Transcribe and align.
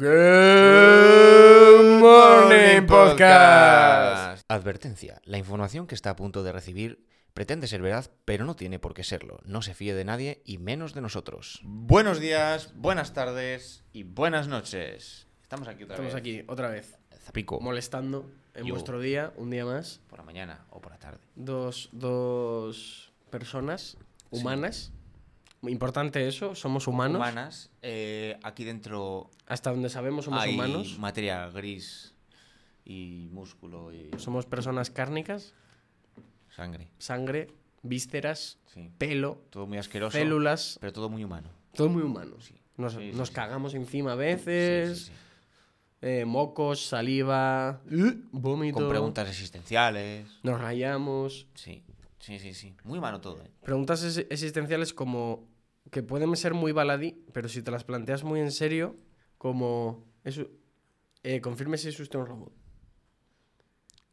Good 0.00 1.98
Morning 1.98 2.86
Podcast. 2.86 4.44
Advertencia. 4.46 5.20
La 5.24 5.38
información 5.38 5.88
que 5.88 5.96
está 5.96 6.10
a 6.10 6.14
punto 6.14 6.44
de 6.44 6.52
recibir 6.52 7.04
pretende 7.34 7.66
ser 7.66 7.82
veraz, 7.82 8.08
pero 8.24 8.44
no 8.44 8.54
tiene 8.54 8.78
por 8.78 8.94
qué 8.94 9.02
serlo. 9.02 9.40
No 9.44 9.60
se 9.60 9.74
fíe 9.74 9.94
de 9.94 10.04
nadie 10.04 10.40
y 10.44 10.58
menos 10.58 10.94
de 10.94 11.00
nosotros. 11.00 11.58
Buenos 11.64 12.20
días, 12.20 12.74
buenas 12.76 13.12
tardes 13.12 13.82
y 13.92 14.04
buenas 14.04 14.46
noches. 14.46 15.26
Estamos 15.42 15.66
aquí 15.66 15.82
otra 15.82 15.96
Estamos 15.96 16.14
vez. 16.14 16.20
aquí 16.20 16.44
otra 16.46 16.68
vez, 16.68 16.96
Zapico. 17.24 17.58
molestando 17.60 18.30
en 18.54 18.66
Yo. 18.66 18.74
vuestro 18.74 19.00
día, 19.00 19.32
un 19.36 19.50
día 19.50 19.64
más. 19.64 20.00
Por 20.08 20.20
la 20.20 20.24
mañana 20.24 20.64
o 20.70 20.80
por 20.80 20.92
la 20.92 20.98
tarde. 21.00 21.18
Dos, 21.34 21.88
dos 21.90 23.10
personas 23.30 23.96
humanas. 24.30 24.92
Importante 25.62 26.26
eso, 26.28 26.54
somos 26.54 26.86
humanos. 26.86 27.16
Humanas. 27.16 27.70
eh, 27.82 28.38
aquí 28.44 28.64
dentro 28.64 29.28
Hasta 29.46 29.70
donde 29.70 29.88
sabemos 29.88 30.24
somos 30.26 30.40
hay 30.40 30.54
humanos. 30.54 30.98
materia 30.98 31.48
gris 31.50 32.14
y 32.84 33.28
músculo 33.32 33.92
y 33.92 34.10
Somos 34.18 34.46
personas 34.46 34.90
cárnicas, 34.90 35.54
sangre. 36.54 36.88
sangre, 36.98 37.48
vísceras, 37.82 38.58
Sí. 38.72 38.88
pelo, 38.98 39.42
Todo 39.50 39.66
muy 39.66 39.78
asqueroso, 39.78 40.16
células, 40.16 40.78
pero 40.80 40.92
todo 40.92 41.08
muy 41.08 41.24
humano. 41.24 41.48
todo 41.74 41.88
muy 41.88 42.02
humano. 42.02 42.36
Sí. 42.40 42.54
Nos, 42.76 42.92
Sí, 42.94 43.10
nos 43.12 43.32
cagamos 43.32 43.74
encima 43.74 44.12
a 44.12 44.14
veces, 44.14 45.10
eh, 46.00 46.24
mocos, 46.24 46.86
saliva, 46.86 47.80
uh, 47.90 48.12
vómito. 48.30 48.78
Con 48.78 48.88
preguntas 48.88 49.28
existenciales. 49.28 50.28
Nos 50.44 50.60
rayamos. 50.60 51.48
Sí, 51.54 51.82
sí, 52.20 52.38
sí, 52.38 52.54
sí. 52.54 52.74
Muy 52.84 53.00
humano 53.00 53.20
todo, 53.20 53.42
¿eh? 53.42 53.50
Preguntas 53.64 54.04
ex- 54.04 54.30
existenciales 54.30 54.94
como 54.94 55.47
que 55.90 56.02
pueden 56.02 56.34
ser 56.36 56.54
muy 56.54 56.72
baladí, 56.72 57.24
pero 57.32 57.48
si 57.48 57.62
te 57.62 57.70
las 57.70 57.84
planteas 57.84 58.24
muy 58.24 58.40
en 58.40 58.52
serio, 58.52 58.96
como 59.38 60.04
eso, 60.24 60.48
eh, 61.22 61.40
confirme 61.40 61.78
si 61.78 61.88
es 61.88 62.00
usted 62.00 62.18
un 62.18 62.26
robot. 62.26 62.52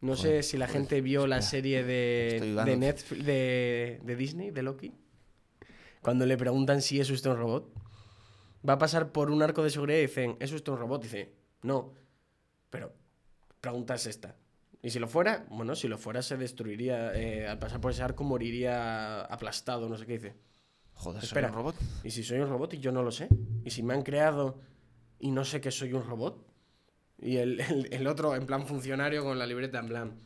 No 0.02 0.16
sé 0.16 0.44
si 0.44 0.58
la 0.58 0.68
joder, 0.68 0.82
gente 0.82 1.02
vio 1.02 1.26
la 1.26 1.42
serie 1.42 1.84
de, 1.84 2.54
de 2.66 2.78
Netflix, 2.78 3.26
de, 3.26 4.00
de 4.04 4.16
Disney, 4.16 4.52
de 4.52 4.62
Loki, 4.62 4.94
cuando 6.02 6.26
le 6.26 6.38
preguntan 6.38 6.82
si 6.82 7.00
es 7.00 7.10
usted 7.10 7.32
un 7.32 7.38
robot. 7.38 7.74
Va 8.68 8.74
a 8.74 8.78
pasar 8.78 9.12
por 9.12 9.32
un 9.32 9.42
arco 9.42 9.64
de 9.64 9.70
seguridad 9.70 9.98
y 9.98 10.04
dicen, 10.04 10.38
¿es 10.40 10.52
usted 10.52 10.72
un 10.72 10.80
robot? 10.80 11.04
dice, 11.04 11.34
no. 11.62 11.94
Pero, 12.70 12.94
pregunta 13.62 13.96
es 13.96 14.06
esta. 14.06 14.36
Y 14.82 14.92
si 14.92 15.00
lo 15.00 15.08
fuera, 15.08 15.48
bueno, 15.50 15.76
si 15.76 15.88
lo 15.88 15.98
fuera 15.98 16.22
se 16.22 16.38
destruiría, 16.38 17.14
eh, 17.16 17.48
al 17.48 17.58
pasar 17.58 17.82
por 17.82 17.92
ese 17.92 18.04
arco 18.04 18.24
moriría 18.24 19.22
aplastado, 19.22 19.90
no 19.90 19.98
sé 19.98 20.06
qué 20.06 20.14
dice. 20.14 20.36
Joder, 20.96 21.22
¿soy 21.22 21.28
Espera. 21.28 21.48
un 21.50 21.54
robot? 21.54 21.76
¿Y 22.04 22.12
si 22.12 22.24
soy 22.24 22.40
un 22.40 22.50
robot 22.50 22.74
y 22.74 22.80
yo 22.80 22.92
no 22.92 23.04
lo 23.04 23.12
sé? 23.12 23.28
¿Y 23.64 23.70
si 23.70 23.84
me 23.84 23.94
han 23.94 24.02
creado 24.02 24.60
y 25.20 25.32
no 25.32 25.46
sé 25.46 25.62
que 25.62 25.72
soy 25.72 25.94
un 25.94 26.04
robot? 26.04 26.46
Y 27.20 27.38
el, 27.38 27.60
el- 27.70 27.94
el 27.94 28.08
otro, 28.08 28.36
en 28.36 28.46
plan 28.46 28.66
funcionario, 28.66 29.24
con 29.24 29.38
la 29.38 29.46
libreta, 29.46 29.80
en 29.80 29.88
plan, 29.88 30.20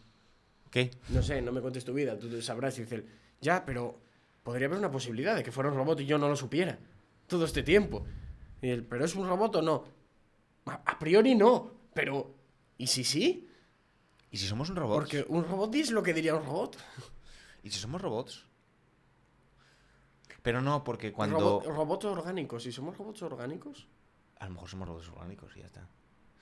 ¿Qué? 0.72 0.92
no 1.10 1.22
sé, 1.24 1.42
no 1.42 1.52
me 1.52 1.62
cuentes 1.62 1.84
tu 1.86 1.94
vida, 1.94 2.18
tú 2.18 2.42
sabrás. 2.42 2.78
Y 2.78 2.84
dice, 2.84 2.96
él, 2.96 3.06
ya, 3.42 3.66
pero 3.66 4.00
podría 4.44 4.68
haber 4.68 4.80
una 4.80 4.92
posibilidad 4.92 5.36
de 5.36 5.44
que 5.44 5.52
fuera 5.52 5.70
un 5.70 5.76
robot 5.76 6.00
y 6.02 6.06
yo 6.06 6.18
no 6.18 6.28
lo 6.30 6.36
supiera 6.36 6.78
todo 7.28 7.46
este 7.46 7.64
tiempo. 7.64 8.06
Y 8.62 8.70
él, 8.70 8.84
¿pero 8.86 9.06
es 9.06 9.16
un 9.16 9.28
robot 9.28 9.56
o 9.58 9.62
no? 9.62 9.84
A, 10.66 10.74
a 10.86 11.00
priori 11.00 11.36
no, 11.36 11.72
pero 11.94 12.36
¿y 12.78 12.88
si 12.88 13.04
sí? 13.04 13.48
¿Y 14.32 14.38
si 14.38 14.46
somos 14.48 14.70
un 14.70 14.76
robot? 14.76 14.96
Porque 15.00 15.26
un 15.28 15.44
robot 15.44 15.74
es 15.76 15.90
lo 15.92 16.04
que 16.04 16.14
diría 16.14 16.36
un 16.36 16.46
robot. 16.46 16.78
¿Y 17.64 17.70
si 17.72 17.80
somos 17.80 18.02
robots? 18.02 18.46
Pero 20.42 20.62
no, 20.62 20.84
porque 20.84 21.12
cuando... 21.12 21.62
Robo- 21.62 21.64
robots 21.66 22.06
orgánicos. 22.06 22.66
¿Y 22.66 22.72
somos 22.72 22.98
robots 22.98 23.22
orgánicos? 23.24 23.88
A 24.40 24.46
lo 24.46 24.52
mejor 24.54 24.70
somos 24.70 24.88
robots 24.88 25.10
orgánicos 25.10 25.52
y 25.56 25.60
ya 25.60 25.66
está. 25.66 25.88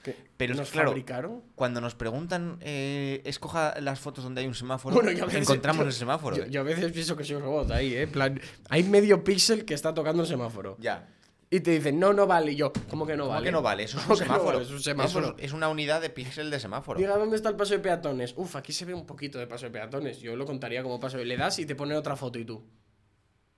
¿Que 0.03 0.15
Pero 0.37 0.53
es 0.53 0.59
nos 0.59 0.69
claro, 0.69 0.89
fabricaron? 0.89 1.41
Cuando 1.55 1.81
nos 1.81 1.95
preguntan, 1.95 2.59
eh, 2.61 3.21
escoja 3.25 3.79
las 3.81 3.99
fotos 3.99 4.23
donde 4.23 4.41
hay 4.41 4.47
un 4.47 4.53
semáforo, 4.53 4.93
Bueno, 4.95 5.11
yo 5.11 5.25
veces- 5.25 5.41
encontramos 5.41 5.81
yo- 5.83 5.87
el 5.87 5.93
semáforo. 5.93 6.37
Yo, 6.37 6.45
yo 6.45 6.61
a 6.61 6.63
veces 6.63 6.91
pienso 6.91 7.17
que 7.17 7.23
soy 7.23 7.35
un 7.37 7.41
robot 7.43 7.71
ahí, 7.71 7.93
¿eh? 7.95 8.07
Plan, 8.07 8.39
hay 8.69 8.83
medio 8.83 9.23
píxel 9.23 9.65
que 9.65 9.73
está 9.73 9.93
tocando 9.93 10.21
el 10.23 10.27
semáforo. 10.29 10.77
Ya. 10.79 11.09
Y 11.49 11.61
te 11.61 11.71
dicen, 11.71 11.97
no, 11.99 12.13
no 12.13 12.27
vale. 12.27 12.51
Y 12.51 12.55
yo, 12.57 12.71
¿cómo 12.89 13.07
que 13.07 13.15
no 13.17 13.23
¿Cómo 13.23 13.33
vale? 13.35 13.45
que 13.45 13.51
no 13.51 13.61
vale? 13.61 13.83
Eso 13.83 13.97
es 13.97 14.03
¿Cómo 14.03 14.13
un 14.15 14.19
que 14.19 14.25
no 14.25 14.33
semáforo. 14.33 14.57
vale? 14.59 14.65
Es 14.67 14.71
un 14.71 14.81
semáforo. 14.83 15.25
Eso 15.27 15.35
es, 15.39 15.45
es 15.45 15.53
una 15.53 15.69
unidad 15.69 16.01
de 16.01 16.09
píxel 16.09 16.51
de 16.51 16.59
semáforo. 16.59 16.99
Diga, 16.99 17.17
¿dónde 17.17 17.35
está 17.37 17.49
el 17.49 17.55
paso 17.55 17.73
de 17.73 17.79
peatones? 17.79 18.33
Uf, 18.37 18.55
aquí 18.57 18.73
se 18.73 18.85
ve 18.85 18.93
un 18.93 19.05
poquito 19.05 19.39
de 19.39 19.47
paso 19.47 19.65
de 19.65 19.71
peatones. 19.71 20.19
Yo 20.19 20.35
lo 20.35 20.45
contaría 20.45 20.83
como 20.83 20.99
paso. 20.99 21.17
Le 21.17 21.37
das 21.37 21.57
y 21.59 21.65
te 21.65 21.73
pone 21.75 21.95
otra 21.95 22.15
foto 22.15 22.37
y 22.37 22.45
tú. 22.45 22.63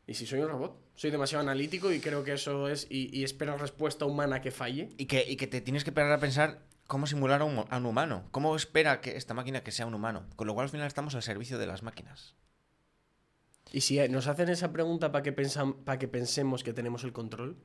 ¿Y 0.09 0.15
si 0.15 0.25
soy 0.25 0.39
un 0.39 0.49
robot? 0.49 0.75
Soy 0.95 1.11
demasiado 1.11 1.43
analítico 1.43 1.91
y 1.93 1.99
creo 1.99 2.23
que 2.23 2.33
eso 2.33 2.67
es... 2.67 2.87
Y, 2.89 3.15
y 3.15 3.23
espero 3.23 3.55
respuesta 3.59 4.05
humana 4.05 4.41
que 4.41 4.49
falle. 4.49 4.89
Y 4.97 5.05
que, 5.05 5.23
y 5.29 5.35
que 5.35 5.45
te 5.45 5.61
tienes 5.61 5.83
que 5.83 5.91
parar 5.91 6.11
a 6.13 6.19
pensar 6.19 6.63
cómo 6.87 7.05
simular 7.05 7.41
a 7.41 7.45
un, 7.45 7.63
a 7.69 7.77
un 7.77 7.85
humano. 7.85 8.23
¿Cómo 8.31 8.55
espera 8.55 9.01
que 9.01 9.15
esta 9.15 9.35
máquina 9.35 9.61
que 9.61 9.71
sea 9.71 9.85
un 9.85 9.93
humano? 9.93 10.25
Con 10.35 10.47
lo 10.47 10.55
cual 10.55 10.63
al 10.63 10.71
final 10.71 10.87
estamos 10.87 11.13
al 11.13 11.21
servicio 11.21 11.59
de 11.59 11.67
las 11.67 11.83
máquinas. 11.83 12.33
Y 13.71 13.81
si 13.81 13.99
nos 14.09 14.25
hacen 14.25 14.49
esa 14.49 14.71
pregunta 14.73 15.11
para 15.11 15.21
que, 15.21 15.35
pensam- 15.35 15.75
pa' 15.83 15.99
que 15.99 16.07
pensemos 16.07 16.63
que 16.63 16.73
tenemos 16.73 17.03
el 17.03 17.13
control... 17.13 17.55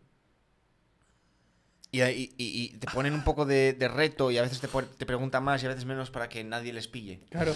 Y, 1.93 2.03
y- 2.03 2.35
y- 2.37 2.65
y 2.65 2.69
te 2.77 2.89
ponen 2.93 3.15
un 3.15 3.25
poco 3.25 3.47
de, 3.47 3.73
de 3.73 3.89
reto 3.89 4.31
y 4.31 4.37
a 4.37 4.43
veces 4.43 4.61
te, 4.61 4.69
te 4.69 5.07
preguntan 5.07 5.45
más 5.45 5.63
y 5.63 5.67
a 5.67 5.71
veces 5.71 5.87
menos 5.87 6.11
para 6.11 6.29
que 6.29 6.45
nadie 6.45 6.73
les 6.75 6.89
pille. 6.89 7.21
Claro. 7.31 7.55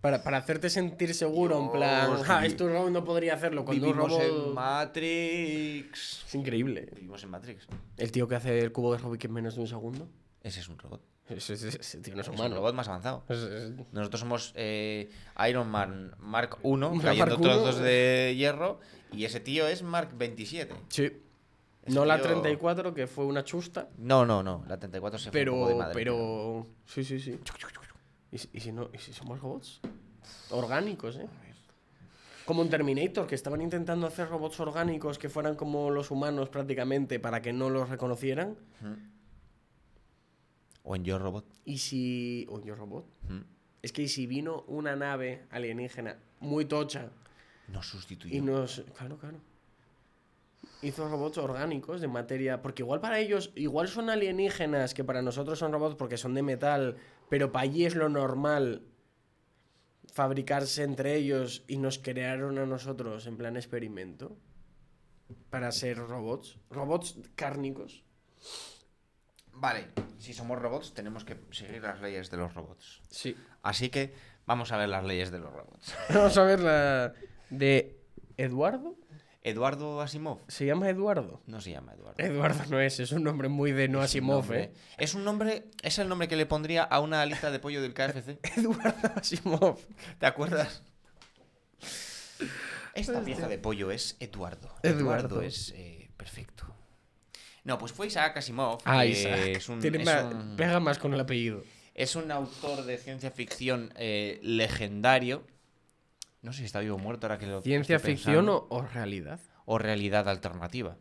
Para, 0.00 0.22
para 0.22 0.38
hacerte 0.38 0.70
sentir 0.70 1.14
seguro, 1.14 1.60
en 1.62 1.70
plan, 1.72 2.14
Dios, 2.16 2.26
vi- 2.40 2.46
esto 2.46 2.64
un 2.64 2.72
robot 2.72 2.90
no 2.90 3.04
podría 3.04 3.34
hacerlo. 3.34 3.64
Cuando 3.66 3.86
un 3.86 3.92
Vivimos 3.92 4.10
robot... 4.10 4.46
en 4.48 4.54
Matrix. 4.54 6.24
Es 6.26 6.34
increíble. 6.34 6.88
Vivimos 6.94 7.22
en 7.22 7.30
Matrix. 7.30 7.66
El 7.96 8.10
tío 8.12 8.26
que 8.28 8.34
hace 8.36 8.58
el 8.60 8.72
cubo 8.72 8.92
de 8.92 8.98
Rubik 8.98 9.24
en 9.24 9.32
menos 9.32 9.54
de 9.56 9.60
un 9.60 9.66
segundo. 9.66 10.08
Ese 10.42 10.60
es 10.60 10.68
un 10.68 10.78
robot. 10.78 11.02
Ese, 11.28 11.52
ese- 11.54 11.68
ese 11.80 11.98
tío 12.00 12.14
no 12.14 12.22
es 12.22 12.26
Es 12.26 12.32
un 12.32 12.40
humano. 12.40 12.56
robot 12.56 12.74
más 12.74 12.88
avanzado. 12.88 13.24
Es- 13.28 13.46
Nosotros 13.92 14.20
somos 14.20 14.52
eh, 14.56 15.10
Iron 15.48 15.68
Man 15.68 16.14
Mark 16.18 16.58
1, 16.62 16.90
Mark 16.94 17.02
cayendo 17.04 17.36
uno. 17.36 17.42
trozos 17.62 17.78
de 17.80 18.34
hierro. 18.36 18.80
Y 19.12 19.24
ese 19.26 19.40
tío 19.40 19.66
es 19.68 19.82
Mark 19.82 20.10
27. 20.16 20.74
Sí. 20.88 21.02
Ese 21.82 21.94
No 21.94 22.04
la 22.04 22.16
tío- 22.16 22.26
34, 22.30 22.94
que 22.94 23.06
fue 23.06 23.24
una 23.26 23.44
chusta. 23.44 23.88
No, 23.98 24.24
no, 24.26 24.42
no. 24.42 24.64
La 24.66 24.78
34 24.78 25.18
se 25.18 25.30
fue 25.30 25.40
un 25.42 25.46
poco 25.46 25.60
de 25.60 25.66
Pero, 25.74 25.78
madre. 25.78 25.94
pero. 25.94 26.66
Sí, 26.86 27.04
sí, 27.04 27.20
sí. 27.20 27.38
¿Y, 28.32 28.38
si- 28.38 28.48
y 28.52 28.60
si 28.60 28.72
no, 28.72 28.90
¿Y 28.92 28.98
si 28.98 29.12
somos 29.12 29.40
robots? 29.40 29.80
Orgánicos, 30.50 31.16
¿eh? 31.16 31.26
Como 32.46 32.62
en 32.62 32.70
Terminator, 32.70 33.26
que 33.26 33.34
estaban 33.36 33.60
intentando 33.62 34.06
hacer 34.06 34.28
robots 34.28 34.58
orgánicos 34.60 35.18
que 35.18 35.28
fueran 35.28 35.54
como 35.54 35.90
los 35.90 36.10
humanos 36.10 36.48
prácticamente 36.48 37.20
para 37.20 37.40
que 37.42 37.52
no 37.52 37.70
los 37.70 37.88
reconocieran. 37.88 38.56
O 40.82 40.96
en 40.96 41.04
Yo 41.04 41.18
Robot. 41.18 41.44
Y 41.64 41.78
si. 41.78 42.46
O 42.50 42.60
yo 42.60 42.74
robot. 42.74 43.04
Mm. 43.28 43.40
Es 43.82 43.92
que 43.92 44.02
y 44.02 44.08
si 44.08 44.26
vino 44.26 44.62
una 44.66 44.96
nave 44.96 45.44
alienígena 45.50 46.16
muy 46.40 46.64
tocha 46.64 47.10
Nos 47.68 47.86
sustituyó. 47.86 48.34
y 48.36 48.40
nos. 48.40 48.82
Claro, 48.96 49.16
claro. 49.18 49.36
Hizo 50.82 51.08
robots 51.08 51.38
orgánicos 51.38 52.00
de 52.00 52.08
materia. 52.08 52.62
Porque 52.62 52.82
igual 52.82 53.00
para 53.00 53.18
ellos. 53.18 53.52
Igual 53.54 53.88
son 53.88 54.10
alienígenas 54.10 54.94
que 54.94 55.04
para 55.04 55.22
nosotros 55.22 55.58
son 55.58 55.72
robots 55.72 55.94
porque 55.96 56.16
son 56.16 56.34
de 56.34 56.42
metal. 56.42 56.96
Pero 57.30 57.52
para 57.52 57.62
allí 57.62 57.86
es 57.86 57.94
lo 57.94 58.10
normal 58.10 58.82
fabricarse 60.12 60.82
entre 60.82 61.14
ellos 61.14 61.64
y 61.68 61.78
nos 61.78 61.98
crearon 61.98 62.58
a 62.58 62.66
nosotros 62.66 63.26
en 63.26 63.38
plan 63.38 63.56
experimento. 63.56 64.36
Para 65.48 65.70
ser 65.70 65.96
robots. 65.96 66.58
Robots 66.70 67.16
cárnicos. 67.36 68.04
Vale, 69.52 69.88
si 70.18 70.32
somos 70.32 70.58
robots, 70.58 70.92
tenemos 70.92 71.24
que 71.24 71.38
seguir 71.52 71.82
las 71.82 72.00
leyes 72.00 72.30
de 72.30 72.36
los 72.36 72.52
robots. 72.52 73.00
Sí. 73.10 73.36
Así 73.62 73.90
que 73.90 74.12
vamos 74.44 74.72
a 74.72 74.76
ver 74.76 74.88
las 74.88 75.04
leyes 75.04 75.30
de 75.30 75.38
los 75.38 75.52
robots. 75.52 75.94
Vamos 76.12 76.36
a 76.36 76.42
ver 76.42 76.60
la. 76.60 77.14
De. 77.50 77.96
¿Eduardo? 78.36 78.96
Eduardo 79.42 80.00
Asimov. 80.02 80.38
¿Se 80.48 80.66
llama 80.66 80.88
Eduardo? 80.90 81.40
No 81.46 81.60
se 81.62 81.70
llama 81.70 81.94
Eduardo. 81.94 82.16
Eduardo 82.22 82.62
no 82.68 82.78
es, 82.80 83.00
es 83.00 83.10
un 83.12 83.22
nombre 83.24 83.48
muy 83.48 83.72
de 83.72 83.88
no 83.88 84.00
Es 84.00 84.10
Asimov, 84.10 84.42
nombre- 84.42 84.64
¿eh? 84.64 84.72
Es 84.98 85.14
un 85.14 85.24
nombre, 85.24 85.64
es 85.82 85.98
el 85.98 86.08
nombre 86.08 86.28
que 86.28 86.36
le 86.36 86.44
pondría 86.46 86.82
a 86.82 87.00
una 87.00 87.22
alita 87.22 87.50
de 87.50 87.58
pollo 87.58 87.80
del 87.80 87.94
KFC. 87.94 88.38
Eduardo 88.58 89.12
Asimov. 89.16 89.78
¿Te 90.18 90.26
acuerdas? 90.26 90.82
Esta 92.94 93.22
pieza 93.22 93.48
de 93.48 93.58
pollo 93.58 93.90
es 93.90 94.16
Eduardo. 94.20 94.68
Eduardo. 94.82 95.00
Eduardo 95.00 95.42
es 95.42 95.72
eh, 95.76 96.10
perfecto. 96.16 96.66
No, 97.64 97.78
pues 97.78 97.92
fue 97.92 98.08
Isaac 98.08 98.36
Asimov. 98.36 98.80
Ah, 98.84 99.02
que 99.02 99.08
Isaac. 99.10 99.38
Es 99.46 99.68
un, 99.68 99.80
Tiene 99.80 99.98
es 99.98 100.04
más- 100.06 100.34
un- 100.34 100.56
Pega 100.56 100.80
más 100.80 100.98
con 100.98 101.14
el 101.14 101.20
apellido. 101.20 101.62
es 101.94 102.16
un 102.16 102.30
autor 102.30 102.84
de 102.84 102.98
ciencia 102.98 103.30
ficción 103.30 103.92
eh, 103.96 104.38
legendario. 104.42 105.44
No 106.42 106.52
sé 106.52 106.60
si 106.60 106.64
está 106.64 106.80
vivo 106.80 106.96
o 106.96 106.98
muerto 106.98 107.26
ahora 107.26 107.38
que 107.38 107.46
lo 107.46 107.60
¿Ciencia 107.62 107.96
estoy 107.96 108.12
ficción 108.16 108.48
o, 108.48 108.66
o 108.70 108.82
realidad? 108.82 109.40
o 109.66 109.78
realidad 109.78 110.28
alternativa. 110.28 110.96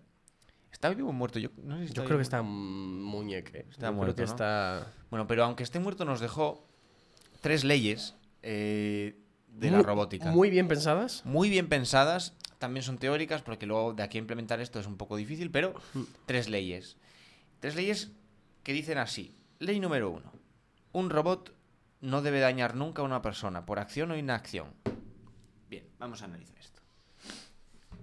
¿Está 0.72 0.90
vivo 0.90 1.10
o 1.10 1.14
muerto? 1.14 1.40
Yo, 1.40 1.50
no 1.64 1.76
sé 1.78 1.82
si 1.84 1.88
está 1.88 1.96
Yo 1.96 2.02
vivo 2.04 2.08
creo 2.08 2.18
que 2.20 2.24
está 2.24 2.42
muñeque. 2.42 3.66
Está 3.70 3.88
Yo 3.88 3.94
muerto, 3.94 4.16
creo 4.16 4.26
que 4.28 4.30
¿no? 4.30 4.36
está... 4.36 4.88
Bueno, 5.10 5.28
pero 5.28 5.44
aunque 5.44 5.64
esté 5.64 5.80
muerto, 5.80 6.06
nos 6.06 6.20
dejó 6.20 6.66
tres 7.42 7.64
leyes 7.64 8.16
eh, 8.44 9.18
de 9.48 9.72
la 9.72 9.82
robótica. 9.82 10.30
Muy 10.32 10.50
bien 10.50 10.68
pensadas. 10.68 11.26
Muy 11.26 11.50
bien 11.50 11.68
pensadas, 11.68 12.36
también 12.60 12.84
son 12.84 12.98
teóricas, 12.98 13.42
porque 13.42 13.66
luego 13.66 13.94
de 13.94 14.04
aquí 14.04 14.18
a 14.18 14.22
implementar 14.22 14.60
esto 14.60 14.80
es 14.80 14.86
un 14.88 14.98
poco 14.98 15.16
difícil, 15.16 15.50
pero 15.52 15.74
tres 16.26 16.50
leyes. 16.50 16.98
Tres 17.60 17.76
leyes 17.76 18.12
que 18.64 18.74
dicen 18.74 18.98
así. 18.98 19.36
Ley 19.60 19.80
número 19.80 20.10
uno. 20.12 20.32
Un 20.92 21.10
robot 21.10 21.54
no 22.02 22.22
debe 22.22 22.40
dañar 22.40 22.76
nunca 22.76 23.02
a 23.02 23.06
una 23.06 23.22
persona 23.22 23.66
por 23.66 23.80
acción 23.80 24.12
o 24.12 24.18
inacción. 24.18 24.68
Vamos 26.00 26.22
a 26.22 26.26
analizar 26.26 26.58
esto. 26.58 26.82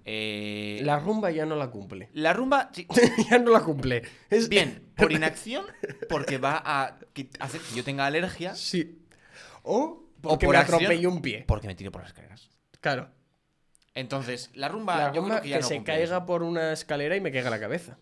Eh, 0.05 0.79
La 0.83 0.99
rumba 0.99 1.31
ya 1.31 1.45
no 1.45 1.55
la 1.55 1.69
cumple. 1.69 2.09
la 2.13 2.31
rumba, 2.33 2.69
sí, 2.73 2.87
ya 3.29 3.39
no 3.39 3.51
la 3.51 3.61
cumple. 3.61 4.03
Es... 4.29 4.47
bien, 4.47 4.83
por 4.95 5.11
inacción, 5.11 5.65
porque 6.07 6.37
va 6.37 6.61
a 6.63 6.97
que- 7.13 7.29
hacer 7.39 7.59
que 7.61 7.75
yo 7.75 7.83
tenga 7.83 8.05
alergia, 8.05 8.55
Sí. 8.55 8.99
O 9.63 10.03
porque 10.21 10.45
por 10.45 10.55
me 10.55 11.07
un 11.07 11.21
pie. 11.21 11.43
porque 11.47 11.67
me 11.67 11.75
tiro 11.75 11.91
por 11.91 12.01
las 12.01 12.11
escaleras. 12.11 12.49
Claro. 12.79 13.09
Entonces, 13.93 14.49
la 14.53 14.69
rumba, 14.69 14.97
La 14.97 15.13
yo 15.13 15.23
creo 15.25 15.41
que 15.41 15.49
ya 15.49 15.57
que 15.57 15.61
no 15.63 15.67
se 15.67 15.83
caiga 15.83 16.17
eso. 16.17 16.25
por 16.25 16.43
una 16.43 16.71
escalera 16.71 17.15
y 17.17 17.21
me 17.21 17.31
caiga 17.31 17.49
la 17.49 17.59
cabeza. 17.59 17.97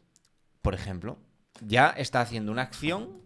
Por 0.62 0.76
ejemplo, 0.76 1.18
ya 1.62 1.90
está 1.90 2.22
haciendo 2.22 2.52
una 2.52 2.62
acción 2.64 3.22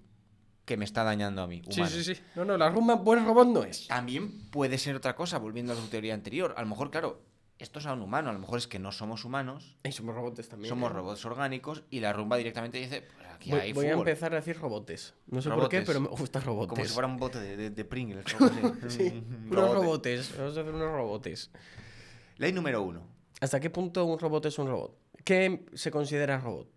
que 0.69 0.77
me 0.77 0.85
está 0.85 1.03
dañando 1.03 1.41
a 1.41 1.47
mí. 1.47 1.63
Sí, 1.67 1.81
humano. 1.81 1.95
sí, 1.95 2.03
sí. 2.15 2.21
No, 2.35 2.45
no, 2.45 2.55
la 2.55 2.69
rumba 2.69 2.93
buen 2.93 3.25
robot 3.25 3.47
no 3.47 3.63
es. 3.63 3.87
También 3.87 4.49
puede 4.51 4.77
ser 4.77 4.95
otra 4.95 5.15
cosa, 5.15 5.39
volviendo 5.39 5.73
a 5.73 5.75
tu 5.75 5.87
teoría 5.87 6.13
anterior. 6.13 6.53
A 6.57 6.61
lo 6.61 6.67
mejor, 6.67 6.91
claro, 6.91 7.23
esto 7.57 7.79
es 7.79 7.87
a 7.87 7.93
un 7.93 8.03
humano, 8.03 8.29
a 8.29 8.33
lo 8.33 8.37
mejor 8.39 8.59
es 8.59 8.67
que 8.67 8.77
no 8.77 8.91
somos 8.91 9.25
humanos, 9.25 9.77
Y 9.83 9.91
somos 9.91 10.13
robots 10.13 10.47
también. 10.47 10.69
somos 10.69 10.91
¿eh? 10.91 10.93
robots 10.93 11.25
orgánicos 11.25 11.83
y 11.89 12.01
la 12.01 12.13
rumba 12.13 12.37
directamente 12.37 12.77
dice, 12.77 13.01
pues 13.01 13.27
aquí 13.29 13.49
Voy, 13.49 13.59
hay 13.59 13.73
voy 13.73 13.87
a 13.87 13.93
empezar 13.93 14.31
a 14.33 14.35
decir 14.35 14.59
robotes. 14.59 15.15
No 15.25 15.41
sé 15.41 15.49
por 15.49 15.67
qué, 15.69 15.81
pero 15.81 16.01
me 16.01 16.07
gusta 16.09 16.39
robotes. 16.39 16.69
Como 16.69 16.85
si 16.85 16.93
fuera 16.93 17.07
un 17.07 17.17
bote 17.17 17.39
de, 17.39 17.57
de- 17.57 17.69
de 17.71 17.85
Pringles. 17.85 18.25
Sí, 18.89 19.23
unos 19.47 19.55
robote. 19.55 19.73
robotes. 19.73 20.37
Vamos 20.37 20.55
a 20.55 20.61
hacer 20.61 20.73
unos 20.73 20.91
robotes. 20.91 21.49
Ley 22.37 22.53
número 22.53 22.83
uno. 22.83 23.01
¿Hasta 23.41 23.59
qué 23.59 23.71
punto 23.71 24.05
un 24.05 24.19
robot 24.19 24.45
es 24.45 24.59
un 24.59 24.67
robot? 24.67 24.95
¿Qué 25.23 25.65
se 25.73 25.89
considera 25.89 26.37
robot? 26.39 26.67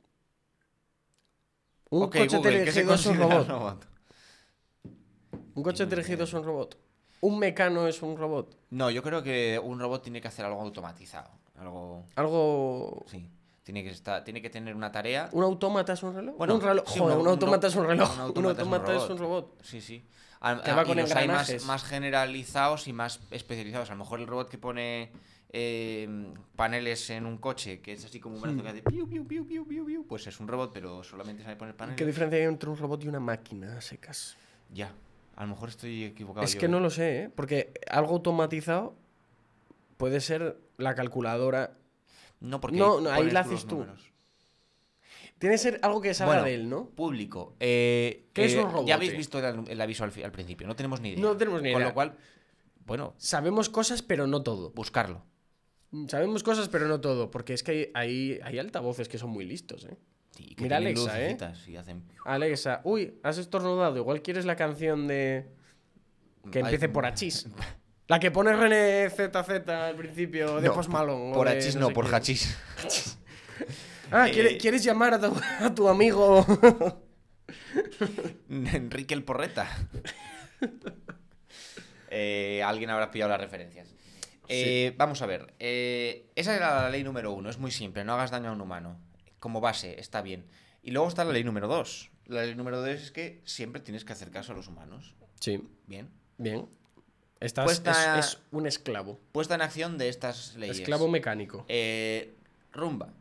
Un 1.93 2.05
Ok, 2.05 2.17
coche 2.17 2.37
Google, 2.39 2.65
¿qué 2.65 2.73
se 2.73 2.81
dirigido 2.85 2.94
es 2.94 3.05
un 3.06 3.19
robot. 3.19 3.87
Un 5.55 5.62
coche 5.62 5.85
dirigido 5.87 6.25
es 6.25 6.33
un 6.33 6.43
robot. 6.43 6.79
Un 7.21 7.39
mecano 7.39 7.87
es 7.87 8.00
un 8.03 8.17
robot. 8.17 8.56
No, 8.71 8.91
yo 8.91 9.03
creo 9.03 9.23
que 9.23 9.61
un 9.62 9.79
robot 9.79 10.03
tiene 10.03 10.21
que 10.23 10.29
hacer 10.29 10.44
algo 10.47 10.62
automatizado. 10.62 11.31
Algo. 11.59 12.05
Algo. 12.17 13.05
Sí. 13.09 13.29
Tiene 13.62 13.85
que, 13.85 13.91
estar, 13.91 14.25
tiene 14.25 14.41
que 14.41 14.49
tener 14.49 14.75
una 14.75 14.91
tarea. 14.91 15.29
¿Un 15.33 15.44
autómata 15.44 15.93
es 15.93 16.03
un 16.03 16.15
reloj? 16.15 16.35
Bueno, 16.39 16.55
un 16.55 16.62
reloj. 16.62 16.85
sí, 16.89 16.99
Joder, 16.99 17.17
un- 17.17 17.23
un, 17.23 17.29
autómata 17.29 17.67
es 17.69 17.77
un 17.77 17.87
reloj. 17.87 18.09
un 18.11 18.15
Un 18.17 18.21
autómata 18.23 18.61
autómata, 18.62 18.93
es 18.93 18.99
un 18.99 19.05
es 19.05 19.11
un 19.11 19.19
robot. 19.19 19.62
Sí, 19.62 19.81
sí. 19.83 20.05
Al- 20.41 20.62
Que 20.62 20.71
a- 20.71 20.75
va 20.75 20.83
y 20.89 20.94
los 20.94 21.12
hay 21.15 21.29
más, 21.29 21.65
más 21.67 21.85
generalizados 21.85 22.89
y 22.89 22.93
más 22.94 23.21
especializados. 23.31 23.91
A 23.91 23.93
lo 23.93 23.99
mejor 23.99 24.19
el 24.19 24.27
robot 24.27 24.49
que 24.49 24.56
pone 24.59 25.12
eh, 25.54 26.08
paneles 26.56 27.10
en 27.10 27.26
un 27.26 27.37
coche, 27.38 27.81
que 27.81 27.93
es 27.93 28.04
así 28.04 28.19
como 28.20 28.37
un 28.37 28.43
brazo 28.43 28.56
Hmm. 28.58 28.62
que 28.62 28.69
hace 28.69 28.82
piu, 28.82 29.06
piu, 29.08 29.26
piu, 29.26 29.46
piu, 29.46 29.66
piu, 29.66 29.84
piu, 29.87 30.06
pues 30.06 30.26
es 30.26 30.40
un 30.40 30.49
robot, 30.49 30.72
pero 30.72 31.02
solamente 31.04 31.43
sabe 31.43 31.56
poner 31.56 31.76
paneles. 31.76 31.99
¿Qué 31.99 32.06
diferencia 32.06 32.38
hay 32.38 32.44
entre 32.46 32.70
un 32.70 32.76
robot 32.78 33.04
y 33.04 33.08
una 33.08 33.20
máquina 33.20 33.76
a 33.76 33.81
secas? 33.81 34.37
Ya. 34.72 34.93
A 35.37 35.43
lo 35.43 35.49
mejor 35.50 35.69
estoy 35.70 36.04
equivocado. 36.04 36.44
Es 36.44 36.54
yo, 36.54 36.60
que 36.60 36.66
¿eh? 36.66 36.69
no 36.70 36.81
lo 36.81 36.90
sé, 36.90 37.22
¿eh? 37.25 37.31
Porque 37.34 37.72
algo 37.90 38.12
automatizado 38.14 38.94
puede 39.96 40.20
ser 40.20 40.58
la 40.78 40.94
calculadora. 40.94 41.76
No, 42.40 42.60
porque 42.60 42.76
No, 42.76 43.00
no, 43.00 43.10
ahí 43.10 43.31
la 43.31 43.40
haces 43.40 43.66
tú. 43.66 43.76
números. 43.76 44.10
Tiene 45.38 45.55
que 45.55 45.58
ser 45.58 45.81
algo 45.82 46.00
que 46.00 46.14
salga 46.14 46.34
Bueno, 46.34 46.46
de 46.46 46.55
él, 46.55 46.69
¿no? 46.69 46.87
Público. 46.87 47.56
eh, 47.60 48.26
¿Qué 48.32 48.44
es 48.44 48.55
eh, 48.55 48.60
un 48.60 48.70
robote? 48.70 48.88
Ya 48.88 48.94
habéis 48.94 49.16
visto 49.16 49.38
el, 49.38 49.69
el 49.69 49.81
aviso 49.81 50.05
al, 50.05 50.12
al 50.25 50.32
principio. 50.32 50.66
No 50.66 50.76
tenemos 50.76 51.00
ni 51.00 51.10
idea. 51.10 51.20
No 51.22 51.37
tenemos 51.37 51.62
ni 51.62 51.72
Con 51.72 51.81
idea. 51.81 51.88
lo 51.88 51.94
cual, 51.94 52.14
bueno, 52.87 53.14
Sabemos 53.16 53.69
cosas, 53.69 54.02
pero 54.02 54.26
no 54.26 54.43
todo. 54.43 54.70
buscarlo. 54.70 55.25
Sabemos 56.09 56.43
cosas, 56.43 56.69
pero 56.69 56.89
no 56.89 57.00
todo. 57.00 57.31
Porque 57.31 57.53
es 57.55 57.62
que 57.62 57.71
hay, 57.73 57.91
hay, 57.94 58.41
hay 58.43 58.59
altavoces 58.59 59.09
que 59.09 59.19
son 59.19 59.31
muy 59.31 59.44
listos, 59.44 59.85
¿eh? 59.85 59.97
Sí, 60.37 60.55
que 60.55 60.62
Mira 60.62 60.79
Alexa, 60.79 61.21
¿eh? 61.21 61.25
lucecitas 61.33 61.69
y 61.69 61.77
hacen... 61.77 62.03
Alexa, 62.25 62.81
uy, 62.85 63.19
has 63.23 63.37
estornudado. 63.37 63.97
Igual 63.99 64.23
quieres 64.23 64.47
la 64.47 64.56
canción 64.56 65.06
de. 65.06 65.50
Que 66.50 66.59
Ay, 66.61 66.65
empiece 66.65 66.89
por 66.89 67.05
Achis. 67.06 67.47
La 68.09 68.19
que 68.19 68.31
pone 68.31 68.55
René 68.55 69.09
ZZ 69.11 69.69
al 69.69 69.94
principio 69.97 70.61
de 70.61 70.69
No, 70.69 70.75
Post 70.75 70.91
Malone. 70.91 71.33
Por 71.33 71.49
hachís 71.49 71.77
no 71.77 71.83
no, 71.83 71.87
sé 71.89 71.94
por 71.94 72.06
hachís. 72.15 72.59
Ah, 74.11 74.29
¿quiere- 74.31 74.55
Eh, 74.55 74.59
¿quieres 74.59 74.85
llamar 74.85 75.15
a 75.15 75.21
tu, 75.21 75.35
a 75.61 75.75
tu 75.75 75.89
amigo? 75.89 76.44
Enrique 78.50 79.15
el 79.15 79.23
Porreta. 79.23 79.67
Eh, 82.11 82.62
alguien 82.62 82.91
habrá 82.91 83.11
pillado 83.11 83.31
las 83.31 83.41
referencias. 83.41 83.89
Eh, 84.49 84.94
Vamos 84.99 85.23
a 85.23 85.27
ver. 85.27 85.55
eh, 85.59 86.31
esa 86.35 86.55
era 86.56 86.83
la 86.83 86.91
ley 86.91 87.05
número 87.05 87.33
uno. 87.33 87.49
Es 87.50 87.59
muy 87.59 87.71
simple. 87.71 88.05
No 88.05 88.15
hagas 88.15 88.31
daño 88.31 88.50
a 88.50 88.53
un 88.53 88.61
humano. 88.61 88.99
Como 89.39 89.61
base, 89.61 89.99
está 90.00 90.23
bien. 90.23 90.47
Y 90.83 90.91
luego 90.91 91.09
está 91.09 91.25
la 91.25 91.33
ley 91.33 91.44
número 91.44 91.69
dos. 91.69 92.11
La 92.27 92.43
ley 92.43 92.55
número 92.55 92.81
dos 92.81 92.89
es 92.91 93.11
que 93.12 93.41
siempre 93.44 93.81
tienes 93.81 94.05
que 94.05 94.12
hacer 94.12 94.31
caso 94.31 94.53
a 94.53 94.55
los 94.55 94.69
humanos. 94.69 95.15
Sí, 95.41 95.62
Bien. 95.87 96.09
bien. 96.39 96.69
Estás, 97.41 97.65
Puesta- 97.65 98.19
es, 98.21 98.27
es 98.27 98.39
un 98.53 98.67
esclavo. 98.67 99.19
Puesta 99.33 99.56
en 99.56 99.62
acción 99.62 99.99
de 99.99 100.09
estas 100.09 100.55
leyes. 100.55 100.79
Esclavo 100.79 101.09
mecánico. 101.09 101.65
Eh, 101.69 102.37
Rumba. 102.73 103.12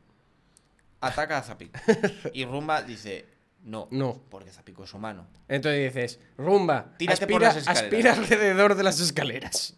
Ataca 1.00 1.40
a 1.40 1.42
Zapico. 1.42 1.80
Y 2.34 2.46
Rumba 2.46 2.84
dice, 2.84 3.26
no. 3.64 3.88
No. 3.92 4.22
Porque 4.30 4.52
Zapico 4.52 4.84
es 4.84 4.94
humano. 4.94 5.28
Entonces 5.48 5.92
dices, 5.94 6.20
rumba, 6.38 6.94
Tírate 6.98 7.24
aspira, 7.24 7.32
por 7.36 7.42
las 7.42 7.58
escaleras. 7.58 7.84
aspira 7.84 8.14
alrededor 8.14 8.76
de 8.76 8.84
las 8.84 9.00
escaleras. 9.00 9.76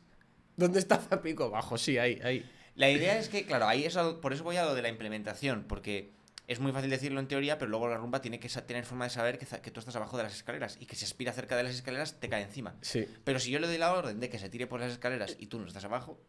¿Dónde 0.58 0.80
está 0.80 0.98
Zapico? 0.98 1.46
Abajo, 1.46 1.78
sí, 1.78 1.98
ahí, 1.98 2.20
ahí. 2.24 2.50
La 2.76 2.90
idea 2.90 3.18
es 3.20 3.30
que, 3.30 3.46
claro, 3.46 3.68
ahí 3.68 3.86
es 3.86 3.96
por 4.22 4.34
eso 4.34 4.44
voy 4.44 4.58
a 4.58 4.66
lo 4.66 4.74
de 4.74 4.82
la 4.82 4.90
implementación, 4.90 5.66
porque 5.68 6.14
es 6.48 6.60
muy 6.60 6.72
fácil 6.72 6.90
decirlo 6.90 7.20
en 7.20 7.28
teoría, 7.28 7.58
pero 7.58 7.70
luego 7.70 7.88
la 7.88 7.98
rumba 7.98 8.22
tiene 8.22 8.40
que 8.40 8.50
tener 8.50 8.86
forma 8.86 9.06
de 9.06 9.12
saber 9.12 9.38
que, 9.38 9.72
tú 9.72 9.80
estás 9.80 9.96
abajo 9.96 10.18
de 10.18 10.24
las 10.24 10.34
escaleras 10.36 10.78
y 10.80 10.86
que 10.86 10.96
si 10.96 11.06
aspira 11.06 11.32
cerca 11.34 11.56
de 11.56 11.64
las 11.64 11.76
escaleras 11.76 12.20
te 12.20 12.30
cae 12.30 12.44
encima. 12.44 12.76
Sí. 12.82 13.08
Pero 13.24 13.40
si 13.40 13.52
yo 13.52 13.60
le 13.60 13.68
doy 13.68 13.78
la 13.78 13.94
orden 13.94 14.20
de 14.20 14.30
que 14.30 14.40
se 14.40 14.50
tire 14.50 14.68
por 14.68 14.80
las 14.80 14.92
escaleras 14.92 15.36
y 15.40 15.48
tú 15.48 15.60
no 15.60 15.68
estás 15.68 15.86
abajo, 15.86 16.20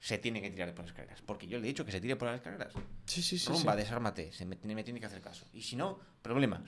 se 0.00 0.16
tiene 0.18 0.40
que 0.40 0.50
tirar 0.50 0.72
por 0.74 0.84
las 0.84 0.92
escaleras. 0.92 1.22
Porque 1.22 1.46
yo 1.46 1.58
le 1.58 1.64
he 1.64 1.68
dicho 1.68 1.84
que 1.84 1.92
se 1.92 2.00
tire 2.00 2.16
por 2.16 2.28
las 2.28 2.36
escaleras. 2.36 2.72
Sí, 3.04 3.22
sí, 3.22 3.38
sí. 3.38 3.48
rumba, 3.48 3.72
sí. 3.72 3.78
desármate, 3.78 4.32
se 4.32 4.46
me, 4.46 4.56
tiene- 4.56 4.74
me 4.74 4.84
tiene 4.84 5.00
que 5.00 5.06
hacer 5.06 5.20
caso. 5.20 5.46
Y 5.52 5.62
si 5.62 5.76
no, 5.76 5.98
problemas. 6.22 6.62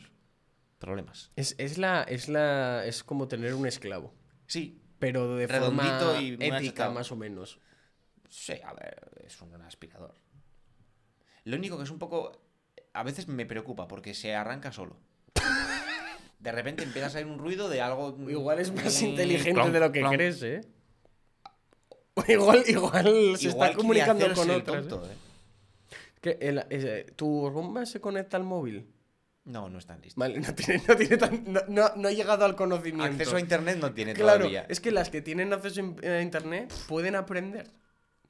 Problemas. 0.79 1.31
Es, 1.37 1.55
es 1.59 1.79
la, 1.79 2.03
es 2.03 2.29
la. 2.29 2.85
Es 2.87 3.05
como 3.05 3.29
tener 3.29 3.55
un 3.55 3.67
esclavo. 3.67 4.15
Sí, 4.47 4.81
Pero 5.01 5.35
de 5.35 5.47
Redondito 5.49 5.99
forma 5.99 6.21
y 6.23 6.37
muy 6.37 6.47
ética, 6.47 6.91
más 6.91 7.11
o 7.11 7.17
menos. 7.17 7.59
Sí, 8.29 8.53
a 8.65 8.73
ver, 8.75 9.11
es 9.27 9.41
un 9.43 9.61
aspirador. 9.63 10.15
Lo 11.45 11.57
único 11.57 11.77
que 11.77 11.85
es 11.85 11.91
un 11.91 11.99
poco. 11.99 12.31
A 12.93 13.03
veces 13.03 13.27
me 13.27 13.47
preocupa 13.47 13.89
porque 13.89 14.15
se 14.15 14.35
arranca 14.35 14.71
solo. 14.71 14.97
De 16.39 16.53
repente 16.53 16.83
empieza 16.85 17.09
a 17.09 17.11
salir 17.11 17.27
un 17.27 17.39
ruido 17.39 17.69
de 17.69 17.81
algo. 17.81 18.17
Igual 18.31 18.61
es 18.61 18.73
más 18.73 19.03
mm, 19.03 19.05
inteligente 19.07 19.71
de 19.71 19.81
lo 19.81 19.91
que 19.93 20.03
crees, 20.03 20.43
¿eh? 20.43 20.61
Igual, 22.29 22.65
igual 22.67 23.37
se 23.39 23.49
Igual 23.49 23.71
está 23.71 23.77
comunicando 23.77 24.33
con 24.35 24.51
otras. 24.51 24.87
¿eh? 24.87 24.89
¿eh? 24.91 25.17
Que 26.21 26.39
el- 26.41 26.67
eh, 26.71 27.07
¿Tu 27.17 27.49
rumba 27.51 27.87
se 27.87 28.01
conecta 28.01 28.37
al 28.37 28.45
móvil? 28.45 28.87
No, 29.45 29.69
no 29.71 29.79
están 29.79 30.01
listos. 30.01 30.17
Vale, 30.17 30.39
no 30.41 30.55
tiene, 30.55 30.83
no 30.87 30.97
tiene 30.97 31.17
tan- 31.17 31.45
no, 31.47 31.61
no- 31.69 31.93
no 31.97 32.09
ha 32.09 32.13
llegado 32.13 32.45
al 32.45 32.55
conocimiento. 32.57 33.05
Acceso 33.05 33.37
a 33.37 33.41
internet 33.41 33.79
no 33.81 33.93
tiene 33.93 34.13
Claro, 34.15 34.39
todavía. 34.41 34.67
es 34.69 34.81
que 34.81 34.91
las 34.91 35.11
que 35.11 35.23
tienen 35.23 35.53
acceso 35.53 35.81
in- 35.81 35.97
a 36.05 36.21
internet 36.21 36.73
pueden 36.87 37.15
aprender. 37.17 37.71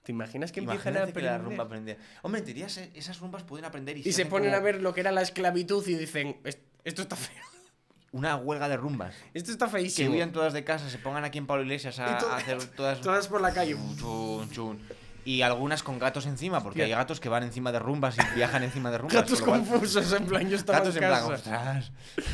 ¿Te 0.02 0.12
imaginas 0.12 0.50
que 0.50 0.60
empiezan 0.60 0.94
a 0.96 1.00
Imagínate 1.00 1.12
que 1.12 1.18
aprender? 1.28 1.40
la 1.40 1.46
rumba 1.46 1.64
aprende. 1.64 1.98
Hombre, 2.22 2.38
en 2.38 2.44
teoría 2.46 2.66
esas 2.66 3.18
rumbas 3.20 3.42
pueden 3.42 3.66
aprender 3.66 3.98
y, 3.98 4.08
y 4.08 4.12
se 4.12 4.24
ponen 4.24 4.48
como 4.50 4.56
a 4.56 4.64
ver 4.64 4.80
lo 4.80 4.94
que 4.94 5.00
era 5.02 5.12
la 5.12 5.20
esclavitud 5.20 5.86
y 5.88 5.94
dicen, 5.94 6.40
"Es- 6.44 6.58
esto 6.84 7.02
está 7.02 7.16
feo. 7.16 7.36
Una 8.12 8.36
huelga 8.36 8.68
de 8.68 8.76
rumbas. 8.78 9.14
Esto 9.34 9.52
está 9.52 9.66
Que 9.66 9.72
feísimo. 9.72 10.14
huyan 10.14 10.32
todas 10.32 10.52
de 10.52 10.64
casa, 10.64 10.88
se 10.88 10.98
pongan 10.98 11.24
aquí 11.24 11.38
en 11.38 11.46
Pablo 11.46 11.64
Iglesias 11.64 11.98
a, 11.98 12.16
to- 12.18 12.30
a 12.30 12.36
hacer 12.38 12.64
todas. 12.76 13.00
Todas 13.02 13.28
por 13.28 13.40
la 13.40 13.52
calle. 13.52 13.76
Chun, 13.98 14.50
chun. 14.50 14.80
Y 15.24 15.42
algunas 15.42 15.82
con 15.82 15.98
gatos 15.98 16.26
encima, 16.26 16.62
porque 16.62 16.82
hay 16.84 16.90
gatos 16.90 17.20
que 17.20 17.28
van 17.28 17.42
encima 17.42 17.72
de 17.72 17.78
rumbas 17.78 18.16
y 18.16 18.34
viajan 18.36 18.62
encima 18.62 18.90
de 18.90 18.98
rumbas. 18.98 19.16
Gatos 19.16 19.40
cual- 19.42 19.60
confusos, 19.60 20.12
en 20.12 20.26
plan, 20.26 20.48
yo 20.48 20.56
estaba 20.56 20.78
Gatos 20.78 20.96
en 20.96 21.02
en 21.04 21.08
plan, 21.10 21.20
casa. 21.22 21.34
ostras. 21.34 21.92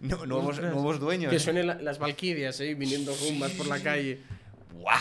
No, 0.00 0.26
nuevos, 0.26 0.50
Ostras. 0.56 0.72
nuevos 0.72 0.98
dueños. 0.98 1.30
Que 1.32 1.38
suenen 1.38 1.68
la- 1.68 1.74
las 1.76 1.98
valquirias, 2.00 2.58
¿eh? 2.60 2.74
Viniendo 2.74 3.14
rumbas 3.24 3.52
por 3.52 3.66
la 3.68 3.80
calle. 3.80 4.20
¡Buah! 4.74 4.98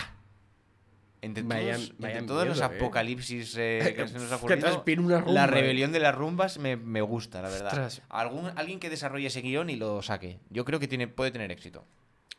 Entre 1.23 1.41
todos, 1.41 1.55
entre 1.89 1.95
vaya 1.97 2.25
todos 2.27 2.47
los 2.47 2.57
miedo, 2.59 2.71
¿eh? 2.71 2.77
apocalipsis 2.77 3.55
eh, 3.57 3.93
que 3.97 4.07
se 4.07 4.13
nos 4.19 4.31
ha 4.31 4.35
ocurrido, 4.35 4.83
la 5.25 5.45
¿eh? 5.45 5.47
rebelión 5.47 5.91
de 5.91 5.99
las 5.99 6.13
rumbas 6.13 6.59
me, 6.59 6.75
me 6.77 7.01
gusta, 7.01 7.41
la 7.41 7.49
verdad. 7.49 7.67
Ostras. 7.69 8.01
Algún, 8.09 8.51
alguien 8.55 8.79
que 8.79 8.91
desarrolle 8.91 9.25
ese 9.27 9.41
guion 9.41 9.71
y 9.71 9.75
lo 9.75 10.03
saque. 10.03 10.37
Yo 10.51 10.65
creo 10.65 10.79
que 10.79 10.87
tiene, 10.87 11.07
puede 11.07 11.31
tener 11.31 11.51
éxito. 11.51 11.83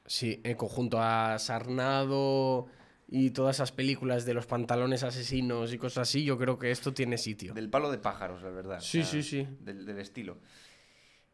Sí, 0.07 0.41
en 0.45 0.57
conjunto 0.57 1.01
a 1.03 1.37
Sarnado 1.41 2.69
y 3.09 3.31
todas 3.31 3.57
esas 3.57 3.73
películas 3.73 4.25
de 4.25 4.35
los 4.35 4.47
pantalones 4.47 5.03
asesinos 5.05 5.73
y 5.73 5.79
cosas 5.79 6.09
así, 6.09 6.25
yo 6.25 6.37
creo 6.39 6.59
que 6.59 6.71
esto 6.71 6.93
tiene 6.93 7.19
sitio. 7.19 7.55
Del 7.55 7.71
palo 7.71 7.91
de 7.91 7.99
pájaros, 7.99 8.43
la 8.43 8.51
verdad. 8.51 8.81
Sí, 8.81 9.03
sí, 9.05 9.23
sí. 9.23 9.47
Del, 9.61 9.87
del 9.87 9.99
estilo. 9.99 10.39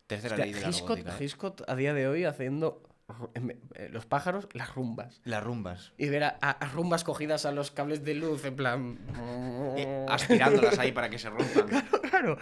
Tercera 0.07 0.35
Hostia, 0.35 0.45
ley 0.45 0.55
de 0.55 0.61
la 0.61 0.69
Hitchcock, 0.69 0.89
robótica, 0.89 1.17
¿eh? 1.19 1.25
Hitchcock 1.25 1.63
a 1.67 1.75
día 1.77 1.95
de 1.95 2.07
hoy 2.09 2.25
haciendo 2.25 2.83
eh, 3.75 3.89
los 3.91 4.05
pájaros, 4.05 4.49
las 4.53 4.75
rumbas. 4.75 5.21
Las 5.25 5.43
rumbas. 5.43 5.93
Y 5.97 6.09
ver 6.11 6.25
a, 6.25 6.29
a- 6.41 6.67
rumbas 6.69 7.05
cogidas 7.05 7.47
a 7.47 7.53
los 7.53 7.71
cables 7.71 8.05
de 8.05 8.15
luz, 8.15 8.45
en 8.45 8.57
plan. 8.57 8.99
Eh, 9.79 10.07
aspirándolas 10.11 10.79
ahí 10.79 10.93
para 10.93 11.09
que 11.09 11.19
se 11.19 11.31
rompan. 11.31 11.69
claro. 12.11 12.37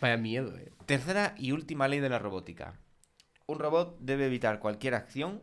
Vaya 0.00 0.16
miedo, 0.16 0.56
eh. 0.56 0.72
Tercera 0.86 1.34
y 1.36 1.52
última 1.52 1.88
ley 1.88 2.00
de 2.00 2.08
la 2.08 2.18
robótica. 2.18 2.80
Un 3.46 3.58
robot 3.58 3.98
debe 4.00 4.24
evitar 4.26 4.58
cualquier 4.58 4.94
acción 4.94 5.42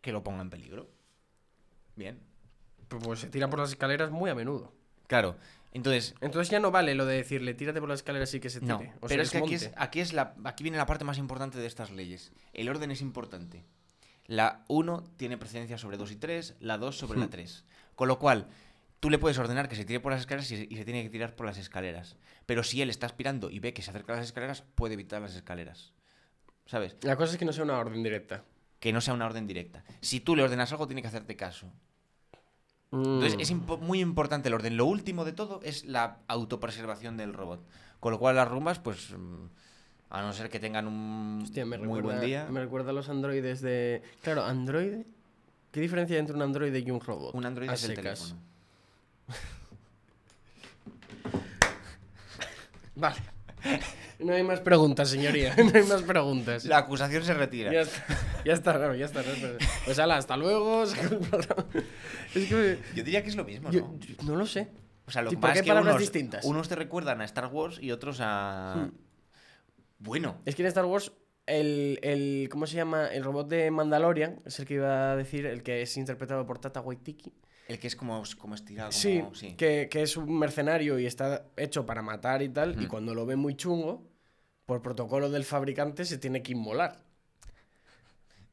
que 0.00 0.12
lo 0.12 0.22
ponga 0.22 0.40
en 0.40 0.48
peligro. 0.50 0.90
Bien. 1.96 2.18
Pues 2.98 3.20
se 3.20 3.28
tira 3.28 3.48
por 3.48 3.58
las 3.60 3.70
escaleras 3.70 4.10
muy 4.10 4.30
a 4.30 4.34
menudo. 4.34 4.72
Claro. 5.06 5.36
Entonces, 5.72 6.14
Entonces 6.20 6.50
ya 6.50 6.60
no 6.60 6.70
vale 6.70 6.94
lo 6.94 7.06
de 7.06 7.16
decirle 7.16 7.54
tírate 7.54 7.80
por 7.80 7.88
las 7.88 8.00
escaleras 8.00 8.32
y 8.34 8.40
que 8.40 8.50
se 8.50 8.60
tire. 8.60 8.72
no. 8.72 8.78
o 9.00 9.08
se 9.08 9.14
pero 9.14 9.22
es 9.22 9.30
que 9.30 9.38
aquí, 9.38 9.54
es, 9.54 9.70
aquí, 9.76 10.00
es 10.00 10.12
la, 10.12 10.34
aquí 10.44 10.62
viene 10.62 10.76
la 10.78 10.84
parte 10.86 11.04
más 11.04 11.16
importante 11.18 11.58
de 11.58 11.66
estas 11.66 11.90
leyes. 11.90 12.32
El 12.52 12.68
orden 12.68 12.90
es 12.90 13.00
importante. 13.00 13.64
La 14.26 14.64
1 14.68 15.04
tiene 15.16 15.38
precedencia 15.38 15.78
sobre 15.78 15.96
2 15.96 16.12
y 16.12 16.16
3, 16.16 16.56
la 16.60 16.78
2 16.78 16.96
sobre 16.96 17.18
la 17.18 17.26
Hmm. 17.26 17.30
3. 17.30 17.64
Con 17.96 18.08
lo 18.08 18.18
cual, 18.18 18.48
tú 19.00 19.10
le 19.10 19.18
puedes 19.18 19.38
ordenar 19.38 19.68
que 19.68 19.76
se 19.76 19.84
tire 19.84 19.98
por 20.00 20.12
las 20.12 20.20
escaleras 20.20 20.50
y, 20.50 20.66
y 20.70 20.76
se 20.76 20.84
tiene 20.84 21.02
que 21.02 21.10
tirar 21.10 21.34
por 21.34 21.46
las 21.46 21.58
escaleras. 21.58 22.16
Pero 22.46 22.62
si 22.62 22.82
él 22.82 22.90
está 22.90 23.06
aspirando 23.06 23.50
y 23.50 23.58
ve 23.58 23.72
que 23.72 23.82
se 23.82 23.90
acerca 23.90 24.12
a 24.12 24.16
las 24.16 24.26
escaleras, 24.26 24.62
puede 24.74 24.94
evitar 24.94 25.20
las 25.22 25.34
escaleras. 25.34 25.92
¿Sabes? 26.66 26.96
La 27.02 27.16
cosa 27.16 27.32
es 27.32 27.38
que 27.38 27.44
no 27.44 27.52
sea 27.52 27.64
una 27.64 27.78
orden 27.78 28.02
directa. 28.02 28.44
Que 28.78 28.92
no 28.92 29.00
sea 29.00 29.14
una 29.14 29.26
orden 29.26 29.46
directa. 29.46 29.84
Si 30.00 30.20
tú 30.20 30.36
le 30.36 30.42
ordenas 30.42 30.70
algo, 30.72 30.86
tiene 30.86 31.02
que 31.02 31.08
hacerte 31.08 31.34
caso. 31.36 31.72
Entonces 32.92 33.36
Mm. 33.36 33.40
es 33.40 33.50
impo- 33.52 33.78
muy 33.78 34.00
importante 34.00 34.48
el 34.48 34.54
orden. 34.54 34.76
Lo 34.76 34.84
último 34.86 35.24
de 35.24 35.32
todo 35.32 35.60
es 35.64 35.84
la 35.86 36.18
autopreservación 36.28 37.16
del 37.16 37.32
robot. 37.32 37.60
Con 38.00 38.12
lo 38.12 38.18
cual 38.18 38.36
las 38.36 38.48
rumbas, 38.48 38.78
pues, 38.78 39.10
mm, 39.12 39.46
a 40.10 40.20
no 40.22 40.32
ser 40.34 40.50
que 40.50 40.60
tengan 40.60 40.86
un 40.86 41.40
Hostia, 41.42 41.64
me 41.64 41.78
muy 41.78 41.86
recuerda, 41.86 42.08
buen 42.18 42.26
día, 42.26 42.46
Me 42.50 42.60
recuerda 42.60 42.90
a 42.90 42.92
los 42.92 43.08
androides 43.08 43.62
de. 43.62 44.02
Claro, 44.22 44.44
androide. 44.44 45.06
¿Qué 45.70 45.80
diferencia 45.80 46.16
hay 46.16 46.20
entre 46.20 46.36
un 46.36 46.42
androide 46.42 46.78
y 46.80 46.90
un 46.90 47.00
robot? 47.00 47.34
un 47.34 47.46
Android 47.46 47.70
A 47.70 47.74
es 47.74 47.84
el 47.84 47.96
secas. 47.96 48.18
teléfono. 48.20 48.40
Vale. 52.94 53.16
No 54.18 54.32
hay 54.34 54.42
más 54.42 54.60
preguntas, 54.60 55.08
señoría. 55.10 55.54
No 55.56 55.70
hay 55.74 55.82
más 55.84 56.02
preguntas. 56.06 56.64
La 56.64 56.78
acusación 56.78 57.24
se 57.24 57.34
retira. 57.34 57.72
Ya 57.72 57.80
está, 57.82 58.04
ya 58.44 58.52
está, 58.52 58.78
no, 58.78 58.94
ya 58.94 59.06
está. 59.06 59.22
no. 59.22 59.28
Pues 59.84 59.98
ala, 59.98 60.16
hasta 60.16 60.36
luego. 60.36 60.84
Es 62.34 62.48
que. 62.48 62.78
Yo 62.94 63.02
diría 63.04 63.22
que 63.22 63.28
es 63.28 63.36
lo 63.36 63.44
mismo, 63.44 63.68
¿no? 63.70 63.74
yo- 63.74 63.98
no 64.24 64.36
lo 64.36 64.46
sé. 64.46 64.68
o 65.06 65.10
sea, 65.10 65.22
lo 65.22 65.30
Sí, 65.30 65.36
que 65.36 65.40
¿por 65.40 65.50
pasa 65.50 65.52
qué 65.54 65.58
es 65.60 65.64
que 65.64 65.68
palabras 65.70 65.92
unos, 65.94 66.00
distintas? 66.00 66.44
unos 66.44 66.68
te 66.68 66.76
recuerdan 66.76 67.20
a 67.20 67.24
Star 67.24 67.46
Wars 67.46 67.78
y 67.80 67.90
otros 67.92 68.18
a... 68.20 68.86
Hmm. 68.88 68.92
Bueno, 69.98 70.36
Es 70.44 70.54
que 70.56 70.62
en 70.62 70.68
Star 70.68 70.84
Wars, 70.84 71.12
el, 71.46 71.98
el. 72.02 72.48
¿Cómo 72.50 72.66
se 72.66 72.74
llama? 72.76 73.06
El 73.08 73.22
robot 73.22 73.48
de 73.48 73.70
Mandalorian, 73.70 74.40
es 74.44 74.58
el 74.58 74.66
que 74.66 74.74
iba 74.74 75.12
a 75.12 75.16
decir, 75.16 75.46
el 75.46 75.62
que 75.62 75.82
es 75.82 75.96
interpretado 75.96 76.44
por 76.46 76.58
Tata 76.58 76.80
Waititi. 76.80 77.32
El 77.68 77.78
que 77.78 77.86
es 77.86 77.96
como, 77.96 78.22
como 78.38 78.54
estirado, 78.54 78.90
como... 78.90 79.00
Sí, 79.00 79.22
sí. 79.34 79.54
Que, 79.56 79.88
que 79.90 80.02
es 80.02 80.16
un 80.16 80.38
mercenario 80.38 80.98
y 80.98 81.06
está 81.06 81.46
hecho 81.56 81.86
para 81.86 82.02
matar 82.02 82.42
y 82.42 82.48
tal, 82.48 82.80
y 82.80 82.86
Hmm. 82.86 82.88
cuando 82.88 83.14
lo 83.14 83.24
ve 83.26 83.36
muy 83.36 83.54
chungo, 83.56 84.08
por 84.66 84.82
protocolo 84.82 85.30
del 85.30 85.44
fabricante 85.44 86.04
se 86.04 86.18
tiene 86.18 86.42
que 86.42 86.52
inmolar. 86.52 87.02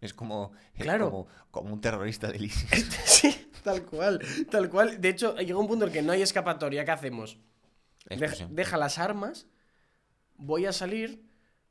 Es 0.01 0.13
como, 0.13 0.51
es 0.75 0.83
Claro. 0.83 1.09
como, 1.11 1.27
como 1.51 1.73
un 1.73 1.81
terrorista 1.81 2.31
del 2.31 2.45
ISIS. 2.45 2.69
sí, 3.05 3.49
tal 3.63 3.83
cual, 3.83 4.21
tal 4.49 4.69
cual. 4.69 5.01
De 5.01 5.09
hecho, 5.09 5.35
llega 5.35 5.57
un 5.59 5.67
punto 5.67 5.85
en 5.85 5.89
el 5.89 5.93
que 5.93 6.01
no 6.01 6.11
hay 6.13 6.21
escapatoria. 6.21 6.85
¿Qué 6.85 6.91
hacemos? 6.91 7.37
Deja, 8.09 8.47
deja 8.49 8.77
las 8.77 8.97
armas, 8.97 9.47
voy 10.37 10.65
a 10.65 10.71
salir 10.71 11.21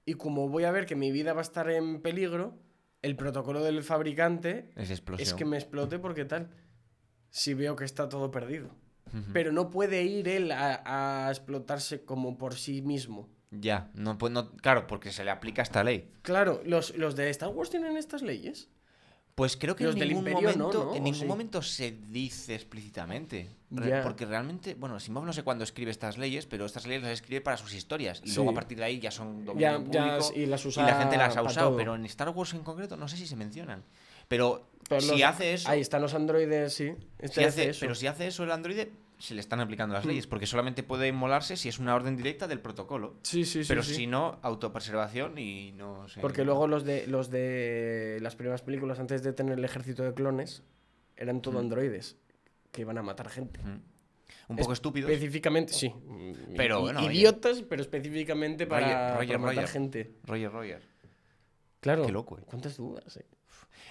y 0.04 0.14
como 0.14 0.48
voy 0.48 0.64
a 0.64 0.70
ver 0.70 0.86
que 0.86 0.94
mi 0.94 1.10
vida 1.10 1.32
va 1.32 1.40
a 1.40 1.42
estar 1.42 1.68
en 1.70 2.00
peligro, 2.00 2.58
el 3.02 3.16
protocolo 3.16 3.64
del 3.64 3.82
fabricante 3.82 4.70
Es 4.76 4.90
es 5.18 5.34
que 5.34 5.44
me 5.44 5.56
explote 5.56 5.98
porque 5.98 6.24
tal. 6.24 6.50
Si 7.30 7.54
veo 7.54 7.76
que 7.76 7.84
está 7.84 8.08
todo 8.08 8.30
perdido. 8.30 8.70
Pero 9.32 9.52
no 9.52 9.70
puede 9.70 10.02
ir 10.02 10.28
él 10.28 10.52
a, 10.52 11.26
a 11.26 11.30
explotarse 11.30 12.04
como 12.04 12.36
por 12.36 12.54
sí 12.56 12.82
mismo. 12.82 13.26
Ya, 13.50 13.90
no, 13.94 14.18
pues 14.18 14.30
no, 14.32 14.50
claro, 14.56 14.86
porque 14.86 15.10
se 15.12 15.24
le 15.24 15.30
aplica 15.30 15.62
esta 15.62 15.82
ley. 15.82 16.10
Claro, 16.20 16.60
los, 16.66 16.94
los 16.94 17.16
de 17.16 17.30
Star 17.30 17.48
Wars 17.48 17.70
tienen 17.70 17.96
estas 17.96 18.20
leyes. 18.20 18.68
Pues 19.34 19.56
creo 19.56 19.76
que 19.76 19.84
Los 19.84 19.94
en 19.94 20.00
del 20.00 20.08
ningún, 20.08 20.28
Imperio 20.28 20.50
momento, 20.58 20.84
¿no? 20.86 20.94
en 20.94 21.00
¿O 21.00 21.04
ningún 21.04 21.20
sí? 21.20 21.24
momento 21.24 21.62
se 21.62 21.92
dice 21.92 22.54
explícitamente. 22.56 23.48
Porque 24.02 24.26
realmente, 24.26 24.74
bueno, 24.74 24.98
Simov 25.00 25.24
no 25.24 25.32
sé 25.32 25.42
cuándo 25.44 25.62
escribe 25.64 25.90
estas 25.90 26.18
leyes, 26.18 26.44
pero 26.46 26.66
estas 26.66 26.86
leyes 26.86 27.02
las 27.04 27.12
escribe 27.12 27.40
para 27.40 27.56
sus 27.56 27.72
historias. 27.72 28.20
Y 28.24 28.30
Sí. 28.30 28.34
luego 28.36 28.50
a 28.50 28.54
partir 28.54 28.76
de 28.78 28.84
ahí 28.84 28.98
ya 28.98 29.10
son 29.12 29.44
dominio 29.44 29.70
Ya, 29.70 29.78
ya, 29.78 30.16
público 30.18 30.32
y 30.34 30.46
las 30.46 30.66
usa 30.66 30.82
y 30.82 30.86
la 30.86 30.96
gente 30.96 31.16
las 31.16 31.36
ha 31.36 31.42
usado. 31.42 31.76
Pero 31.76 31.94
en 31.94 32.04
Star 32.06 32.28
Wars 32.30 32.52
en 32.52 32.64
concreto 32.64 32.96
no 32.96 33.06
sé 33.08 33.16
si 33.16 33.26
se 33.26 33.36
mencionan. 33.36 33.84
Pero, 34.26 34.67
Pero 34.88 35.00
si 35.00 35.10
los- 35.12 35.22
hace 35.22 35.52
eso, 35.54 35.68
Ahí 35.68 35.80
están 35.80 36.00
los 36.02 36.14
androides, 36.14 36.72
sí. 36.72 36.92
Este 37.18 37.40
si 37.40 37.44
hace 37.44 37.60
hace- 37.62 37.70
eso. 37.70 37.80
pero 37.80 37.94
si 37.94 38.06
hace 38.06 38.26
eso 38.26 38.44
el 38.44 38.50
androide, 38.50 38.90
se 39.18 39.34
le 39.34 39.40
están 39.40 39.60
aplicando 39.60 39.94
las 39.94 40.04
Mm. 40.04 40.08
leyes. 40.08 40.26
Porque 40.26 40.46
solamente 40.46 40.82
puede 40.82 41.08
inmolarse 41.08 41.56
si 41.56 41.68
es 41.68 41.78
una 41.78 41.94
orden 41.94 42.16
directa 42.16 42.46
del 42.46 42.60
protocolo. 42.60 43.16
Sí, 43.22 43.44
sí, 43.44 43.64
sí. 43.64 43.68
pero 43.68 43.82
sí. 43.82 43.94
si 43.94 44.06
no, 44.06 44.38
autopreservación 44.42 45.36
y 45.38 45.72
no 45.72 46.08
sé. 46.08 46.20
Porque 46.20 46.44
luego 46.44 46.66
los 46.68 46.84
de 46.84 47.06
los 47.06 47.28
de 47.30 48.18
las 48.22 48.36
primeras 48.36 48.62
películas, 48.62 48.98
antes 49.00 49.22
de 49.22 49.32
tener 49.32 49.58
el 49.58 49.64
ejército 49.64 50.02
de 50.04 50.14
clones, 50.14 50.62
eran 51.16 51.42
todo 51.42 51.54
Mm. 51.54 51.64
androides 51.64 52.16
que 52.70 52.82
iban 52.82 52.96
a 52.98 53.02
matar 53.02 53.28
gente. 53.28 53.60
Ujú. 53.60 53.80
Un 54.50 54.56
poco 54.56 54.72
estúpidos. 54.72 55.10
Específicamente, 55.10 55.72
sí. 55.74 55.92
Pero 56.56 56.80
bueno. 56.80 57.02
Idiotas, 57.10 57.62
pero 57.68 57.82
específicamente 57.82 58.66
para, 58.66 58.86
Roger- 58.86 59.14
Roger, 59.16 59.28
para 59.28 59.38
matar 59.40 59.54
Roger. 59.56 59.68
gente. 59.68 60.14
Roger 60.24 60.52
Roger. 60.52 60.82
Claro. 61.80 62.06
Qué 62.06 62.12
loco, 62.12 62.38
eh. 62.38 62.42
¿Cuántas 62.46 62.76
dudas, 62.76 63.16
eh? 63.18 63.26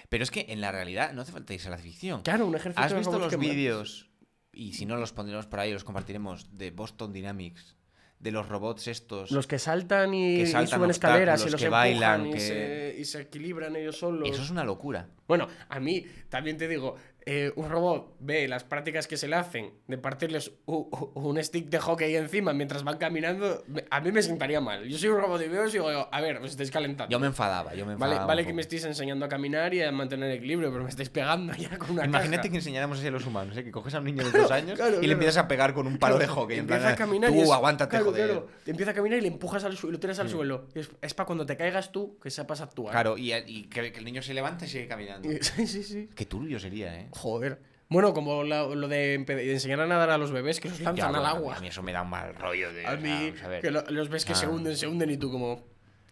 Pero 0.08 0.24
es 0.24 0.30
que 0.30 0.46
en 0.48 0.60
la 0.60 0.72
realidad 0.72 1.12
no 1.12 1.22
hace 1.22 1.32
falta 1.32 1.54
irse 1.54 1.68
a 1.68 1.70
la 1.70 1.78
ficción. 1.78 2.22
Claro, 2.22 2.46
un 2.46 2.54
ejército 2.54 2.80
¿Has 2.82 2.92
de 2.92 2.98
visto 2.98 3.18
los 3.18 3.28
que 3.28 3.36
vídeos? 3.36 4.10
Y 4.52 4.72
si 4.72 4.86
no 4.86 4.96
los 4.96 5.12
pondremos 5.12 5.46
por 5.46 5.60
ahí, 5.60 5.72
los 5.72 5.84
compartiremos 5.84 6.56
de 6.56 6.70
Boston 6.70 7.12
Dynamics, 7.12 7.76
de 8.18 8.32
los 8.32 8.48
robots 8.48 8.88
estos. 8.88 9.30
Los 9.30 9.46
que 9.46 9.58
saltan 9.60 10.12
y, 10.14 10.36
Que 10.38 10.42
y 10.42 10.46
saltan 10.46 10.78
suben 10.80 10.90
escaleras 10.90 11.46
y 11.46 11.50
los 11.50 11.60
que 11.60 11.68
bailan, 11.68 12.26
y, 12.26 12.30
que- 12.32 12.40
se, 12.40 12.96
y 12.98 13.04
se 13.04 13.20
equilibran 13.20 13.76
ellos 13.76 13.98
solos. 13.98 14.28
Eso 14.28 14.42
es 14.42 14.50
una 14.50 14.64
locura. 14.64 15.08
Bueno, 15.28 15.46
a 15.68 15.78
mí 15.78 16.04
también 16.28 16.56
te 16.56 16.66
digo, 16.66 16.96
eh, 17.26 17.52
un 17.56 17.68
robot 17.68 18.16
ve 18.20 18.48
las 18.48 18.64
prácticas 18.64 19.06
que 19.06 19.16
se 19.16 19.28
le 19.28 19.36
hacen 19.36 19.72
de 19.86 19.98
partirles 19.98 20.52
un 20.66 21.38
stick 21.42 21.68
de 21.68 21.78
hockey 21.78 22.16
encima 22.16 22.52
mientras 22.52 22.84
van 22.84 22.96
caminando, 22.98 23.64
a 23.90 24.00
mí 24.00 24.12
me 24.12 24.22
sentaría 24.22 24.60
mal. 24.60 24.84
Yo 24.88 24.96
soy 24.98 25.10
un 25.10 25.20
robot 25.20 25.42
y 25.42 25.48
veo 25.48 25.66
y 25.66 25.70
digo, 25.72 25.88
a 26.10 26.20
ver, 26.20 26.38
os 26.38 26.50
estáis 26.50 26.70
calentando. 26.70 27.10
Yo 27.10 27.18
me 27.20 27.26
enfadaba, 27.26 27.74
yo 27.74 27.84
me 27.84 27.92
enfadaba. 27.94 28.24
Vale, 28.26 28.46
que 28.46 28.52
me 28.54 28.62
estéis 28.62 28.84
enseñando 28.84 29.26
a 29.26 29.28
caminar 29.28 29.74
y 29.74 29.82
a 29.82 29.92
mantener 29.92 30.30
el 30.30 30.38
equilibrio, 30.38 30.70
pero 30.70 30.84
me 30.84 30.90
estáis 30.90 31.10
pegando 31.10 31.52
ya 31.54 31.76
con 31.76 31.90
una 31.90 32.04
Imagínate 32.06 32.36
caja. 32.42 32.50
que 32.50 32.56
enseñáramos 32.56 32.98
así 32.98 33.06
a 33.08 33.10
los 33.10 33.26
humanos, 33.26 33.56
¿eh? 33.56 33.64
que 33.64 33.70
coges 33.70 33.94
a 33.94 33.98
un 33.98 34.04
niño 34.04 34.24
de 34.24 34.30
Claro, 34.38 34.42
dos 34.44 34.52
años 34.52 34.78
claro, 34.78 35.02
y 35.02 35.06
le 35.06 35.12
empiezas 35.12 35.36
a 35.38 35.48
pegar 35.48 35.74
con 35.74 35.86
un 35.86 35.98
palo 35.98 36.18
de 36.18 36.26
hockey. 36.26 36.56
En 36.56 36.60
Empieza 36.60 36.80
plan, 36.82 36.92
a 36.92 36.96
caminar 36.96 37.30
tú 37.30 37.36
y 37.36 37.40
es- 37.40 37.50
aguántate, 37.50 37.98
joder. 37.98 38.24
claro. 38.26 38.48
Empieza 38.66 38.92
a 38.92 38.94
caminar 38.94 39.18
y 39.18 39.22
le 39.22 39.28
empujas 39.28 39.64
al 39.64 39.76
suelo, 39.76 39.92
lo 39.92 40.00
tiras 40.00 40.18
al 40.18 40.28
suelo. 40.30 40.68
Y 40.74 40.78
es, 40.80 40.90
es 41.02 41.14
para 41.14 41.26
cuando 41.26 41.44
te 41.44 41.56
caigas 41.56 41.92
tú 41.92 42.18
que 42.22 42.30
sepas 42.30 42.60
actuar. 42.60 42.92
Claro, 42.92 43.18
y, 43.18 43.32
y 43.34 43.64
que, 43.64 43.92
que 43.92 43.98
el 43.98 44.04
niño 44.04 44.22
se 44.22 44.32
levanta 44.34 44.64
y 44.64 44.68
sigue 44.68 44.86
caminando. 44.88 45.28
Sí, 45.40 45.66
sí, 45.66 45.82
sí. 45.82 46.08
Qué 46.14 46.24
turbio 46.26 46.58
sería, 46.58 46.94
¿eh? 47.00 47.08
Joder. 47.18 47.60
Bueno, 47.90 48.12
como 48.12 48.42
la- 48.44 48.64
lo 48.66 48.86
de, 48.88 49.18
empe- 49.18 49.34
de 49.34 49.50
enseñar 49.52 49.80
a 49.80 49.86
nadar 49.86 50.10
a 50.10 50.18
los 50.18 50.30
bebés 50.30 50.60
que 50.60 50.68
los 50.68 50.78
Ya, 50.78 50.84
lanzan 50.84 51.06
al 51.06 51.20
bueno, 51.22 51.26
agua. 51.28 51.56
A 51.56 51.60
mí 51.60 51.68
eso 51.68 51.82
me 51.82 51.92
da 51.92 52.02
un 52.02 52.10
mal 52.10 52.34
rollo. 52.34 52.72
De, 52.72 52.86
A 52.86 52.96
mí, 52.96 53.08
vamos 53.30 53.42
a 53.42 53.48
ver. 53.48 53.62
que 53.62 53.70
lo- 53.70 53.84
los 53.88 54.08
ves 54.10 54.24
que 54.24 54.34
se 54.34 54.44
Ah. 54.46 54.50
hunden, 54.50 54.76
se 54.76 54.86
hunden 54.86 55.10
y 55.10 55.16
tú 55.16 55.30
como... 55.30 55.64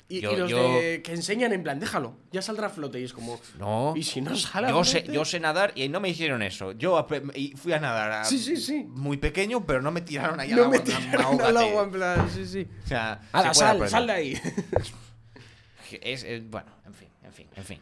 Y, 0.08 0.20
Yo- 0.20 0.36
los 0.36 0.48
yo- 0.48 0.78
de, 0.78 1.02
que 1.02 1.12
enseñan 1.12 1.52
en 1.52 1.64
plan, 1.64 1.80
déjalo, 1.80 2.16
ya 2.30 2.40
saldrá 2.40 2.68
a 2.68 2.70
flote. 2.70 3.00
Y 3.00 3.04
es 3.04 3.12
como... 3.12 3.40
No. 3.58 3.92
¿Y 3.96 4.04
si 4.04 4.20
no 4.20 4.36
sale 4.36 4.68
a 4.68 4.70
Yo 4.70 4.84
sé, 4.84 5.00
flote? 5.00 5.12
yo 5.12 5.24
sé 5.24 5.40
nadar 5.40 5.72
y 5.74 5.88
no 5.88 5.98
me 6.00 6.08
hicieron 6.08 6.42
eso. 6.42 6.70
Yo 6.72 7.04
y 7.34 7.54
fui 7.56 7.72
a 7.72 7.80
nadar 7.80 8.10
a- 8.12 8.24
Sí, 8.24 8.38
sí, 8.38 8.56
sí. 8.56 8.84
muy 8.88 9.16
pequeño, 9.16 9.66
pero 9.66 9.82
no 9.82 9.90
me 9.90 10.00
tiraron 10.00 10.38
ahí 10.40 10.52
al 10.52 10.56
No 10.58 10.62
agua. 10.64 10.70
me 10.70 10.76
en 10.78 10.84
plan, 10.84 11.02
tiraron 11.10 11.26
al 11.26 11.40
"Ahógate". 11.56 11.68
agua 11.70 11.82
en 11.82 11.90
plan, 11.90 12.30
sí, 12.30 12.46
sí. 12.46 12.68
O 12.84 12.86
sea, 12.86 13.20
¡Hala, 13.32 13.52
se 13.52 13.54
puede 13.54 13.54
sal, 13.54 13.66
aprender. 13.68 13.90
sal 13.90 14.06
de 14.06 14.12
ahí! 14.12 14.40
Es, 16.00 16.24
es- 16.24 16.48
bueno, 16.50 16.70
en 16.84 16.94
fin, 16.94 17.08
en 17.24 17.32
fin, 17.32 17.46
en 17.54 17.64
fin. 17.64 17.80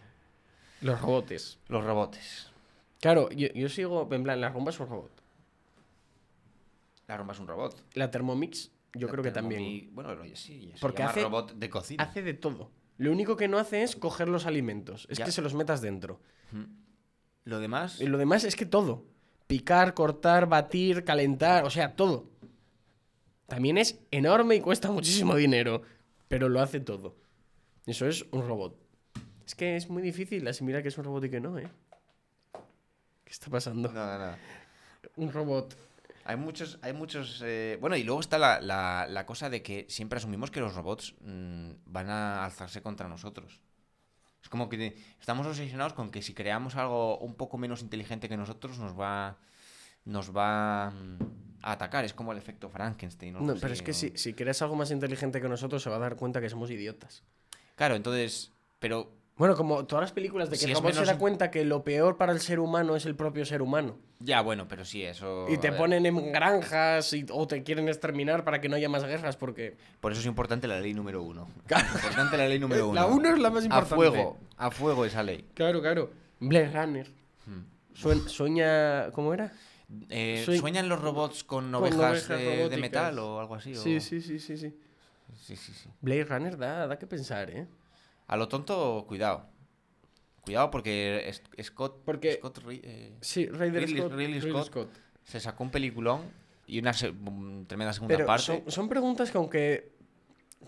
Los 0.80 1.00
robotes. 1.00 1.58
Los 1.68 1.84
robotes. 1.84 2.48
Claro, 3.04 3.28
yo, 3.32 3.48
yo 3.54 3.68
sigo, 3.68 4.08
en 4.10 4.22
plan, 4.22 4.40
la 4.40 4.48
rumba 4.48 4.70
es 4.70 4.80
un 4.80 4.88
robot. 4.88 5.10
La 7.06 7.18
rumba 7.18 7.34
es 7.34 7.38
un 7.40 7.46
robot. 7.46 7.84
La 7.92 8.10
Thermomix, 8.10 8.70
yo 8.94 9.08
La 9.08 9.12
creo 9.12 9.22
que 9.22 9.30
Thermomix- 9.30 9.34
también. 9.34 9.94
Bueno, 9.94 10.16
sí. 10.34 10.72
se 10.74 10.80
Porque 10.80 11.00
llama 11.02 11.10
hace- 11.10 11.22
robot 11.22 11.52
de 11.52 11.68
cocina. 11.68 12.02
Hace 12.02 12.22
de 12.22 12.32
todo. 12.32 12.70
Lo 12.96 13.12
único 13.12 13.36
que 13.36 13.46
no 13.46 13.58
hace 13.58 13.82
es 13.82 13.94
coger 13.94 14.28
los 14.30 14.46
alimentos, 14.46 15.06
es 15.10 15.18
Ya. 15.18 15.26
que 15.26 15.32
se 15.32 15.42
los 15.42 15.52
metas 15.52 15.82
dentro. 15.82 16.18
Lo 17.44 17.58
demás. 17.58 18.00
Y 18.00 18.06
lo 18.06 18.16
demás 18.16 18.44
es 18.44 18.56
que 18.56 18.64
todo. 18.64 19.04
Picar, 19.48 19.92
cortar, 19.92 20.48
batir, 20.48 21.04
calentar, 21.04 21.64
o 21.66 21.70
sea, 21.70 21.96
todo. 21.96 22.30
También 23.48 23.76
es 23.76 24.00
enorme 24.12 24.54
y 24.54 24.60
cuesta 24.62 24.90
muchísimo 24.90 25.34
dinero, 25.36 25.82
pero 26.28 26.48
lo 26.48 26.60
hace 26.62 26.80
todo. 26.80 27.16
Eso 27.84 28.06
es 28.06 28.24
un 28.30 28.48
robot. 28.48 28.80
Es 29.46 29.54
que 29.54 29.76
es 29.76 29.90
muy 29.90 30.00
difícil 30.00 30.48
asimilar 30.48 30.80
que 30.80 30.88
es 30.88 30.96
un 30.96 31.04
robot 31.04 31.24
y 31.26 31.30
que 31.30 31.40
no, 31.40 31.58
¿eh? 31.58 31.68
¿Qué 33.34 33.38
está 33.40 33.50
pasando? 33.50 33.90
Nada, 33.90 34.16
nada. 34.16 34.38
Un 35.16 35.32
robot. 35.32 35.76
Hay 36.24 36.36
muchos, 36.36 36.78
hay 36.82 36.92
muchos. 36.92 37.42
eh, 37.44 37.76
Bueno, 37.80 37.96
y 37.96 38.04
luego 38.04 38.20
está 38.20 38.38
la, 38.38 38.60
la- 38.60 39.08
la 39.10 39.26
cosa 39.26 39.50
de 39.50 39.60
que 39.60 39.86
siempre 39.88 40.18
asumimos 40.18 40.52
que 40.52 40.60
los 40.60 40.72
robots 40.76 41.16
mm, 41.20 41.70
van 41.86 42.10
a 42.10 42.44
alzarse 42.44 42.80
contra 42.80 43.08
nosotros. 43.08 43.60
Es 44.40 44.48
como 44.48 44.68
que 44.68 44.96
estamos 45.18 45.48
obsesionados 45.48 45.94
con 45.94 46.12
que 46.12 46.22
si 46.22 46.32
creamos 46.32 46.76
algo 46.76 47.18
un 47.18 47.34
poco 47.34 47.58
menos 47.58 47.82
inteligente 47.82 48.28
que 48.28 48.36
nosotros, 48.36 48.78
nos 48.78 48.96
va. 48.98 49.36
Nos 50.04 50.30
va. 50.30 50.92
mm, 50.92 51.18
a 51.62 51.72
atacar. 51.72 52.04
Es 52.04 52.14
como 52.14 52.30
el 52.30 52.38
efecto 52.38 52.68
Frankenstein. 52.70 53.32
No, 53.44 53.56
pero 53.56 53.72
es 53.74 53.82
que 53.82 53.92
si, 53.94 54.12
si 54.14 54.32
quieres 54.34 54.62
algo 54.62 54.76
más 54.76 54.92
inteligente 54.92 55.40
que 55.40 55.48
nosotros, 55.48 55.82
se 55.82 55.90
va 55.90 55.96
a 55.96 55.98
dar 55.98 56.14
cuenta 56.14 56.40
que 56.40 56.48
somos 56.50 56.70
idiotas. 56.70 57.24
Claro, 57.74 57.96
entonces. 57.96 58.52
Pero. 58.78 59.10
Bueno, 59.36 59.56
como 59.56 59.84
todas 59.84 60.02
las 60.04 60.12
películas 60.12 60.48
de 60.48 60.54
que 60.56 60.60
Si 60.64 60.70
el 60.70 60.74
robot 60.76 60.92
se 60.92 61.00
menos- 61.00 61.08
da 61.08 61.18
cuenta 61.18 61.50
que 61.50 61.64
lo 61.64 61.82
peor 61.82 62.16
para 62.16 62.32
el 62.32 62.38
ser 62.40 62.60
humano 62.60 62.94
es 62.94 63.04
el 63.04 63.16
propio 63.16 63.44
ser 63.44 63.62
humano. 63.62 63.96
Ya, 64.20 64.40
bueno, 64.42 64.68
pero 64.68 64.84
sí, 64.84 65.02
eso. 65.02 65.46
Y 65.48 65.58
te 65.58 65.68
a 65.68 65.76
ponen 65.76 66.06
en 66.06 66.30
granjas 66.32 67.12
y- 67.12 67.26
o 67.32 67.44
te 67.48 67.64
quieren 67.64 67.88
exterminar 67.88 68.44
para 68.44 68.60
que 68.60 68.68
no 68.68 68.76
haya 68.76 68.88
más 68.88 69.02
guerras 69.04 69.36
porque... 69.36 69.76
Por 70.00 70.12
eso 70.12 70.20
es 70.20 70.26
importante 70.28 70.68
la 70.68 70.78
ley 70.80 70.94
número 70.94 71.20
uno. 71.22 71.48
Importante 71.68 72.36
la 72.36 72.46
ley 72.46 72.60
número 72.60 72.88
uno. 72.90 72.94
La 72.94 73.06
uno 73.06 73.28
es 73.32 73.38
la 73.40 73.50
más 73.50 73.62
A 73.62 73.66
importante. 73.66 73.94
fuego, 73.96 74.38
a 74.56 74.70
fuego 74.70 75.04
esa 75.04 75.24
ley. 75.24 75.44
Claro, 75.54 75.80
claro. 75.82 76.10
Blade 76.38 76.70
Runner. 76.70 77.10
Hmm. 77.46 78.28
Sueña... 78.28 79.10
¿Cómo 79.10 79.34
era? 79.34 79.52
Eh, 80.10 80.42
Sue- 80.44 80.58
¿Sueñan 80.58 80.88
los 80.88 81.00
robots 81.00 81.42
con 81.44 81.72
con 81.72 81.74
ovejas, 81.82 82.28
de- 82.28 82.68
de, 82.68 82.76
metal 82.76 83.18
o 83.18 83.40
algo 83.40 83.56
así? 83.56 83.74
o- 83.74 83.82
Sí, 83.82 83.98
sí, 84.00 84.20
sí, 84.20 84.38
sí, 84.38 84.56
sí. 84.56 84.74
sí, 85.40 85.56
sí, 85.56 85.72
sí. 85.72 85.88
Blade 86.00 86.24
Runner 86.24 86.56
da, 86.56 86.86
da 86.86 86.98
que 86.98 87.06
pensar, 87.08 87.50
¿eh? 87.50 87.66
A 88.26 88.36
lo 88.36 88.48
tonto, 88.48 89.04
cuidado. 89.06 89.46
Cuidado 90.42 90.70
porque 90.70 91.32
Scott, 91.62 92.02
Porque- 92.04 92.34
Scott 92.34 92.60
eh, 92.70 93.16
Sí, 93.20 93.46
Ridley, 93.46 93.96
Scott. 93.98 94.12
Ridley 94.12 94.40
Scott. 94.64 94.90
se 95.22 95.40
sacó 95.40 95.64
un 95.64 95.70
peliculón 95.70 96.22
y 96.66 96.78
una 96.78 96.92
se- 96.92 97.12
mm, 97.12 97.64
tremenda 97.66 97.92
segunda 97.92 98.14
Pero 98.14 98.26
parte. 98.26 98.44
son, 98.44 98.62
son 98.70 98.88
preguntas 98.88 99.30
que 99.30 99.38
aunque 99.38 99.92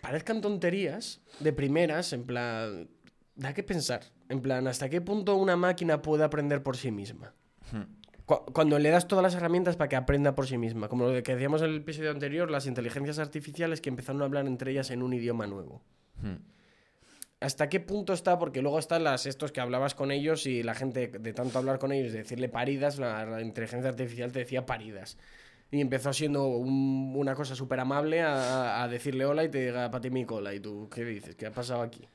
parezcan 0.01 0.41
tonterías, 0.41 1.21
de 1.41 1.53
primeras, 1.53 2.13
en 2.13 2.25
plan, 2.25 2.89
da 3.35 3.53
que 3.55 3.63
pensar. 3.63 4.01
En 4.29 4.41
plan, 4.41 4.67
¿hasta 4.67 4.89
qué 4.89 5.01
punto 5.01 5.37
una 5.37 5.57
máquina 5.57 6.03
puede 6.03 6.25
aprender 6.25 6.63
por 6.63 6.77
sí 6.77 6.91
misma? 6.91 7.35
Hmm. 7.71 7.83
Cu- 8.25 8.45
Cuando 8.53 8.79
le 8.79 8.89
das 8.91 9.07
todas 9.09 9.23
las 9.23 9.35
herramientas 9.35 9.77
para 9.77 9.89
que 9.89 9.97
aprenda 9.97 10.35
por 10.35 10.47
sí 10.47 10.59
misma, 10.59 10.89
como 10.89 11.07
lo 11.07 11.23
que 11.23 11.33
decíamos 11.35 11.61
en 11.63 11.69
el 11.71 11.77
episodio 11.77 12.11
anterior, 12.11 12.51
las 12.51 12.67
inteligencias 12.67 13.19
artificiales 13.19 13.81
que 13.81 13.89
empezaron 13.89 14.23
a 14.23 14.25
hablar 14.25 14.47
entre 14.47 14.71
ellas 14.73 14.91
en 14.91 15.03
un 15.03 15.13
idioma 15.13 15.47
nuevo. 15.47 15.83
Hmm. 16.21 16.37
¿Hasta 17.41 17.69
qué 17.69 17.81
punto 17.81 18.13
está? 18.15 18.39
Porque 18.39 18.63
luego 18.63 18.79
están 18.79 19.05
las 19.05 19.27
estos 19.27 19.53
que 19.53 19.61
hablabas 19.61 19.95
con 19.95 20.11
ellos 20.11 20.47
y 20.47 20.63
la 20.63 20.75
gente 20.75 21.09
de 21.09 21.33
tanto 21.35 21.59
hablar 21.59 21.79
con 21.79 21.93
ellos, 21.93 22.13
de 22.13 22.19
decirle 22.21 22.49
paridas, 22.49 22.99
la, 22.99 23.41
inteligencia 23.43 23.91
artificial 23.91 24.33
te 24.33 24.41
decía 24.41 24.65
paridas. 24.67 25.19
Y 25.71 25.81
empezó 25.81 26.13
siendo 26.13 26.47
un- 26.49 27.15
una 27.17 27.35
cosa 27.35 27.55
súper 27.55 27.81
amable 27.81 28.23
a, 28.23 28.83
a 28.83 28.89
decirle 28.89 29.27
hola 29.27 29.45
y 29.45 29.51
te 29.51 29.67
diga 29.67 29.91
pati 29.91 30.11
mi 30.11 30.25
cola. 30.25 30.55
¿Y 30.55 30.61
tú 30.61 30.89
qué 30.91 31.05
dices? 31.05 31.37
¿Qué 31.37 31.47
ha 31.47 31.53
pasado 31.53 31.83
aquí? 31.83 32.09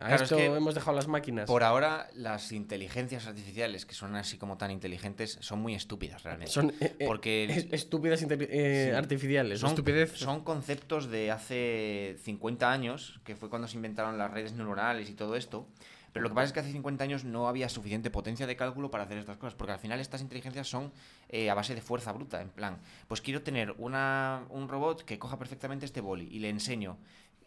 ¿A 0.00 0.06
Claro, 0.06 0.24
es 0.24 0.30
que 0.32 0.44
hemos 0.46 0.74
dejado 0.76 0.94
las 0.96 1.08
máquinas? 1.08 1.46
Por 1.46 1.64
ahora, 1.64 2.08
las 2.14 2.52
inteligencias 2.52 3.26
artificiales, 3.26 3.84
que 3.84 3.94
son 3.94 4.14
así 4.14 4.38
como 4.38 4.56
tan 4.56 4.70
inteligentes, 4.70 5.38
son 5.40 5.58
muy 5.60 5.74
estúpidas 5.74 6.22
realmente. 6.22 6.52
Son 6.52 6.70
eh, 6.80 6.94
eh, 7.00 7.04
porque 7.06 7.44
es- 7.46 7.66
estúpidas 7.72 8.22
eh, 8.22 8.88
Sí. 8.90 8.96
artificiales. 8.96 9.58
son, 9.58 9.70
estupidez. 9.70 10.12
son 10.16 10.44
conceptos 10.44 11.10
de 11.10 11.32
hace 11.32 12.16
50 12.22 12.70
años, 12.70 13.20
que 13.24 13.34
fue 13.34 13.50
cuando 13.50 13.66
se 13.66 13.76
inventaron 13.76 14.16
las 14.18 14.30
redes 14.30 14.52
neuronales 14.52 15.10
y 15.10 15.14
todo 15.14 15.34
esto. 15.34 15.66
Pero 16.12 16.22
lo 16.22 16.28
que 16.30 16.36
pasa 16.36 16.46
es 16.46 16.52
que 16.52 16.60
hace 16.60 16.72
50 16.72 17.04
años 17.04 17.24
no 17.24 17.48
había 17.48 17.68
suficiente 17.68 18.08
potencia 18.10 18.46
de 18.46 18.56
cálculo 18.56 18.90
para 18.90 19.04
hacer 19.04 19.18
estas 19.18 19.36
cosas, 19.36 19.54
porque 19.54 19.72
al 19.72 19.78
final 19.78 20.00
estas 20.00 20.22
inteligencias 20.22 20.66
son 20.66 20.90
eh, 21.28 21.50
a 21.50 21.54
base 21.54 21.74
de 21.74 21.82
fuerza 21.82 22.12
bruta. 22.12 22.40
En 22.40 22.48
plan, 22.48 22.78
pues 23.08 23.20
quiero 23.20 23.42
tener 23.42 23.74
una, 23.78 24.44
un 24.48 24.68
robot 24.68 25.02
que 25.04 25.18
coja 25.18 25.38
perfectamente 25.38 25.84
este 25.84 26.00
boli 26.00 26.26
y 26.30 26.38
le 26.38 26.48
enseño 26.48 26.96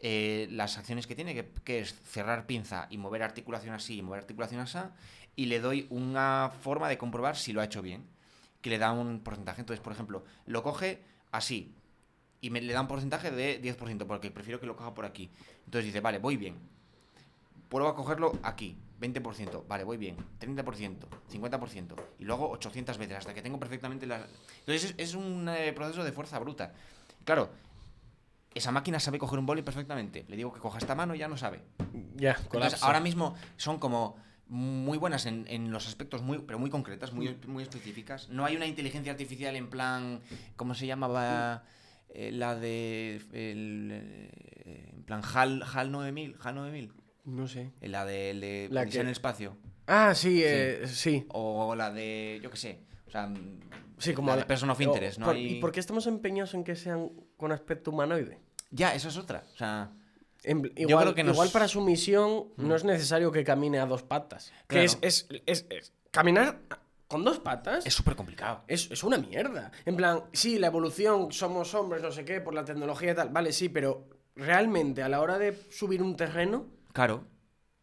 eh, 0.03 0.47
las 0.49 0.77
acciones 0.77 1.05
que 1.05 1.15
tiene, 1.15 1.45
que, 1.63 1.79
es 1.79 1.93
cerrar 2.03 2.47
pinza 2.47 2.87
y 2.89 2.97
mover 2.97 3.21
articulación 3.21 3.75
así 3.75 3.99
y 3.99 4.01
mover 4.01 4.21
articulación 4.21 4.59
así, 4.59 4.79
y 5.35 5.45
le 5.45 5.59
doy 5.59 5.85
una 5.91 6.51
forma 6.61 6.89
de 6.89 6.97
comprobar 6.97 7.37
si 7.37 7.53
lo 7.53 7.61
ha 7.61 7.65
hecho 7.65 7.83
bien, 7.83 8.07
que 8.61 8.71
le 8.71 8.79
da 8.79 8.91
un 8.91 9.19
porcentaje. 9.19 9.61
Entonces, 9.61 9.83
por 9.83 9.93
ejemplo, 9.93 10.23
lo 10.47 10.63
coge 10.63 11.03
así, 11.31 11.75
y 12.41 12.49
me, 12.49 12.61
le 12.61 12.73
da 12.73 12.81
un 12.81 12.87
porcentaje 12.87 13.29
de 13.29 13.61
10%, 13.61 14.07
porque 14.07 14.31
prefiero 14.31 14.59
que 14.59 14.65
lo 14.65 14.75
coja 14.75 14.93
por 14.95 15.05
aquí. 15.05 15.29
Entonces 15.65 15.85
dice, 15.85 16.01
vale, 16.01 16.17
voy 16.17 16.35
bien. 16.35 16.55
Pruebo 17.69 17.89
a 17.89 17.95
cogerlo 17.95 18.39
aquí, 18.41 18.75
20%, 18.99 19.67
vale, 19.67 19.83
voy 19.83 19.97
bien, 19.97 20.17
30%, 20.39 20.97
50%, 21.31 21.95
y 22.19 22.25
luego 22.25 22.49
800 22.49 22.97
veces, 22.97 23.17
hasta 23.17 23.33
que 23.33 23.41
tengo 23.41 23.59
perfectamente 23.59 24.07
las... 24.07 24.23
Entonces 24.59 24.91
es, 24.91 24.95
es 24.97 25.15
un 25.15 25.47
eh, 25.47 25.71
proceso 25.73 26.03
de 26.03 26.11
fuerza 26.11 26.39
bruta. 26.39 26.73
Claro, 27.23 27.49
esa 28.53 28.71
máquina 28.71 28.99
sabe 28.99 29.17
coger 29.19 29.39
un 29.39 29.45
boli 29.45 29.61
perfectamente. 29.61 30.25
Le 30.27 30.35
digo 30.35 30.51
que 30.53 30.59
coja 30.59 30.77
esta 30.77 30.95
mano 30.95 31.15
y 31.15 31.19
ya 31.19 31.27
no 31.27 31.37
sabe. 31.37 31.61
Ya, 32.15 32.37
Entonces, 32.43 32.83
ahora 32.83 32.99
mismo 32.99 33.35
son 33.57 33.79
como 33.79 34.15
muy 34.47 34.97
buenas 34.97 35.25
en, 35.25 35.45
en 35.47 35.71
los 35.71 35.87
aspectos 35.87 36.21
muy 36.21 36.39
pero 36.39 36.59
muy 36.59 36.69
concretas, 36.69 37.13
muy, 37.13 37.37
muy 37.47 37.63
específicas. 37.63 38.29
No 38.29 38.43
hay 38.45 38.55
una 38.57 38.65
inteligencia 38.67 39.11
artificial 39.13 39.55
en 39.55 39.69
plan, 39.69 40.19
¿cómo 40.57 40.75
se 40.75 40.85
llamaba? 40.87 41.63
Eh, 42.13 42.31
la 42.33 42.55
de 42.55 43.21
el, 43.31 43.89
eh, 43.93 44.91
en 44.95 45.03
plan 45.03 45.21
HAL, 45.23 45.63
HAL 45.63 45.91
9000, 45.91 46.35
HAL 46.43 46.55
9000, 46.55 46.91
No 47.23 47.47
sé. 47.47 47.71
eh, 47.79 47.87
la 47.87 48.03
de, 48.03 48.31
el 48.31 48.41
de 48.41 48.67
La 48.69 48.85
que- 48.85 48.99
en 48.99 49.05
el 49.05 49.13
espacio 49.13 49.55
Ah, 49.87 50.13
sí, 50.13 50.41
eh, 50.43 50.81
sí. 50.87 51.25
o 51.29 51.73
la 51.75 51.89
de 51.91 52.41
yo 52.43 52.51
qué 52.51 52.57
sé, 52.57 52.79
o 53.07 53.11
sea, 53.11 53.31
Sí, 54.01 54.13
como 54.13 54.29
la 54.31 54.37
de 54.37 54.45
Person 54.45 54.69
of 54.69 54.79
Interest, 54.81 55.19
¿no? 55.19 55.25
por- 55.27 55.35
hay- 55.35 55.57
¿Y 55.57 55.59
por 55.61 55.71
qué 55.71 55.79
estamos 55.79 56.07
empeñados 56.07 56.53
en 56.53 56.63
que 56.63 56.75
sean 56.75 57.09
con 57.37 57.51
aspecto 57.51 57.91
humanoide? 57.91 58.39
Ya, 58.71 58.93
esa 58.95 59.09
es 59.09 59.17
otra, 59.17 59.43
o 59.53 59.57
sea, 59.57 59.91
En 60.43 60.71
igual, 60.75 61.03
creo 61.03 61.15
que 61.15 61.23
nos- 61.23 61.35
igual 61.35 61.49
para 61.49 61.67
su 61.67 61.81
misión 61.81 62.45
no 62.57 62.75
es 62.75 62.83
necesario 62.83 63.31
que 63.31 63.43
camine 63.43 63.79
a 63.79 63.85
dos 63.85 64.01
patas. 64.03 64.51
Que 64.67 64.75
Claro. 64.85 64.85
es, 64.85 64.97
es, 65.01 65.27
es- 65.45 65.65
es- 65.69 65.93
Caminar 66.09 66.59
con 67.07 67.23
dos 67.23 67.39
patas 67.39 67.85
es 67.85 67.93
súper 67.93 68.15
complicado. 68.15 68.63
es, 68.67 68.89
es 68.89 69.03
una 69.03 69.17
mierda. 69.17 69.71
En 69.85 69.95
plan, 69.95 70.23
sí, 70.33 70.57
la 70.57 70.67
evolución, 70.67 71.31
somos 71.31 71.73
hombres, 71.75 72.01
no 72.01 72.11
sé 72.11 72.25
qué, 72.25 72.41
por 72.41 72.53
la 72.53 72.65
tecnología 72.65 73.11
y 73.11 73.15
tal. 73.15 73.29
Vale, 73.29 73.51
sí, 73.53 73.69
pero 73.69 74.07
realmente 74.35 75.03
a 75.03 75.09
la 75.09 75.21
hora 75.21 75.37
de 75.37 75.55
subir 75.69 76.01
un 76.01 76.15
terreno, 76.15 76.65
Claro. 76.93 77.23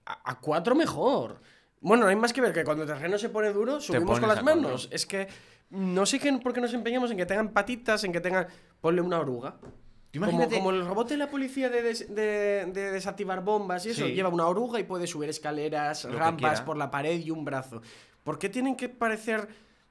a, 0.06 0.30
a 0.32 0.40
cuatro 0.40 0.74
mejor. 0.74 1.40
Bueno, 1.80 2.04
no 2.04 2.08
hay 2.10 2.16
más 2.16 2.32
que 2.32 2.40
ver 2.40 2.52
que 2.52 2.64
cuando 2.64 2.82
el 2.82 2.88
terreno 2.88 3.18
se 3.18 3.28
pone 3.28 3.52
duro, 3.52 3.80
subimos 3.80 4.18
con 4.18 4.28
las 4.28 4.42
manos. 4.42 4.88
Es 4.90 5.06
que 5.06 5.28
no 5.70 6.06
sé 6.06 6.18
qué, 6.18 6.32
por 6.34 6.52
qué 6.52 6.60
nos 6.60 6.72
empeñamos 6.74 7.10
en 7.10 7.16
que 7.16 7.26
tengan 7.26 7.50
patitas, 7.52 8.04
en 8.04 8.12
que 8.12 8.20
tengan. 8.20 8.46
Ponle 8.80 9.00
una 9.02 9.18
oruga. 9.18 9.56
Como, 10.18 10.70
el 10.70 10.86
robot 10.86 11.08
de 11.10 11.16
la 11.18 11.28
policía 11.28 11.68
de, 11.68 11.82
des- 11.82 12.12
de- 12.14 12.66
de 12.72 12.90
desactivar 12.92 13.44
bombas 13.44 13.84
y 13.86 13.90
eso, 13.90 14.06
Sí. 14.06 14.12
lleva 14.14 14.30
una 14.30 14.46
oruga 14.46 14.80
y 14.80 14.84
puede 14.84 15.06
subir 15.06 15.28
escaleras, 15.28 16.04
Lo 16.04 16.18
rampas 16.18 16.62
por 16.62 16.76
la 16.78 16.90
pared 16.90 17.20
y 17.20 17.30
un 17.30 17.44
brazo. 17.44 17.82
¿Por 18.24 18.38
qué 18.38 18.48
tienen 18.48 18.74
que 18.74 18.88
parecer 18.88 19.46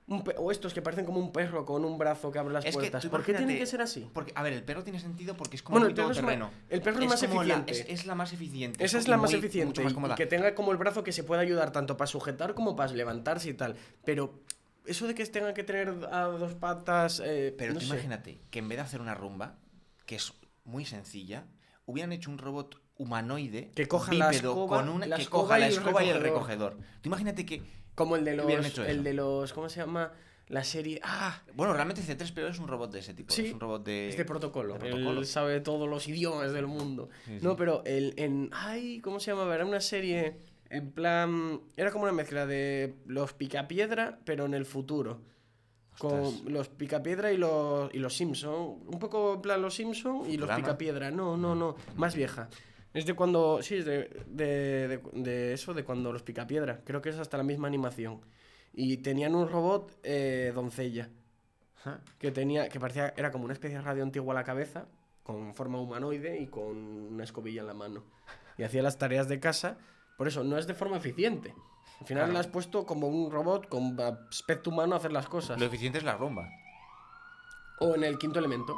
un 0.07 0.23
pe- 0.23 0.33
o 0.37 0.51
estos 0.51 0.73
que 0.73 0.81
parecen 0.81 1.05
como 1.05 1.19
un 1.19 1.31
perro 1.31 1.65
con 1.65 1.85
un 1.85 1.97
brazo 1.99 2.31
que 2.31 2.39
abre 2.39 2.53
las 2.53 2.65
Es 2.65 2.73
puertas? 2.75 3.05
¿Por 3.05 3.23
qué 3.23 3.35
tienen 3.35 3.57
que 3.59 3.65
ser 3.67 3.81
así? 3.81 4.09
Porque, 4.11 4.31
a 4.35 4.41
ver, 4.41 4.53
el 4.53 4.63
perro 4.63 4.83
tiene 4.83 4.99
sentido 4.99 5.37
porque 5.37 5.57
es 5.57 5.61
como 5.63 5.75
Bueno, 5.75 5.87
el 5.87 5.93
perro 5.93 6.09
es 6.11 6.17
todoterreno. 6.17 6.45
más- 6.45 6.53
el 6.69 6.81
perro 6.81 6.99
es 7.03 7.09
más 7.09 7.21
la- 7.21 7.27
eficiente. 7.27 7.71
es, 7.71 7.85
es 7.87 8.05
la 8.07 8.15
más 8.15 8.33
eficiente. 8.33 8.83
Esa 8.83 8.97
es 8.97 9.07
la 9.07 9.17
más 9.17 9.29
muy- 9.31 9.39
eficiente. 9.39 9.83
más 9.83 9.93
y 9.93 10.15
que 10.15 10.25
tenga 10.25 10.55
como 10.55 10.71
el 10.71 10.77
brazo 10.77 11.03
que 11.03 11.11
se 11.11 11.23
pueda 11.23 11.41
ayudar 11.41 11.71
tanto 11.71 11.95
para 11.95 12.07
sujetar 12.07 12.55
como 12.55 12.75
para 12.75 12.91
levantarse 12.93 13.49
y 13.49 13.53
tal. 13.53 13.75
Pero 14.03 14.33
eso 14.87 15.07
de 15.07 15.13
que 15.15 15.25
tengan 15.25 15.53
que 15.53 15.63
tener 15.63 15.89
a 16.11 16.21
dos 16.23 16.53
patas. 16.55 17.21
eh, 17.23 17.53
Pero 17.57 17.73
no 17.73 17.79
tú 17.79 17.85
imagínate 17.85 18.41
que 18.49 18.59
en 18.59 18.67
vez 18.69 18.77
de 18.77 18.81
hacer 18.83 19.01
una 19.01 19.13
rumba, 19.15 19.57
que 20.05 20.15
es 20.15 20.33
muy 20.63 20.85
sencilla, 20.85 21.45
hubieran 21.85 22.11
hecho 22.11 22.29
un 22.31 22.37
robot 22.37 22.81
humanoide 22.97 23.71
Que 23.75 23.87
coja 23.87 24.13
la 24.13 24.31
escoba- 24.31 24.77
con 24.79 24.89
una 24.89 25.05
la 25.05 25.15
que 25.17 25.21
escoba 25.23 25.43
coja 25.43 25.59
la 25.59 25.65
y 25.65 25.71
el 25.71 25.77
escoba 25.77 26.03
y 26.03 26.09
el 26.09 26.21
recogedor. 26.21 26.77
Tú 27.01 27.09
imagínate 27.09 27.45
que 27.45 27.61
Como 27.95 28.15
el 28.15 28.25
de 28.25 28.35
los. 28.35 28.49
El 28.51 28.65
eso. 28.65 28.83
de 28.83 29.13
los. 29.13 29.53
¿Cómo 29.53 29.69
se 29.69 29.79
llama? 29.79 30.11
La 30.47 30.63
serie. 30.63 31.01
¡Ah! 31.03 31.41
bueno, 31.55 31.73
realmente 31.73 32.01
C3PO 32.01 32.49
es 32.49 32.57
un 32.59 32.67
robot 32.69 32.91
de 32.93 32.99
ese 32.99 33.13
tipo, 33.13 33.33
Sí, 33.33 33.47
es 33.47 33.53
un 33.53 33.59
robot 33.59 33.83
de 33.85 34.07
Es 34.09 34.17
de 34.17 34.23
protocolo. 34.23 34.75
de 34.75 34.79
protocolo. 34.79 35.19
Él 35.19 35.25
sabe 35.25 35.59
todos 35.59 35.89
los 35.89 36.07
idiomas 36.07 36.53
del 36.53 36.67
mundo. 36.67 37.09
Sí, 37.25 37.39
No, 37.41 37.55
pero 37.57 37.83
el, 37.85 38.13
en. 38.17 38.49
Ay, 38.53 38.99
¿cómo 39.01 39.19
se 39.19 39.31
llamaba? 39.31 39.55
Era 39.55 39.65
una 39.65 39.81
serie. 39.81 40.37
En 40.69 40.91
plan. 40.91 41.61
Era 41.75 41.91
como 41.91 42.03
una 42.03 42.13
mezcla 42.13 42.45
de 42.45 42.95
los 43.05 43.33
Picapiedra, 43.33 44.19
pero 44.25 44.45
en 44.45 44.53
el 44.53 44.65
futuro. 44.65 45.21
Con 45.97 46.31
los 46.53 46.69
Picapiedra 46.69 47.31
y 47.31 47.37
los, 47.37 47.93
y 47.93 47.97
los 47.99 48.15
Simpson. 48.15 48.83
Un 48.85 48.99
poco 48.99 49.33
en 49.35 49.41
plan 49.41 49.61
los 49.61 49.73
Simpson 49.75 50.29
y 50.29 50.37
los. 50.37 50.49
Picapiedra. 50.49 51.09
No, 51.11 51.37
no, 51.37 51.55
no. 51.55 51.75
Más 51.95 52.15
vieja. 52.15 52.49
Es 52.93 53.05
de 53.05 53.13
cuando. 53.15 53.61
Sí, 53.63 53.75
es 53.75 53.85
de, 53.85 54.09
de, 54.27 54.87
de- 54.87 55.01
de 55.13 55.53
eso, 55.53 55.73
de 55.73 55.83
cuando 55.83 56.11
los 56.13 56.21
Picapiedra. 56.23 56.81
Creo 56.85 57.01
que 57.01 57.09
es 57.09 57.17
hasta 57.17 57.37
la 57.37 57.43
misma 57.43 57.67
animación. 57.67 58.21
Y 58.73 58.97
tenían 58.97 59.33
un 59.33 59.49
robot 59.49 59.97
eh, 60.03 60.51
doncella 60.53 61.09
Ajá. 61.77 62.01
que 62.19 62.29
tenía 62.31 62.69
que 62.69 62.79
parecía 62.79 63.11
era 63.17 63.31
como 63.31 63.45
una 63.45 63.53
especie 63.53 63.77
de 63.77 63.83
radio 63.83 64.03
antigua 64.03 64.33
a 64.33 64.35
la 64.35 64.43
cabeza 64.43 64.85
con 65.23 65.55
forma 65.55 65.79
humanoide 65.81 66.39
y 66.39 66.45
con 66.45 66.77
una 66.77 67.23
escobilla 67.23 67.61
en 67.61 67.67
la 67.67 67.73
mano 67.73 68.03
y 68.55 68.63
hacía 68.63 68.83
las 68.83 68.99
tareas 68.99 69.27
de 69.29 69.39
casa 69.39 69.77
por 70.17 70.27
eso 70.27 70.43
no 70.43 70.57
es 70.57 70.67
de 70.67 70.73
forma 70.73 70.97
eficiente 70.97 71.53
al 72.01 72.05
final 72.05 72.23
Claro. 72.23 72.33
le 72.33 72.39
has 72.39 72.47
puesto 72.47 72.85
como 72.85 73.07
un 73.07 73.31
robot 73.31 73.69
con 73.69 73.97
aspecto 74.01 74.69
humano 74.69 74.95
a 74.95 74.97
hacer 74.97 75.11
las 75.13 75.27
cosas 75.29 75.59
Lo 75.59 75.65
eficiente 75.65 75.97
es 75.99 76.03
la 76.03 76.17
rumba. 76.17 76.49
o 77.79 77.95
en 77.95 78.03
el 78.03 78.17
quinto 78.17 78.39
elemento 78.39 78.77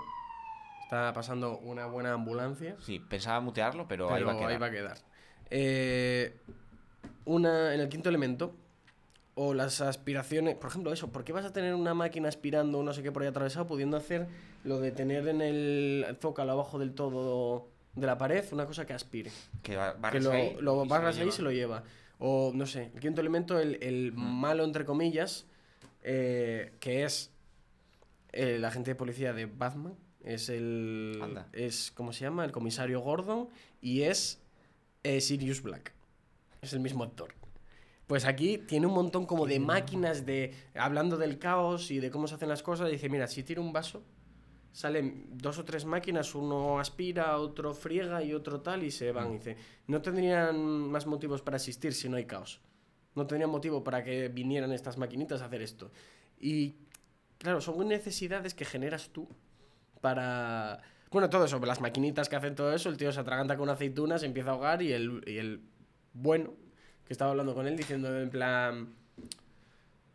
está 0.84 1.14
pasando 1.14 1.58
una 1.60 1.86
buena 1.88 2.14
ambulancia 2.14 2.76
Sí, 2.80 3.00
pensaba 3.00 3.40
mutearlo, 3.42 3.88
pero, 3.88 4.08
pero 4.10 4.16
ahí 4.16 4.24
va 4.24 4.34
a 4.34 4.72
quedar. 4.72 4.72
quedar. 4.72 4.98
Eh, 5.52 6.38
una 7.26 7.74
en 7.74 7.80
el 7.80 7.90
quinto 7.90 8.10
elemento 8.10 8.56
o 9.36 9.54
las 9.54 9.80
aspiraciones, 9.82 10.56
por 10.56 10.70
ejemplo, 10.70 10.92
eso, 10.92 11.12
¿por 11.12 11.24
qué 11.24 11.32
vas 11.32 11.46
a 11.46 11.54
tener 11.54 11.74
una 11.76 11.94
máquina 11.94 12.28
aspirando 12.28 12.84
no 12.84 12.92
sé 12.94 13.02
qué 13.04 13.12
por 13.12 13.22
ahí 13.22 13.28
atravesado 13.30 13.68
pudiendo 13.68 13.96
hacer 13.98 14.28
lo 14.66 14.80
de 14.80 14.92
tener 14.92 15.28
en 15.28 15.42
el 15.42 16.18
zócalo 16.20 16.52
abajo 16.54 16.78
del 16.80 16.94
todo 16.94 17.68
de 18.00 18.08
la 18.08 18.18
pared 18.18 18.44
una 18.52 18.66
cosa 18.66 18.86
que 18.86 18.94
aspire? 18.94 19.32
Que 19.62 19.74
lo, 19.74 20.32
ahí 20.32 20.56
lo 20.60 20.84
y 20.84 20.88
se 20.88 20.90
barras 20.90 21.18
ahí 21.18 21.28
y 21.28 21.32
se 21.32 21.42
lo 21.42 21.52
lleva. 21.52 21.84
O, 22.20 22.52
no 22.54 22.66
sé, 22.66 22.92
el 22.94 23.00
quinto 23.00 23.22
elemento, 23.22 23.60
el, 23.60 23.78
el 23.82 24.12
malo, 24.14 24.66
entre 24.66 24.84
comillas, 24.84 25.46
eh, 26.04 26.74
que 26.80 27.04
es 27.04 27.32
el 28.32 28.64
agente 28.66 28.92
de 28.92 28.96
policía 28.96 29.34
de 29.34 29.46
Batman. 29.46 29.96
Es 30.24 30.50
el. 30.50 31.18
Anda. 31.22 31.48
Es, 31.54 31.92
¿cómo 31.92 32.12
se 32.12 32.26
llama? 32.26 32.44
El 32.46 32.52
comisario 32.52 33.00
Gordon. 33.00 33.50
Y 33.82 34.02
es 34.02 34.42
eh, 35.04 35.22
Sirius 35.22 35.62
Black. 35.62 35.94
Es 36.62 36.74
el 36.74 36.82
mismo 36.82 37.04
actor. 37.04 37.34
Pues 38.06 38.26
aquí 38.26 38.58
tiene 38.58 38.88
un 38.88 38.94
montón 38.94 39.26
como 39.26 39.46
de 39.46 39.60
máquinas 39.60 40.26
de. 40.26 40.54
Hablando 40.76 41.18
del 41.18 41.40
caos 41.40 41.90
y 41.92 42.00
de 42.00 42.12
cómo 42.12 42.28
se 42.28 42.36
hacen 42.36 42.50
las 42.50 42.64
cosas. 42.64 42.92
Dice: 42.92 43.08
Mira, 43.08 43.28
si 43.28 43.44
tiro 43.44 43.62
un 43.62 43.72
vaso, 43.72 44.04
salen 44.72 45.26
dos 45.32 45.58
o 45.58 45.66
tres 45.66 45.86
máquinas, 45.86 46.36
uno 46.36 46.80
aspira, 46.80 47.38
otro 47.38 47.74
friega 47.74 48.24
y 48.24 48.34
otro 48.34 48.62
tal, 48.62 48.84
y 48.84 48.92
se 48.92 49.12
van. 49.12 49.32
Y 49.32 49.38
dice, 49.38 49.58
no 49.88 50.02
tendrían 50.02 50.58
más 50.90 51.08
motivos 51.08 51.42
para 51.42 51.58
existir 51.58 51.94
si 51.94 52.10
no 52.10 52.18
hay 52.18 52.26
caos. 52.26 52.62
No 53.16 53.26
tendrían 53.28 53.50
motivo 53.50 53.84
para 53.84 54.04
que 54.04 54.30
vinieran 54.30 54.72
estas 54.72 54.98
maquinitas 54.98 55.42
a 55.42 55.46
hacer 55.46 55.62
esto. 55.62 55.92
Y 56.40 56.76
claro, 57.38 57.62
son 57.62 57.88
necesidades 57.88 58.54
que 58.54 58.66
generas 58.66 59.10
tú 59.10 59.28
para... 60.02 60.82
Bueno, 61.12 61.30
todo 61.30 61.46
eso, 61.46 61.60
las 61.60 61.82
maquinitas 61.82 62.30
que 62.30 62.36
hacen 62.36 62.54
todo 62.54 62.72
eso, 62.72 62.88
el 62.90 62.98
tío 62.98 63.12
se 63.12 63.20
atraganta 63.20 63.56
con 63.56 63.64
una 63.64 63.74
aceituna, 63.74 64.20
se 64.20 64.28
empieza 64.28 64.52
a 64.52 64.54
ahogar 64.54 64.82
y 64.84 64.94
el, 64.94 65.24
y 65.26 65.38
el 65.38 65.62
bueno, 66.14 66.54
que 67.06 67.14
estaba 67.14 67.32
hablando 67.32 67.56
con 67.56 67.68
él, 67.68 67.76
diciendo 67.76 68.18
en 68.18 68.30
plan... 68.30 68.94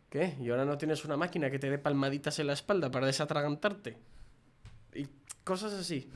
¿Qué? 0.09 0.35
¿Y 0.39 0.49
ahora 0.49 0.63
no 0.63 0.77
tienes 0.77 1.03
una 1.03 1.17
máquina 1.17 1.51
que 1.51 1.59
te 1.59 1.69
dé 1.69 1.77
palmaditas 1.77 2.39
en 2.39 2.47
la 2.47 2.53
espalda 2.53 2.89
para 2.89 3.05
desatragantarte? 3.05 3.97
Y 4.95 5.07
cosas 5.43 5.73
así. 5.73 6.09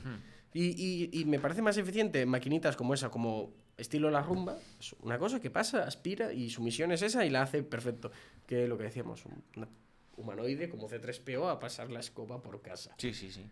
Y, 0.52 0.64
y- 0.70 1.10
y 1.20 1.24
me 1.26 1.38
parece 1.38 1.62
más 1.62 1.76
eficiente 1.76 2.26
maquinitas 2.26 2.74
como 2.76 2.94
esa, 2.94 3.10
como 3.10 3.52
estilo 3.76 4.10
la 4.10 4.22
rumba. 4.22 4.58
Es 4.80 4.94
una 5.00 5.18
cosa 5.18 5.38
que 5.40 5.50
pasa, 5.50 5.84
aspira 5.84 6.32
y 6.32 6.50
su 6.50 6.62
misión 6.62 6.90
es 6.92 7.02
esa 7.02 7.24
y 7.24 7.30
la 7.30 7.42
hace 7.42 7.62
perfecto. 7.62 8.10
Que 8.46 8.66
lo 8.66 8.76
que 8.76 8.84
decíamos, 8.84 9.24
un 9.26 9.68
humanoide 10.16 10.68
como 10.68 10.88
C3PO 10.88 11.48
a 11.50 11.60
pasar 11.60 11.90
la 11.90 12.00
escoba 12.00 12.42
por 12.42 12.60
casa. 12.62 12.94
Sí, 12.98 13.14
sí, 13.14 13.30
sí. 13.30 13.44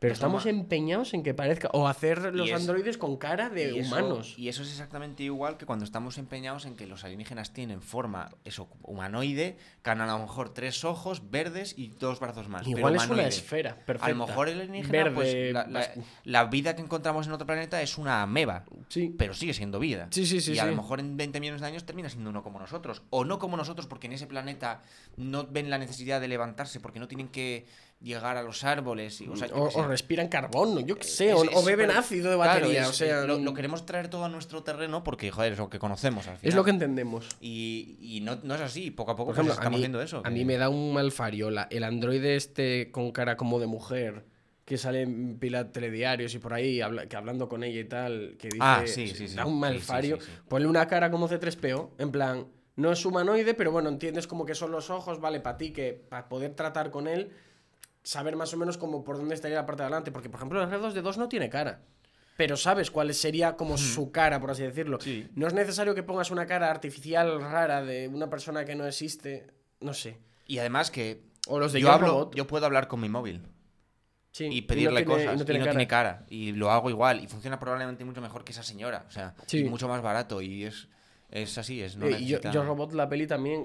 Pero 0.00 0.12
estamos 0.14 0.44
toma- 0.44 0.50
empeñados 0.58 1.12
en 1.14 1.22
que 1.24 1.34
parezca. 1.34 1.70
O 1.72 1.88
hacer 1.88 2.32
los 2.34 2.48
es- 2.48 2.54
androides 2.54 2.98
con 2.98 3.16
cara 3.16 3.50
de 3.50 3.72
y 3.72 3.78
eso- 3.80 3.88
humanos. 3.96 4.34
y 4.38 4.48
eso 4.48 4.62
es 4.62 4.70
exactamente 4.70 5.24
igual 5.24 5.56
que 5.56 5.66
cuando 5.66 5.84
estamos 5.84 6.18
empeñados 6.18 6.66
en 6.66 6.76
que 6.76 6.86
los 6.86 7.02
alienígenas 7.02 7.52
tienen 7.52 7.82
forma, 7.82 8.30
eso, 8.44 8.68
humanoide, 8.82 9.56
que 9.82 9.90
han 9.90 10.00
a 10.00 10.06
lo 10.06 10.18
mejor 10.20 10.54
tres 10.54 10.84
ojos 10.84 11.30
verdes 11.30 11.74
y 11.76 11.88
dos 11.98 12.20
brazos 12.20 12.48
más. 12.48 12.62
pero 12.64 12.78
Igual 12.78 12.94
es 12.96 13.08
una 13.08 13.26
esfera, 13.26 13.74
perfecta. 13.74 14.06
A 14.06 14.10
lo 14.10 14.26
mejor 14.26 14.48
el 14.48 14.60
alienígena, 14.60 14.92
Verde, 14.92 15.10
pues, 15.14 15.52
la, 15.52 15.90
la- 16.24 16.44
vida 16.44 16.76
que 16.76 16.82
encontramos 16.82 17.26
en 17.26 17.32
otro 17.32 17.46
planeta 17.46 17.82
es 17.82 17.98
una 17.98 18.22
ameba, 18.22 18.64
Sí. 18.88 19.14
pero 19.18 19.34
sigue 19.34 19.52
siendo 19.52 19.78
vida. 19.80 20.06
Sí, 20.10 20.26
sí, 20.26 20.40
sí, 20.40 20.52
Y 20.52 20.58
a 20.58 20.62
sí. 20.64 20.70
lo 20.70 20.76
mejor 20.76 21.00
en 21.00 21.16
20 21.16 21.40
millones 21.40 21.60
de 21.60 21.66
años 21.66 21.84
termina 21.84 22.08
siendo 22.08 22.30
uno 22.30 22.42
como 22.44 22.58
nosotros. 22.60 23.02
O 23.10 23.24
no 23.24 23.38
como 23.38 23.56
nosotros 23.56 23.86
porque 23.86 24.06
en 24.06 24.12
ese 24.12 24.26
planeta 24.28 24.80
no 25.16 25.46
ven 25.46 25.70
la 25.70 25.78
necesidad 25.78 26.20
de 26.20 26.28
levantarse 26.28 26.78
porque 26.80 27.00
no 27.00 27.08
tienen 27.08 27.28
que 27.28 27.66
llegar 28.00 28.36
a 28.36 28.42
los 28.42 28.62
árboles. 28.64 29.20
Y, 29.20 29.28
o, 29.28 29.34
sea, 29.36 29.48
yo 29.48 29.56
O, 29.56 29.68
o 29.80 29.86
respiran 29.88 30.28
carbono, 30.28 30.80
yo 30.80 30.96
qué 30.96 31.04
sé. 31.04 31.30
Es- 31.30 31.34
o, 31.34 31.44
es 31.44 31.50
o 31.56 31.64
beben 31.64 31.90
ácido 31.90 32.30
de 32.30 32.36
Claro, 32.36 32.60
batería. 32.60 32.82
es- 32.82 32.88
o 32.88 32.92
sea, 32.92 33.24
lo, 33.24 33.38
lo 33.38 33.54
queremos 33.54 33.84
traer 33.86 34.08
todo 34.08 34.24
a 34.24 34.28
nuestro 34.28 34.62
terreno 34.62 35.02
porque, 35.02 35.30
joder, 35.30 35.52
es 35.52 35.58
lo 35.58 35.68
que 35.68 35.78
conocemos 35.78 36.28
al 36.28 36.36
final. 36.38 36.48
es 36.48 36.54
lo 36.54 36.64
que 36.64 36.70
entendemos. 36.70 37.26
Y, 37.40 37.96
y 38.00 38.20
no, 38.20 38.38
no 38.42 38.54
es 38.54 38.60
así, 38.60 38.90
poco 38.90 39.10
a 39.10 39.16
poco 39.16 39.28
Por 39.28 39.34
ejemplo, 39.34 39.52
pues, 39.54 39.58
estamos 39.58 39.76
mí, 39.78 39.82
viendo 39.82 40.00
eso. 40.00 40.18
a 40.18 40.22
que- 40.22 40.30
mí 40.30 40.44
me 40.44 40.56
da 40.58 40.68
un 40.68 40.92
malfario 40.92 41.50
la- 41.50 41.66
el 41.70 41.82
androide 41.84 42.36
este 42.36 42.90
con 42.92 43.10
cara 43.10 43.36
como 43.36 43.58
de 43.58 43.66
mujer 43.66 44.24
que 44.64 44.76
sale 44.76 45.00
en 45.02 45.38
pila 45.38 45.72
telediarios 45.72 46.34
y 46.34 46.38
por 46.38 46.52
ahí 46.52 46.82
habla- 46.82 47.06
que 47.08 47.16
hablando 47.16 47.48
con 47.48 47.64
ella 47.64 47.80
y 47.80 47.84
tal 47.84 48.36
que 48.38 48.48
dice 48.48 48.58
Ah, 48.60 48.82
sí, 48.86 49.08
sí, 49.08 49.26
sí. 49.26 49.34
da 49.34 49.46
un 49.46 49.58
malfario 49.58 50.18
ponle 50.46 50.68
una 50.68 50.86
cara 50.86 51.10
como 51.10 51.26
C3PO 51.26 51.92
en 51.98 52.12
plan 52.12 52.46
no 52.76 52.92
es 52.92 53.02
humanoide 53.06 53.54
pero 53.54 53.72
bueno 53.72 53.88
entiendes 53.88 54.26
como 54.26 54.44
que 54.44 54.54
son 54.54 54.70
los 54.70 54.90
ojos 54.90 55.20
vale 55.22 55.40
para 55.40 55.56
ti 55.56 55.72
que 55.72 55.94
para 55.94 56.28
poder 56.28 56.52
tratar 56.54 56.90
con 56.90 57.08
él 57.08 57.30
saber 58.08 58.36
más 58.36 58.54
o 58.54 58.56
menos 58.56 58.78
como 58.78 59.04
por 59.04 59.18
dónde 59.18 59.34
estaría 59.34 59.56
la 59.58 59.66
parte 59.66 59.82
de 59.82 59.86
adelante 59.88 60.10
porque 60.12 60.30
por 60.30 60.38
ejemplo 60.38 60.62
el 60.62 60.70
R2 60.70 60.92
de 60.92 61.02
2 61.02 61.18
no 61.18 61.28
tiene 61.28 61.50
cara 61.50 61.82
pero 62.38 62.56
sabes 62.56 62.90
cuál 62.90 63.12
sería 63.14 63.56
como 63.56 63.76
su 63.76 64.12
cara, 64.12 64.38
por 64.40 64.52
así 64.52 64.62
decirlo. 64.62 65.00
Sí. 65.00 65.28
No 65.34 65.48
es 65.48 65.54
necesario 65.54 65.92
que 65.96 66.04
pongas 66.04 66.30
una 66.30 66.46
cara 66.46 66.70
artificial 66.70 67.40
rara 67.40 67.82
de 67.82 68.06
una 68.06 68.30
persona 68.30 68.64
que 68.64 68.76
no 68.76 68.86
existe. 68.86 69.48
No 69.80 69.92
sé. 69.92 70.18
Y 70.46 70.58
además 70.60 70.92
que 70.92 71.24
O 71.48 71.58
los 71.58 71.72
de 71.72 71.80
yo, 71.80 71.90
hablo, 71.90 72.06
Robot. 72.06 72.36
yo 72.36 72.46
puedo 72.46 72.64
hablar 72.64 72.86
con 72.86 73.00
mi 73.00 73.08
móvil 73.08 73.42
Sí, 74.30 74.44
y 74.52 74.62
pedirle 74.62 75.00
no 75.00 75.06
tiene- 75.06 75.24
cosas 75.24 75.34
y 75.34 75.38
no 75.40 75.44
tiene 75.44 75.58
y 75.58 75.60
no 75.60 75.64
cara. 75.64 75.72
tiene 75.72 75.88
cara. 75.88 76.26
Y 76.28 76.52
lo 76.52 76.70
hago 76.70 76.90
igual 76.90 77.24
y 77.24 77.26
funciona 77.26 77.58
probablemente 77.58 78.04
mucho 78.04 78.20
mejor 78.20 78.44
que 78.44 78.52
esa 78.52 78.62
señora. 78.62 79.04
O 79.08 79.10
sea, 79.10 79.34
Sí. 79.46 79.58
y 79.58 79.64
mucho 79.64 79.88
más 79.88 80.00
barato 80.00 80.40
y 80.40 80.62
es, 80.64 80.86
es 81.30 81.58
así, 81.58 81.82
es 81.82 81.96
no 81.96 82.06
Eh, 82.06 82.18
y 82.20 82.26
yo, 82.28 82.40
yo 82.40 82.62
Robot, 82.62 82.92
la 82.92 83.08
peli 83.08 83.26
también, 83.26 83.64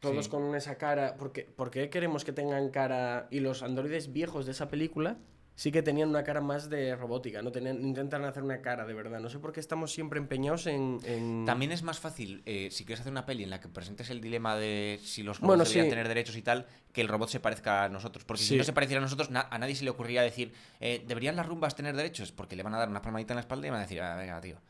todos 0.00 0.26
Sí. 0.26 0.30
con 0.30 0.54
esa 0.54 0.76
cara. 0.78 1.16
Porque, 1.18 1.42
¿Por 1.42 1.70
qué 1.70 1.90
queremos 1.90 2.24
que 2.24 2.32
tengan 2.32 2.68
cara? 2.70 3.28
Y 3.30 3.40
los 3.40 3.62
androides 3.62 4.12
viejos 4.12 4.46
de 4.46 4.52
esa 4.52 4.68
película 4.68 5.16
sí 5.54 5.72
que 5.72 5.82
tenían 5.82 6.08
una 6.10 6.22
cara 6.22 6.40
más 6.40 6.70
de 6.70 6.94
robótica. 6.94 7.42
no 7.42 7.50
tenían, 7.50 7.82
Intentan 7.84 8.24
hacer 8.24 8.44
una 8.44 8.60
cara 8.62 8.86
de 8.86 8.94
verdad. 8.94 9.18
No 9.18 9.28
sé 9.28 9.40
por 9.40 9.52
qué 9.52 9.58
estamos 9.58 9.90
siempre 9.92 10.20
empeñados 10.20 10.68
en. 10.68 10.98
en- 11.02 11.44
También 11.46 11.72
es 11.72 11.82
más 11.82 11.98
fácil, 11.98 12.42
eh, 12.46 12.68
si 12.70 12.84
quieres 12.84 13.00
hacer 13.00 13.10
una 13.10 13.26
peli 13.26 13.42
en 13.42 13.50
la 13.50 13.60
que 13.60 13.66
presentes 13.68 14.08
el 14.10 14.20
dilema 14.20 14.54
de 14.54 15.00
si 15.02 15.24
los 15.24 15.38
robots 15.38 15.46
Bueno, 15.48 15.64
deberían 15.64 15.86
sí. 15.86 15.90
tener 15.90 16.06
derechos 16.06 16.36
y 16.36 16.42
tal, 16.42 16.66
que 16.92 17.00
el 17.00 17.08
robot 17.08 17.28
se 17.28 17.40
parezca 17.40 17.82
a 17.82 17.88
nosotros. 17.88 18.24
Porque 18.24 18.42
Sí. 18.44 18.50
si 18.50 18.56
no 18.56 18.62
se 18.62 18.72
pareciera 18.72 19.00
a 19.00 19.02
nosotros, 19.02 19.30
na- 19.32 19.48
a 19.50 19.58
nadie 19.58 19.74
se 19.74 19.82
le 19.82 19.90
ocurriría 19.90 20.22
decir, 20.22 20.52
eh, 20.78 21.02
¿deberían 21.08 21.34
las 21.34 21.46
rumbas 21.46 21.74
tener 21.74 21.96
derechos? 21.96 22.30
Porque 22.30 22.54
le 22.54 22.62
van 22.62 22.74
a 22.74 22.78
dar 22.78 22.88
una 22.88 23.02
palmadita 23.02 23.32
en 23.32 23.36
la 23.38 23.40
espalda 23.40 23.66
y 23.66 23.70
van 23.70 23.80
a 23.80 23.82
decir, 23.82 24.00
ah, 24.00 24.14
venga, 24.14 24.40
tío. 24.40 24.60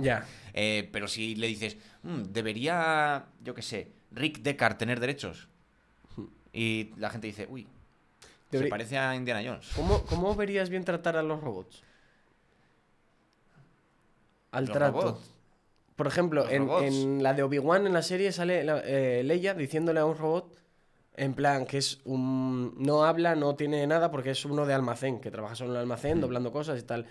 Ya. 0.00 0.26
Eh, 0.60 0.88
pero 0.92 1.06
si 1.08 1.36
le 1.36 1.46
dices, 1.46 1.76
"Mm, 2.02 2.22
debería, 2.32 3.26
yo 3.42 3.54
qué 3.54 3.62
sé, 3.62 3.92
Rick 4.10 4.40
Deckard 4.42 4.76
tener 4.76 5.00
derechos. 5.00 5.48
Y 6.52 6.90
la 6.96 7.10
gente 7.10 7.26
dice, 7.26 7.46
uy, 7.50 7.66
se 8.50 8.64
parece 8.66 8.98
a 8.98 9.14
Indiana 9.14 9.42
Jones. 9.48 9.68
¿Cómo, 9.76 10.02
¿Cómo 10.04 10.34
verías 10.34 10.70
bien 10.70 10.84
tratar 10.84 11.16
a 11.16 11.22
los 11.22 11.40
robots? 11.40 11.82
Al 14.50 14.64
¿Los 14.66 14.72
trato. 14.76 15.00
robots? 15.00 15.30
Por 15.96 16.06
ejemplo, 16.06 16.48
en, 16.48 16.68
en 16.70 17.22
la 17.22 17.34
de 17.34 17.42
Obi-Wan 17.42 17.86
en 17.86 17.92
la 17.92 18.02
serie 18.02 18.30
sale 18.32 18.62
la- 18.64 18.80
eh, 18.84 19.22
Leia 19.24 19.52
diciéndole 19.54 19.98
a 20.00 20.04
un 20.06 20.16
robot, 20.16 20.56
en 21.16 21.34
plan, 21.34 21.66
que 21.66 21.78
es 21.78 22.00
un. 22.04 22.74
No 22.78 23.04
habla, 23.04 23.34
no 23.34 23.56
tiene 23.56 23.84
nada 23.86 24.10
porque 24.10 24.30
es 24.30 24.44
uno 24.44 24.64
de 24.64 24.74
almacén, 24.74 25.20
que 25.20 25.30
trabaja 25.32 25.56
solo 25.56 25.70
en 25.72 25.76
el 25.76 25.80
Hmm. 25.80 25.90
almacén, 25.90 26.20
doblando 26.20 26.52
cosas 26.52 26.78
y 26.78 26.82
tal. 26.82 27.06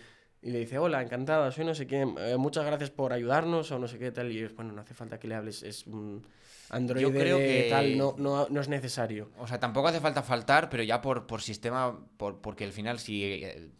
Y 0.47 0.51
le 0.51 0.59
dice, 0.59 0.77
hola, 0.77 1.01
encantada, 1.01 1.51
soy 1.51 1.65
no 1.65 1.75
sé 1.75 1.87
quién, 1.87 2.15
eh, 2.19 2.37
muchas 2.37 2.65
gracias 2.65 2.89
por 2.89 3.11
ayudarnos 3.11 3.69
o 3.71 3.79
no 3.79 3.85
sé 3.89 3.99
qué 3.99 4.13
tal. 4.13 4.31
Y 4.31 4.43
es, 4.43 4.55
bueno, 4.55 4.71
no 4.71 4.79
hace 4.79 4.93
falta 4.93 5.19
que 5.19 5.27
le 5.27 5.35
hables, 5.35 5.61
es 5.61 5.85
un 5.87 6.25
androide 6.69 7.19
creo 7.19 7.37
de 7.37 7.43
que- 7.45 7.67
tal, 7.69 7.97
no, 7.97 8.15
no, 8.17 8.47
no 8.49 8.61
es 8.61 8.69
necesario. 8.69 9.29
O 9.39 9.45
sea, 9.45 9.59
tampoco 9.59 9.89
hace 9.89 9.99
falta 9.99 10.23
faltar, 10.23 10.69
pero 10.69 10.83
ya 10.83 11.01
por, 11.01 11.27
por 11.27 11.41
sistema, 11.41 11.99
por, 12.15 12.39
porque 12.39 12.63
al 12.63 12.71
final 12.71 12.97
si, 12.97 13.25
eh, 13.25 13.71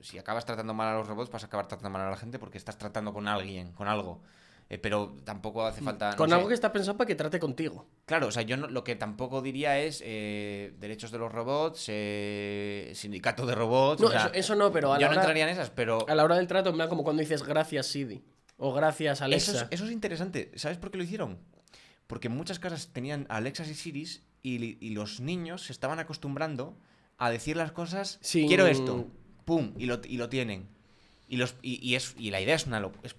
si 0.00 0.16
acabas 0.16 0.46
tratando 0.46 0.72
mal 0.72 0.88
a 0.88 0.96
los 0.96 1.06
robots, 1.06 1.30
vas 1.30 1.42
a 1.42 1.48
acabar 1.48 1.68
tratando 1.68 1.90
mal 1.90 2.06
a 2.06 2.08
la 2.10 2.16
gente 2.16 2.38
porque 2.38 2.56
estás 2.56 2.78
tratando 2.78 3.12
con 3.12 3.28
alguien, 3.28 3.72
con 3.72 3.86
algo. 3.86 4.22
Eh, 4.68 4.78
pero 4.78 5.14
tampoco 5.22 5.64
hace 5.64 5.80
falta... 5.80 6.10
no 6.10 6.16
Con 6.16 6.28
sé. 6.28 6.34
algo 6.34 6.48
que 6.48 6.54
está 6.54 6.72
pensado 6.72 6.96
para 6.96 7.06
que 7.06 7.14
trate 7.14 7.38
contigo. 7.38 7.86
Claro, 8.04 8.26
o 8.26 8.30
sea, 8.32 8.42
yo 8.42 8.56
no- 8.56 8.66
lo 8.66 8.82
que 8.82 8.96
tampoco 8.96 9.40
diría 9.40 9.78
es 9.78 10.02
eh, 10.04 10.74
derechos 10.80 11.12
de 11.12 11.18
los 11.18 11.30
robots, 11.30 11.84
eh, 11.88 12.90
sindicato 12.94 13.46
de 13.46 13.54
robots... 13.54 14.00
No, 14.00 14.08
o 14.08 14.10
sea, 14.10 14.22
eso, 14.26 14.32
eso 14.34 14.54
no, 14.56 14.72
pero 14.72 14.92
a 14.92 14.96
yo 14.96 15.02
la, 15.02 15.06
no 15.06 15.12
hora, 15.12 15.20
entraría 15.20 15.44
en 15.44 15.50
esas, 15.50 15.70
pero... 15.70 16.04
a 16.08 16.14
la 16.16 16.24
hora 16.24 16.34
del 16.36 16.48
trato, 16.48 16.74
como 16.88 17.04
cuando 17.04 17.20
dices 17.20 17.44
gracias 17.44 17.86
Sidi 17.86 18.24
o 18.56 18.72
gracias 18.72 19.22
Alexa. 19.22 19.52
Eso 19.52 19.60
es, 19.64 19.66
eso 19.70 19.84
es 19.86 19.92
interesante. 19.92 20.50
¿Sabes 20.56 20.78
por 20.78 20.90
qué 20.90 20.98
lo 20.98 21.04
hicieron? 21.04 21.38
Porque 22.08 22.28
muchas 22.28 22.58
casas 22.58 22.88
tenían 22.92 23.26
Alexas 23.28 23.68
y 23.68 23.74
Siris 23.74 24.24
y, 24.42 24.84
y 24.84 24.90
los 24.90 25.20
niños 25.20 25.62
se 25.66 25.72
estaban 25.72 26.00
acostumbrando 26.00 26.76
a 27.18 27.30
decir 27.30 27.56
las 27.56 27.70
cosas. 27.70 28.18
Sin- 28.20 28.48
Quiero 28.48 28.66
esto. 28.66 29.06
Pum. 29.44 29.74
Y 29.78 29.86
lo, 29.86 30.00
y 30.04 30.16
lo 30.16 30.28
tienen. 30.28 30.68
Y, 31.28 31.36
los, 31.36 31.56
y, 31.62 31.84
y 31.88 31.96
es, 31.96 32.14
y 32.18 32.30
la 32.30 32.40
idea 32.40 32.54
es 32.54 32.66
una 32.66 32.78
lo- 32.80 32.92
es 33.02 33.16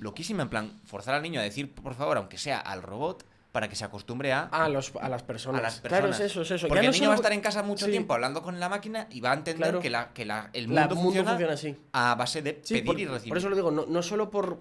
loquísima. 0.00 0.42
En 0.42 0.48
plan, 0.48 0.80
forzar 0.84 1.14
al 1.14 1.22
niño 1.22 1.40
a 1.40 1.42
decir, 1.42 1.72
por 1.74 1.94
favor, 1.94 2.16
aunque 2.16 2.38
sea 2.38 2.58
al 2.58 2.82
robot, 2.82 3.24
para 3.52 3.68
que 3.68 3.76
se 3.76 3.84
acostumbre 3.84 4.32
a. 4.32 4.44
A, 4.44 4.68
los, 4.70 4.92
a 5.00 5.08
las 5.10 5.22
personas. 5.22 5.60
a 5.60 5.62
las 5.62 5.80
Claro, 5.80 6.06
personas. 6.06 6.20
es 6.20 6.30
eso, 6.32 6.42
es 6.42 6.50
eso. 6.52 6.68
Porque 6.68 6.82
Ya 6.82 6.88
el 6.88 6.94
no 6.94 6.98
niño 6.98 7.08
va 7.08 7.14
a 7.14 7.16
estar 7.16 7.32
en 7.32 7.40
casa 7.42 7.62
mucho 7.62 7.84
Sí. 7.84 7.90
tiempo 7.90 8.14
hablando 8.14 8.42
con 8.42 8.58
la 8.58 8.68
máquina 8.70 9.06
y 9.10 9.20
va 9.20 9.32
a 9.32 9.34
entender 9.34 9.56
Claro. 9.68 9.80
que, 9.80 9.90
la, 9.90 10.12
que 10.14 10.24
la- 10.24 10.48
el 10.54 10.74
La- 10.74 10.86
mundo, 10.88 10.96
funciona, 11.02 11.32
así. 11.52 11.76
a 11.92 12.14
base 12.14 12.40
de 12.40 12.60
Sí, 12.64 12.74
pedir 12.74 12.86
por, 12.86 12.98
y 13.00 13.04
recibir. 13.06 13.28
por 13.28 13.38
eso 13.38 13.48
lo 13.50 13.56
digo, 13.56 13.70
no, 13.70 13.84
no 13.86 14.02
solo 14.02 14.30
por, 14.30 14.58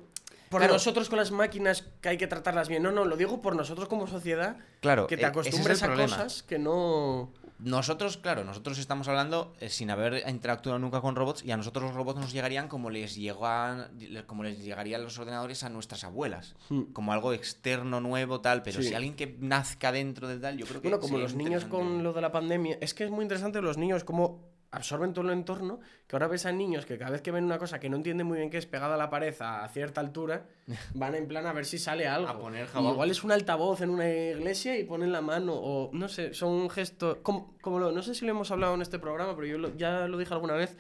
por 0.49 0.59
Claro. 0.59 0.73
nosotros 0.73 1.07
con 1.07 1.17
las 1.19 1.31
máquinas 1.31 1.85
que 2.01 2.09
hay 2.09 2.17
que 2.17 2.27
tratarlas 2.27 2.67
bien, 2.67 2.83
no, 2.83 2.91
no, 2.91 3.05
lo 3.05 3.15
digo 3.15 3.41
por 3.41 3.55
nosotros 3.55 3.87
como 3.87 4.07
sociedad, 4.07 4.57
Claro, 4.81 5.07
que 5.07 5.15
e- 5.15 5.17
te 5.17 5.23
es 5.23 5.27
el 5.27 5.31
acostumbres 5.31 5.83
a 5.83 5.85
problema. 5.85 6.17
cosas 6.17 6.43
que 6.43 6.59
no... 6.59 7.31
Nosotros, 7.63 8.17
claro, 8.17 8.43
nosotros 8.43 8.79
estamos 8.79 9.07
hablando 9.07 9.53
eh, 9.59 9.69
sin 9.69 9.91
haber 9.91 10.27
interactuado 10.27 10.79
nunca 10.79 10.99
con 10.99 11.15
robots 11.15 11.43
y 11.45 11.51
a 11.51 11.57
nosotros 11.57 11.85
los 11.85 11.93
robots 11.93 12.19
nos 12.19 12.33
llegarían 12.33 12.67
como 12.67 12.89
les 12.89 13.15
llegan, 13.15 13.89
como 14.25 14.43
les 14.43 14.63
llegarían 14.63 15.03
los 15.03 15.19
ordenadores 15.19 15.63
a 15.63 15.69
nuestras 15.69 16.03
abuelas, 16.03 16.55
Hmm. 16.69 16.91
como 16.93 17.13
algo 17.13 17.33
externo, 17.33 18.01
nuevo, 18.01 18.41
tal. 18.41 18.63
Pero 18.63 18.81
Sí. 18.81 18.89
si 18.89 18.95
alguien 18.95 19.15
que 19.15 19.37
nazca 19.39 19.91
dentro 19.91 20.27
de 20.27 20.39
tal, 20.39 20.57
yo 20.57 20.65
creo 20.65 20.81
que 20.81 20.89
Bueno, 20.89 20.99
como 21.01 21.19
los 21.19 21.35
niños 21.35 21.65
con 21.65 22.01
lo 22.03 22.13
de 22.13 22.21
la 22.21 22.31
pandemia, 22.31 22.77
es 22.81 22.93
que 22.95 23.03
es 23.03 23.11
muy 23.11 23.21
interesante 23.23 23.61
los 23.61 23.77
niños 23.77 24.03
como 24.03 24.50
absorben 24.71 25.13
todo 25.13 25.25
el 25.25 25.31
entorno, 25.33 25.79
que 26.07 26.15
ahora 26.15 26.27
ves 26.27 26.45
a 26.45 26.51
niños 26.51 26.85
que 26.85 26.97
cada 26.97 27.11
vez 27.11 27.21
que 27.21 27.31
ven 27.31 27.43
una 27.43 27.59
cosa 27.59 27.79
que 27.79 27.89
no 27.89 27.97
entienden 27.97 28.25
muy 28.25 28.37
bien 28.37 28.49
qué 28.49 28.57
es 28.57 28.65
pegada 28.65 28.95
a 28.95 28.97
la 28.97 29.09
pared 29.09 29.35
a 29.41 29.67
cierta 29.67 29.99
altura, 30.01 30.45
van 30.93 31.13
en 31.15 31.27
plan 31.27 31.45
a 31.45 31.53
ver 31.53 31.65
si 31.65 31.77
sale 31.77 32.07
algo. 32.07 32.29
A 32.29 32.39
poner 32.39 32.67
jabón. 32.67 32.93
igual 32.93 33.11
es 33.11 33.23
un 33.23 33.31
altavoz 33.31 33.81
en 33.81 33.89
una 33.89 34.09
iglesia 34.09 34.77
y 34.79 34.83
ponen 34.85 35.11
la 35.11 35.21
mano, 35.21 35.53
o 35.55 35.89
no 35.93 36.07
sé, 36.07 36.33
son 36.33 36.69
gestos, 36.69 37.17
como, 37.21 37.57
como 37.61 37.79
lo, 37.79 37.91
no 37.91 38.01
sé 38.01 38.15
si 38.15 38.25
lo 38.25 38.31
hemos 38.31 38.49
hablado 38.51 38.73
en 38.75 38.81
este 38.81 38.97
programa, 38.97 39.35
pero 39.35 39.47
yo 39.47 39.57
lo- 39.57 39.75
ya 39.75 40.07
lo 40.07 40.17
dije 40.17 40.33
alguna 40.33 40.53
vez, 40.53 40.77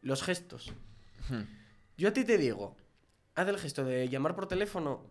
los 0.00 0.22
gestos. 0.22 0.72
Hmm. 1.28 1.42
Yo 1.96 2.08
a 2.08 2.12
ti 2.12 2.24
te 2.24 2.38
digo, 2.38 2.76
haz 3.34 3.48
el 3.48 3.58
gesto 3.58 3.84
de 3.84 4.08
llamar 4.08 4.34
por 4.36 4.46
teléfono 4.46 5.02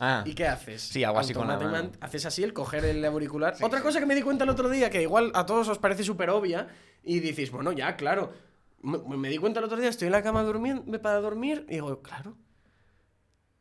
Ah, 0.00 0.24
¿Y 0.26 0.34
qué 0.34 0.46
haces? 0.48 0.82
Sí, 0.82 1.04
hago 1.04 1.18
así 1.18 1.34
con 1.34 1.46
la 1.46 1.54
Automáticamente 1.54 1.98
Haces 2.00 2.26
así 2.26 2.42
el 2.42 2.52
coger 2.52 2.84
el 2.84 3.04
auricular. 3.04 3.56
Sí, 3.56 3.62
Otra 3.64 3.78
sí. 3.78 3.84
cosa 3.84 4.00
que 4.00 4.06
me 4.06 4.14
di 4.14 4.22
cuenta 4.22 4.44
el 4.44 4.50
otro 4.50 4.68
día, 4.70 4.90
que 4.90 5.02
igual 5.02 5.30
a 5.34 5.44
todos 5.46 5.68
os 5.68 5.78
parece 5.78 6.02
súper 6.02 6.30
obvia, 6.30 6.68
y 7.04 7.20
dices, 7.20 7.50
bueno, 7.50 7.72
ya, 7.72 7.96
claro. 7.96 8.32
Me, 8.80 8.98
me 9.16 9.28
di 9.28 9.38
cuenta 9.38 9.60
el 9.60 9.64
otro 9.66 9.78
día, 9.78 9.88
estoy 9.90 10.06
en 10.06 10.12
la 10.12 10.22
cama 10.22 10.42
durmiendo, 10.42 11.00
para 11.02 11.20
dormir, 11.20 11.66
y 11.68 11.74
digo, 11.74 12.00
claro. 12.02 12.36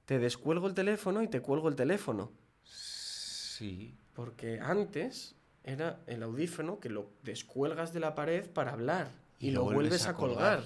Te 0.06 0.20
descuelgo 0.20 0.68
el 0.68 0.74
teléfono 0.74 1.22
y 1.22 1.28
te 1.28 1.42
cuelgo 1.42 1.68
el 1.70 1.76
teléfono. 1.76 2.32
sí. 2.64 3.96
Porque 4.14 4.60
antes 4.60 5.36
era 5.64 6.00
el 6.06 6.22
audífono 6.24 6.80
que 6.80 6.90
lo 6.90 7.10
descuelgas 7.24 7.94
de 7.94 8.02
la 8.02 8.14
pared 8.14 8.50
para 8.50 8.74
hablar 8.74 9.08
y, 9.40 9.48
Y 9.48 9.52
lo, 9.52 9.64
vuelves 9.64 10.06
a 10.06 10.14
colgar. 10.16 10.64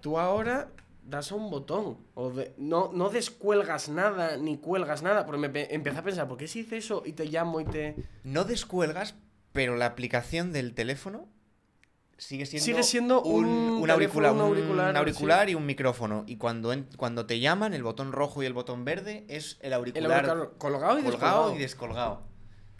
Tú 0.00 0.16
ahora 0.18 0.68
das 1.06 1.30
a 1.32 1.34
un 1.34 1.50
botón. 1.50 1.98
O 2.14 2.30
de- 2.30 2.54
no, 2.58 2.90
no 2.92 3.10
descuelgas 3.10 3.88
nada 3.88 4.36
ni 4.36 4.56
cuelgas 4.58 5.02
nada. 5.02 5.24
Porque 5.26 5.38
me 5.40 5.50
pe- 5.50 5.74
empecé 5.74 5.98
a 5.98 6.02
pensar, 6.02 6.28
¿por 6.28 6.36
qué 6.38 6.48
si 6.48 6.60
hice 6.60 6.76
eso 6.78 7.02
y 7.04 7.12
te 7.12 7.26
llamo 7.26 7.60
y 7.60 7.64
te. 7.64 7.96
No 8.24 8.44
descuelgas, 8.44 9.14
pero 9.52 9.76
la 9.76 9.86
aplicación 9.86 10.52
del 10.52 10.74
teléfono 10.74 11.28
sigue 12.16 12.46
siendo, 12.46 12.64
Sigue 12.64 12.82
siendo 12.82 13.22
un 13.22 13.90
auricular, 13.90 14.32
un 14.32 14.40
auricular, 14.40 14.90
un 14.90 14.96
auricular 14.96 15.50
y 15.50 15.54
un 15.54 15.66
micrófono. 15.66 16.24
Y 16.26 16.36
cuando, 16.36 16.72
en- 16.72 16.88
cuando 16.96 17.26
te 17.26 17.40
llaman, 17.40 17.74
el 17.74 17.82
botón 17.82 18.12
rojo 18.12 18.42
y 18.42 18.46
el 18.46 18.52
botón 18.52 18.84
verde 18.84 19.24
es 19.28 19.58
el 19.60 19.66
El 19.68 19.72
auricular, 19.74 20.10
auricular 20.30 20.58
colgado 20.58 20.98
y 20.98 21.02
colgado 21.02 21.10
descolgado. 21.50 21.54
y 21.54 21.58
descolgado. 21.58 22.33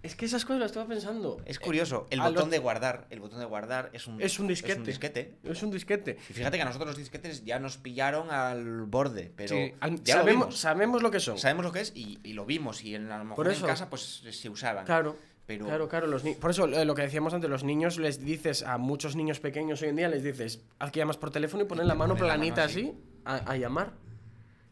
Es 0.05 0.15
que 0.17 0.27
esas 0.27 0.45
cosas 0.45 0.61
las 0.61 0.71
estaba 0.71 0.87
pensando. 0.87 1.41
Es 1.47 1.59
curioso. 1.59 2.07
El 2.11 2.21
botón 2.21 2.35
lo- 2.45 2.47
de 2.51 2.59
guardar. 2.59 3.07
El 3.11 3.21
botón 3.21 3.39
de 3.41 3.47
guardar 3.47 3.89
es 3.95 4.07
un, 4.07 4.21
Es 4.21 4.39
un 4.39 4.47
disquete. 4.47 4.73
Es 4.75 4.79
un 4.79 4.85
disquete. 4.85 5.35
Es 5.45 5.63
un 5.63 5.71
disquete. 5.71 6.19
Y 6.29 6.33
fíjate 6.35 6.57
que 6.59 6.63
a 6.63 6.67
nosotros 6.67 6.89
los 6.91 6.97
disquetes 6.99 7.43
ya 7.45 7.59
nos 7.59 7.79
pillaron 7.79 8.31
al 8.31 8.83
borde, 8.83 9.33
pero 9.35 9.57
Sí, 9.57 9.73
al- 9.81 10.03
ya 10.05 10.17
lo 10.17 10.21
sabemos, 10.21 10.45
vimos. 10.47 10.59
sabemos 10.59 11.03
lo 11.03 11.11
que 11.11 11.21
son. 11.21 11.39
Sabemos 11.39 11.65
lo 11.65 11.73
que 11.73 11.81
es 11.81 11.93
y, 11.97 12.19
y 12.23 12.35
lo 12.35 12.45
vimos 12.45 12.85
y 12.85 12.95
en, 12.95 13.11
a 13.11 13.19
lo 13.19 13.25
mejor 13.25 13.51
en 13.51 13.61
casa 13.63 13.89
pues 13.89 14.23
se 14.31 14.49
usaban. 14.51 14.85
Claro. 14.85 15.17
Pero 15.47 15.67
Claro, 15.67 15.89
claro, 15.89 16.07
los 16.07 16.23
ni- 16.25 16.35
por 16.35 16.51
eso 16.51 16.67
eh, 16.67 16.85
lo 16.87 16.95
que 16.95 17.03
decíamos 17.03 17.35
antes, 17.35 17.49
los 17.51 17.65
niños 17.65 17.99
les 17.99 18.23
dices 18.25 18.63
a 18.63 18.79
muchos 18.79 19.15
niños 19.17 19.41
pequeños 19.41 19.81
hoy 19.83 19.89
en 19.89 19.97
día, 19.97 20.09
les 20.09 20.23
dices, 20.23 20.63
haz 20.79 20.91
que 20.91 21.01
llamas 21.01 21.17
por 21.19 21.31
teléfono 21.31 21.65
y 21.65 21.67
ponen 21.67 21.85
Y 21.85 21.89
la 21.89 21.95
mano 21.95 22.15
ponen 22.15 22.29
la 22.29 22.35
mano 22.35 22.41
planita 22.41 22.65
así. 22.65 22.81
así 22.81 22.95
a, 23.25 23.53
a 23.53 23.57
llamar. 23.57 23.93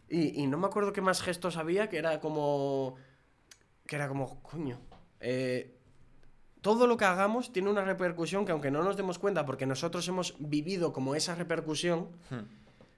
Y, 0.08 0.42
y 0.42 0.46
no 0.46 0.56
me 0.58 0.66
acuerdo 0.66 0.92
qué 0.92 1.00
más 1.02 1.20
gestos 1.22 1.56
había, 1.58 1.88
que 1.88 1.96
era 1.98 2.20
como... 2.20 2.96
Que 3.86 3.96
era 3.96 4.08
como, 4.08 4.42
coño. 4.42 4.78
Eh, 5.22 5.74
todo 6.60 6.86
lo 6.86 6.96
que 6.96 7.04
hagamos 7.04 7.52
tiene 7.52 7.70
una 7.70 7.84
repercusión 7.84 8.44
que 8.44 8.52
aunque 8.52 8.70
no 8.70 8.82
nos 8.82 8.96
demos 8.96 9.18
cuenta, 9.18 9.46
porque 9.46 9.66
nosotros 9.66 10.06
hemos 10.08 10.34
vivido 10.38 10.92
como 10.92 11.14
esa 11.14 11.34
repercusión, 11.34 12.08
Hmm. 12.30 12.44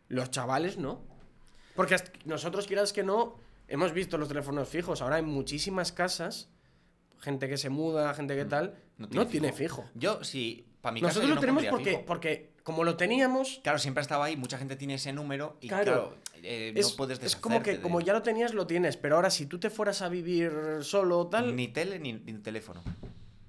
los 0.09 0.31
chavales 0.31 0.77
no. 0.79 1.01
Porque 1.77 1.97
nosotros, 2.25 2.67
quieras 2.67 2.93
que 2.93 3.03
no, 3.03 3.37
hemos 3.69 3.93
visto 3.93 4.19
los 4.19 4.29
teléfonos 4.29 4.69
fijos. 4.69 5.03
Ahora 5.03 5.19
en 5.19 5.27
muchísimas 5.27 5.93
casas, 5.93 6.49
gente 7.19 7.49
que 7.49 7.57
se 7.57 7.71
muda, 7.71 8.13
gente 8.15 8.37
que 8.37 8.45
tal, 8.45 8.75
no 8.99 9.27
tiene, 9.27 9.53
fijo. 9.53 9.85
Yo 9.95 10.23
sí, 10.23 10.67
para 10.85 10.93
mi 10.93 11.01
Nosotros 11.01 11.31
lo 11.31 11.41
tenemos 11.41 11.65
porque, 11.65 11.91
fijo. 11.93 12.05
porque 12.05 12.51
como 12.63 12.85
lo 12.85 12.97
teníamos, 12.97 13.61
Claro, 13.63 13.79
siempre 13.79 14.01
ha 14.01 14.03
estado 14.03 14.23
ahí, 14.23 14.37
mucha 14.37 14.59
gente 14.59 14.77
tiene 14.77 14.95
ese 14.95 15.15
número 15.15 15.57
y 15.63 15.69
Claro. 15.69 15.85
claro, 15.85 16.17
eh, 16.43 16.73
es, 16.77 16.91
no 16.91 16.97
puedes 16.97 17.19
es 17.23 17.37
como 17.37 17.63
que 17.63 17.73
de- 17.73 17.81
como 17.81 18.03
ya 18.03 18.13
lo 18.13 18.21
tenías, 18.23 18.53
lo 18.53 18.67
tienes. 18.67 18.99
Pero 18.99 19.17
ahora 19.17 19.31
si 19.31 19.47
tú 19.47 19.59
te 19.59 19.71
fueras 19.71 20.03
a 20.03 20.11
vivir 20.11 20.53
solo 20.83 21.19
o 21.21 21.27
tal, 21.29 21.57
Ni 21.57 21.69
tele 21.69 21.99
ni, 21.99 22.13
ni 22.13 22.35
teléfono. 22.35 22.83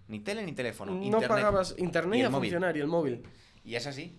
Ni 0.08 0.22
tele 0.22 0.44
ni 0.46 0.54
teléfono. 0.54 0.94
no 0.94 1.04
internet. 1.04 1.28
pagabas 1.28 1.76
internet 1.78 2.20
Y 2.20 2.24
a 2.24 2.30
móvil. 2.30 2.50
funcionar 2.52 2.78
y 2.78 2.80
el 2.80 2.88
móvil. 2.88 3.24
Y 3.66 3.76
es 3.76 3.86
así. 3.86 4.18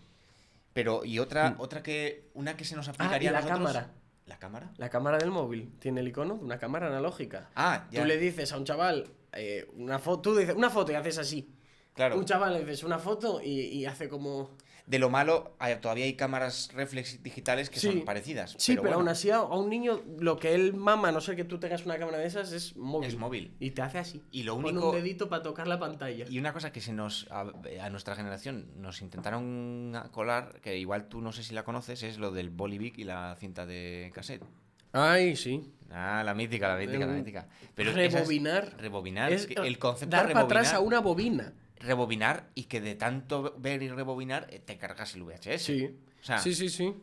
Pero, 0.74 1.04
y 1.06 1.18
otra, 1.18 1.54
otra 1.58 1.82
que. 1.82 2.28
Una 2.34 2.54
que 2.56 2.64
se 2.66 2.76
nos 2.76 2.86
Mm. 2.86 2.90
Ah, 2.90 2.94
aplicaría 2.94 3.30
y 3.30 3.32
la 3.32 3.38
a 3.38 3.42
nosotros. 3.42 3.72
cámara. 3.72 3.90
¿La 4.26 4.38
cámara? 4.38 4.72
La 4.76 4.90
cámara 4.90 5.18
del 5.18 5.30
móvil 5.30 5.72
tiene 5.78 6.00
el 6.00 6.08
icono 6.08 6.34
de 6.34 6.44
una 6.44 6.58
cámara 6.58 6.88
analógica. 6.88 7.48
Ah, 7.54 7.86
ya. 7.90 8.00
Tú 8.02 8.06
le 8.06 8.18
dices 8.18 8.52
a 8.52 8.58
un 8.58 8.64
chaval 8.64 9.08
eh, 9.32 9.68
una 9.76 9.98
foto, 9.98 10.20
tú 10.32 10.36
dices 10.36 10.54
una 10.54 10.68
foto 10.68 10.92
y 10.92 10.96
haces 10.96 11.16
así. 11.18 11.48
Claro. 11.96 12.16
Un 12.18 12.24
chaval 12.24 12.52
le 12.52 12.60
dices 12.60 12.84
una 12.84 12.98
foto 12.98 13.40
y, 13.42 13.48
y 13.62 13.86
hace 13.86 14.08
como. 14.08 14.50
De 14.86 15.00
lo 15.00 15.10
malo, 15.10 15.56
todavía 15.82 16.04
hay 16.04 16.14
cámaras 16.14 16.70
reflex 16.72 17.20
digitales 17.20 17.70
que 17.70 17.80
Sí. 17.80 17.88
son 17.88 18.04
parecidas. 18.04 18.54
Sí, 18.56 18.72
pero, 18.74 18.82
bueno, 18.82 18.96
aún 18.98 19.08
así 19.08 19.30
a, 19.30 19.42
un 19.42 19.68
niño 19.68 20.00
lo 20.20 20.38
que 20.38 20.54
él 20.54 20.74
mama, 20.74 21.08
a 21.08 21.12
no 21.12 21.20
ser 21.20 21.34
que 21.34 21.42
tú 21.42 21.58
tengas 21.58 21.84
una 21.86 21.98
cámara 21.98 22.18
de 22.18 22.26
esas, 22.26 22.52
es 22.52 22.76
móvil. 22.76 23.08
Es 23.08 23.16
móvil. 23.16 23.56
Y 23.58 23.72
te 23.72 23.82
hace 23.82 23.98
así. 23.98 24.22
Y 24.30 24.44
lo 24.44 24.54
único- 24.54 24.90
un 24.90 24.94
dedito 24.94 25.28
para 25.28 25.42
tocar 25.42 25.66
la 25.66 25.80
pantalla. 25.80 26.26
Y 26.30 26.38
una 26.38 26.52
cosa 26.52 26.70
que 26.70 26.80
se 26.80 26.92
nos 26.92 27.26
a, 27.32 27.52
a 27.82 27.90
nuestra 27.90 28.14
generación 28.14 28.66
nos 28.76 29.02
intentaron 29.02 29.92
colar, 30.12 30.60
que 30.60 30.76
igual 30.78 31.08
tú 31.08 31.20
no 31.20 31.32
sé 31.32 31.42
si 31.42 31.52
la 31.52 31.64
conoces, 31.64 32.04
es 32.04 32.18
lo 32.18 32.30
del 32.30 32.50
Bolivic 32.50 32.96
y 32.98 33.02
la 33.04 33.34
cinta 33.40 33.66
de 33.66 34.12
cassette. 34.14 34.44
Ay, 34.92 35.34
sí. 35.34 35.72
Ah, 35.90 36.22
la 36.24 36.32
mítica, 36.34 36.68
la 36.68 36.76
mítica, 36.76 37.06
la 37.06 37.12
mítica. 37.12 37.48
Pero 37.74 37.90
esas- 37.90 38.12
rebobinar. 38.20 38.76
rebobinar. 38.78 39.32
Es 39.32 39.48
el 39.50 39.78
concepto 39.80 40.16
dar 40.16 40.28
de 40.28 40.32
para 40.32 40.44
rebobinar. 40.44 40.62
atrás 40.64 40.74
a 40.74 40.80
una 40.80 41.00
bobina. 41.00 41.52
Rebobinar 41.86 42.50
y 42.54 42.64
que 42.64 42.80
de 42.80 42.94
tanto 42.94 43.54
ver 43.58 43.82
y 43.82 43.88
rebobinar 43.88 44.46
eh, 44.50 44.58
te 44.58 44.76
cargas 44.76 45.14
el 45.14 45.22
VHS. 45.22 45.62
Sí. 45.62 45.98
O 46.20 46.24
sea, 46.24 46.38
Sí, 46.38 46.54
sí, 46.54 46.68
sí. 46.68 46.94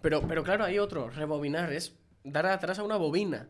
Pero, 0.00 0.26
pero 0.26 0.42
claro, 0.44 0.64
hay 0.64 0.78
otro. 0.78 1.10
Rebobinar 1.10 1.72
es 1.72 1.96
dar 2.24 2.46
atrás 2.46 2.78
a 2.78 2.82
una 2.84 2.96
bobina. 2.96 3.48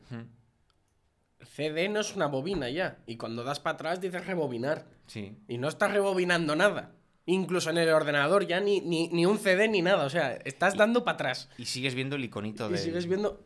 CD 1.42 1.88
no 1.88 2.00
es 2.00 2.16
una 2.16 2.26
bobina 2.26 2.68
ya. 2.68 2.98
Y 3.06 3.16
cuando 3.16 3.44
das 3.44 3.60
para 3.60 3.74
atrás 3.74 4.00
dices 4.00 4.26
rebobinar. 4.26 4.86
Sí. 5.06 5.36
Y 5.46 5.58
no 5.58 5.68
estás 5.68 5.92
rebobinando 5.92 6.56
nada. 6.56 6.92
Incluso 7.26 7.70
en 7.70 7.78
el 7.78 7.90
ordenador 7.90 8.46
ya 8.46 8.58
ni, 8.60 8.80
ni, 8.80 9.08
ni 9.08 9.26
un 9.26 9.38
CD 9.38 9.68
ni 9.68 9.82
nada. 9.82 10.04
O 10.06 10.10
sea, 10.10 10.32
estás 10.44 10.76
dando 10.76 11.04
para 11.04 11.14
atrás. 11.14 11.48
Y 11.58 11.66
sigues 11.66 11.94
viendo 11.94 12.16
el 12.16 12.24
iconito 12.24 12.68
Y 12.68 12.72
de. 12.72 12.78
sigues 12.78 13.06
viendo. 13.06 13.44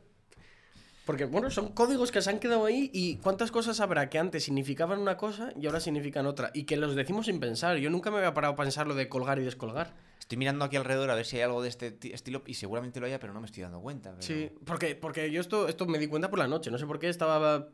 Porque, 1.05 1.25
bueno, 1.25 1.51
son 1.51 1.73
códigos 1.73 2.13
que 2.13 2.23
se 2.23 2.31
han 2.31 2.39
quedado 2.39 2.65
ahí 2.65 2.89
y 2.93 3.17
cuántas 3.17 3.51
cosas 3.51 3.81
habrá 3.81 4.09
que 4.09 4.19
antes 4.21 4.45
significaban 4.45 5.01
una 5.01 5.17
cosa 5.17 5.53
y 5.61 5.67
ahora 5.67 5.81
significan 5.81 6.27
otra. 6.27 6.51
Y 6.55 6.63
que 6.65 6.77
los 6.77 6.95
decimos 6.95 7.27
sin 7.27 7.41
pensar. 7.41 7.77
Yo 7.79 7.91
nunca 7.91 8.11
me 8.13 8.19
había 8.19 8.35
parado 8.35 8.55
a 8.55 8.57
pensar 8.57 8.87
lo 8.87 8.95
de 8.95 9.09
colgar 9.09 9.41
y 9.41 9.43
descolgar. 9.45 9.95
Estoy 10.21 10.39
mirando 10.39 10.65
aquí 10.65 10.77
alrededor 10.77 11.11
a 11.11 11.17
ver 11.17 11.27
si 11.27 11.37
hay 11.37 11.43
algo 11.43 11.61
de 11.61 11.69
este 11.69 11.91
ti- 11.91 12.13
estilo 12.13 12.43
y 12.47 12.55
seguramente 12.55 13.01
lo 13.01 13.07
haya, 13.07 13.19
pero 13.19 13.33
no 13.35 13.41
me 13.41 13.47
estoy 13.47 13.65
dando 13.65 13.81
cuenta. 13.81 14.11
pero- 14.11 14.23
Sí, 14.23 14.51
porque, 14.65 14.95
porque 14.95 15.31
yo 15.33 15.41
esto, 15.41 15.67
esto 15.67 15.87
me 15.87 15.99
di 15.99 16.07
cuenta 16.07 16.31
por 16.31 16.39
la 16.39 16.47
noche. 16.47 16.71
No 16.71 16.79
sé 16.79 16.87
por 16.87 17.01
qué 17.01 17.09
estaba 17.09 17.69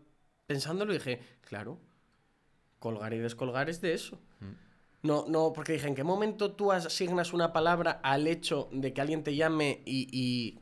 pensándolo 0.46 0.92
y 0.94 0.96
dije, 0.96 1.20
claro, 1.42 1.78
colgar 2.78 3.12
y 3.12 3.18
descolgar 3.18 3.68
es 3.68 3.82
de 3.82 3.92
eso. 3.92 4.18
Mm. 4.40 4.52
No, 5.06 5.26
no, 5.28 5.52
porque 5.52 5.74
dije, 5.74 5.86
¿en 5.86 5.94
qué 5.94 6.02
momento 6.02 6.52
tú 6.52 6.72
asignas 6.72 7.32
una 7.34 7.52
palabra 7.52 8.00
al 8.02 8.26
hecho 8.26 8.68
de 8.72 8.92
que 8.94 9.00
alguien 9.02 9.22
te 9.22 9.36
llame 9.36 9.82
y, 9.84 10.08
y, 10.10 10.60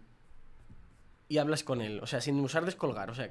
y 1.29 1.39
hablas 1.39 1.63
con 1.65 1.81
él? 1.81 2.01
O 2.03 2.07
sea, 2.07 2.21
sin 2.21 2.39
usar 2.41 2.65
descolgar. 2.65 3.11
O 3.11 3.15
sea, 3.15 3.31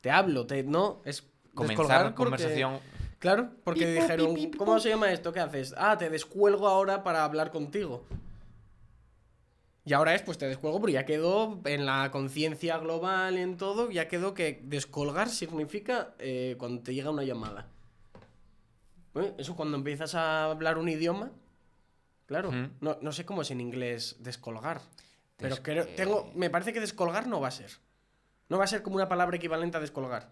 te 0.00 0.10
hablo, 0.10 0.46
te, 0.46 0.62
no, 0.62 1.00
es 1.04 1.26
Comenzar 1.54 2.02
porque- 2.02 2.14
conversación. 2.14 2.80
Claro, 3.18 3.50
porque 3.64 3.86
Pipo, 3.86 4.02
dijeron, 4.02 4.50
¿cómo 4.58 4.78
se 4.78 4.90
llama 4.90 5.10
esto? 5.10 5.32
¿Qué 5.32 5.40
haces? 5.40 5.74
Ah, 5.78 5.96
te 5.96 6.10
descuelgo 6.10 6.68
ahora 6.68 7.02
para 7.02 7.24
hablar 7.24 7.50
contigo. 7.50 8.04
Y 9.86 9.92
ahora 9.94 10.14
es, 10.14 10.22
pues 10.22 10.36
te 10.36 10.46
descuelgo, 10.46 10.80
pero 10.80 10.92
ya 10.92 11.06
quedó 11.06 11.60
en 11.64 11.86
la 11.86 12.10
conciencia 12.10 12.76
global, 12.78 13.38
en 13.38 13.56
todo, 13.56 13.90
ya 13.90 14.08
quedó 14.08 14.34
que 14.34 14.60
descolgar 14.64 15.28
significa 15.30 16.14
eh, 16.18 16.56
cuando 16.58 16.82
te 16.82 16.92
llega 16.92 17.10
una 17.10 17.22
llamada. 17.22 17.68
¿Eh? 19.14 19.32
Eso 19.38 19.56
cuando 19.56 19.76
empiezas 19.78 20.14
a 20.14 20.50
hablar 20.50 20.76
un 20.76 20.88
idioma, 20.88 21.30
claro, 22.26 22.50
no, 22.80 22.98
no 23.00 23.12
sé 23.12 23.24
cómo 23.24 23.42
es 23.42 23.50
en 23.50 23.60
inglés 23.62 24.16
descolgar. 24.18 24.80
Pero 25.36 25.56
creo, 25.62 25.86
tengo, 25.86 26.30
me 26.34 26.48
parece 26.50 26.72
que 26.72 26.80
descolgar 26.80 27.26
no 27.26 27.40
va 27.40 27.48
a 27.48 27.50
ser. 27.52 27.70
No 28.48 28.58
va 28.58 28.64
a 28.64 28.68
ser 28.68 28.82
como 28.82 28.96
una 28.96 29.08
palabra 29.08 29.36
equivalente 29.36 29.76
a 29.76 29.80
descolgar. 29.80 30.30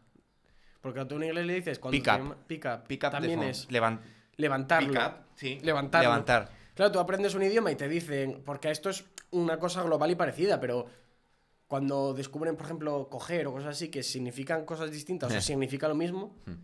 Porque 0.81 1.05
tú 1.05 1.17
en 1.17 1.25
inglés 1.25 1.47
le 1.47 1.55
dices 1.55 1.79
cuando 1.79 1.97
Pick 1.97 2.09
up. 2.13 2.37
pick 2.47 2.65
up. 2.67 2.85
Pick 2.87 3.05
up 3.05 3.11
también 3.11 3.43
es 3.43 3.71
Levant 3.71 4.01
levantarlo. 4.37 4.89
Pick 4.93 5.01
up, 5.01 5.13
sí. 5.35 5.59
Levantarlo. 5.63 6.09
Levantar. 6.11 6.51
Claro, 6.75 6.91
tú 6.93 6.99
aprendes 6.99 7.35
un 7.35 7.43
idioma 7.43 7.71
y 7.71 7.77
te 7.77 7.89
dicen, 7.89 8.43
porque 8.45 8.71
esto 8.71 8.91
es 8.91 9.05
una 9.31 9.59
cosa 9.59 9.83
global 9.83 10.11
y 10.11 10.15
parecida, 10.17 10.59
pero 10.61 10.87
cuando 11.69 12.13
descubren, 12.15 12.57
por 12.57 12.67
ejemplo, 12.67 13.09
coger 13.09 13.47
o 13.47 13.53
cosas 13.53 13.71
así 13.77 13.89
que 13.91 14.03
significan 14.03 14.65
cosas 14.65 14.91
distintas 14.91 15.33
o 15.33 15.37
Eh. 15.37 15.41
significa 15.41 15.89
lo 15.89 15.95
mismo, 15.95 16.37
Hmm. 16.47 16.55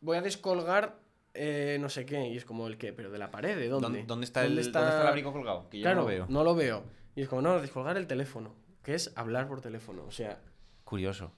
voy 0.00 0.16
a 0.16 0.20
descolgar 0.22 1.00
eh, 1.34 1.78
no 1.80 1.88
sé 1.88 2.04
qué. 2.04 2.28
Y 2.28 2.36
es 2.36 2.44
como 2.44 2.66
el 2.66 2.76
qué, 2.76 2.92
pero 2.92 3.10
de 3.10 3.18
la 3.18 3.30
pared, 3.30 3.56
¿de 3.56 3.66
dónde? 3.68 3.86
¿Dónde, 3.86 4.02
dónde 4.04 4.24
está, 4.26 4.42
el, 4.42 4.48
¿Dónde 4.48 4.62
está 4.62 5.00
el 5.00 5.06
abrigo 5.06 5.32
colgado? 5.32 5.66
Que 5.70 5.78
yo 5.78 5.82
claro, 5.84 5.96
no 5.96 6.02
lo 6.02 6.08
veo. 6.08 6.26
no 6.28 6.44
lo 6.44 6.54
veo. 6.54 6.84
Y 7.14 7.22
es 7.22 7.28
como, 7.28 7.42
no, 7.42 7.60
descolgar 7.60 7.96
el 7.96 8.06
teléfono, 8.06 8.54
que 8.82 8.94
es 8.94 9.12
hablar 9.16 9.48
por 9.48 9.60
teléfono. 9.60 10.04
O 10.06 10.10
sea, 10.12 10.40
Curioso. 10.84 11.32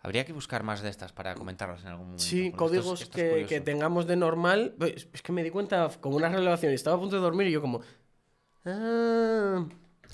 Habría 0.00 0.24
que 0.24 0.32
buscar 0.32 0.62
más 0.62 0.82
de 0.82 0.88
estas 0.88 1.12
para 1.12 1.34
comentarlas 1.34 1.80
en 1.82 1.88
algún 1.88 2.04
momento. 2.06 2.22
sí, 2.22 2.52
porque 2.56 2.76
esto 2.76 2.76
es- 2.76 2.84
códigos 2.84 3.02
esto 3.02 3.18
es 3.20 3.46
que, 3.48 3.60
tengamos 3.60 4.06
de 4.06 4.14
normal. 4.16 4.74
Pues, 4.78 5.08
Es 5.12 5.22
que 5.22 5.32
me 5.32 5.42
di 5.42 5.50
cuenta 5.50 5.90
como 6.00 6.16
una 6.16 6.28
revelación. 6.28 6.70
y 6.70 6.74
Estaba 6.76 6.96
a 6.96 7.00
punto 7.00 7.16
de 7.16 7.22
dormir 7.22 7.48
y 7.48 7.52
yo 7.52 7.60
como... 7.60 7.80
Ah... 8.64 9.66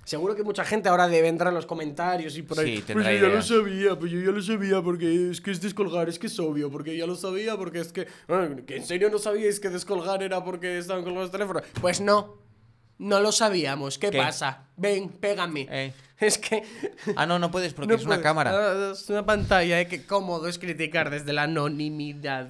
Seguro 0.05 0.35
que 0.35 0.43
mucha 0.43 0.65
gente 0.65 0.89
ahora 0.89 1.07
debe 1.07 1.29
entrar 1.29 1.51
en 1.51 1.55
los 1.55 1.67
comentarios 1.67 2.37
y 2.37 2.43
por 2.43 2.59
ahí. 2.59 2.79
Sí, 2.79 2.93
pues 2.93 3.05
yo 3.07 3.13
ya 3.13 3.29
lo 3.29 3.41
sabía, 3.41 3.97
pues 3.97 4.11
yo 4.11 4.21
ya 4.21 4.31
lo 4.33 4.43
sabía 4.43 4.83
porque 4.83 5.31
es 5.31 5.41
que 5.41 5.53
es 5.53 5.61
descolgar, 5.61 6.09
es 6.09 6.19
que 6.19 6.27
es 6.27 6.41
obvio, 6.41 6.71
porque 6.73 6.97
ya 6.97 7.07
lo 7.07 7.15
sabía, 7.15 7.57
porque 7.57 7.79
es 7.79 7.93
que. 7.93 8.09
ah, 8.29 8.49
¿que 8.67 8.77
¿En 8.79 8.85
serio 8.85 9.11
no 9.11 9.19
sabíais 9.19 9.61
que 9.61 9.69
descolgar 9.71 10.21
era 10.25 10.43
porque 10.43 10.77
estaban 10.79 11.05
colgados 11.05 11.27
los 11.27 11.31
teléfonos? 11.31 11.63
Pues 11.81 12.01
no, 12.01 12.35
no 12.99 13.21
lo 13.21 13.33
sabíamos. 13.33 13.99
¿Qué, 13.99 14.11
¿Qué? 14.11 14.19
pasa? 14.19 14.69
Ven, 14.77 15.09
pégame. 15.09 15.67
Eh. 15.71 15.93
Es 16.23 16.39
que. 16.39 16.63
Ah, 17.17 17.27
no, 17.27 17.41
no 17.41 17.51
puedes 17.51 17.75
porque 17.75 17.89
no 17.89 17.95
es 17.97 18.05
una 18.05 18.21
cámara. 18.21 18.53
Ah, 18.55 18.93
es 18.93 19.11
una 19.11 19.27
pantalla, 19.27 19.81
eh, 19.81 19.89
que 19.89 20.07
cómodo 20.07 20.47
es 20.47 20.57
criticar 20.57 21.11
desde 21.11 21.33
la 21.33 21.43
anonimidad. 21.45 22.49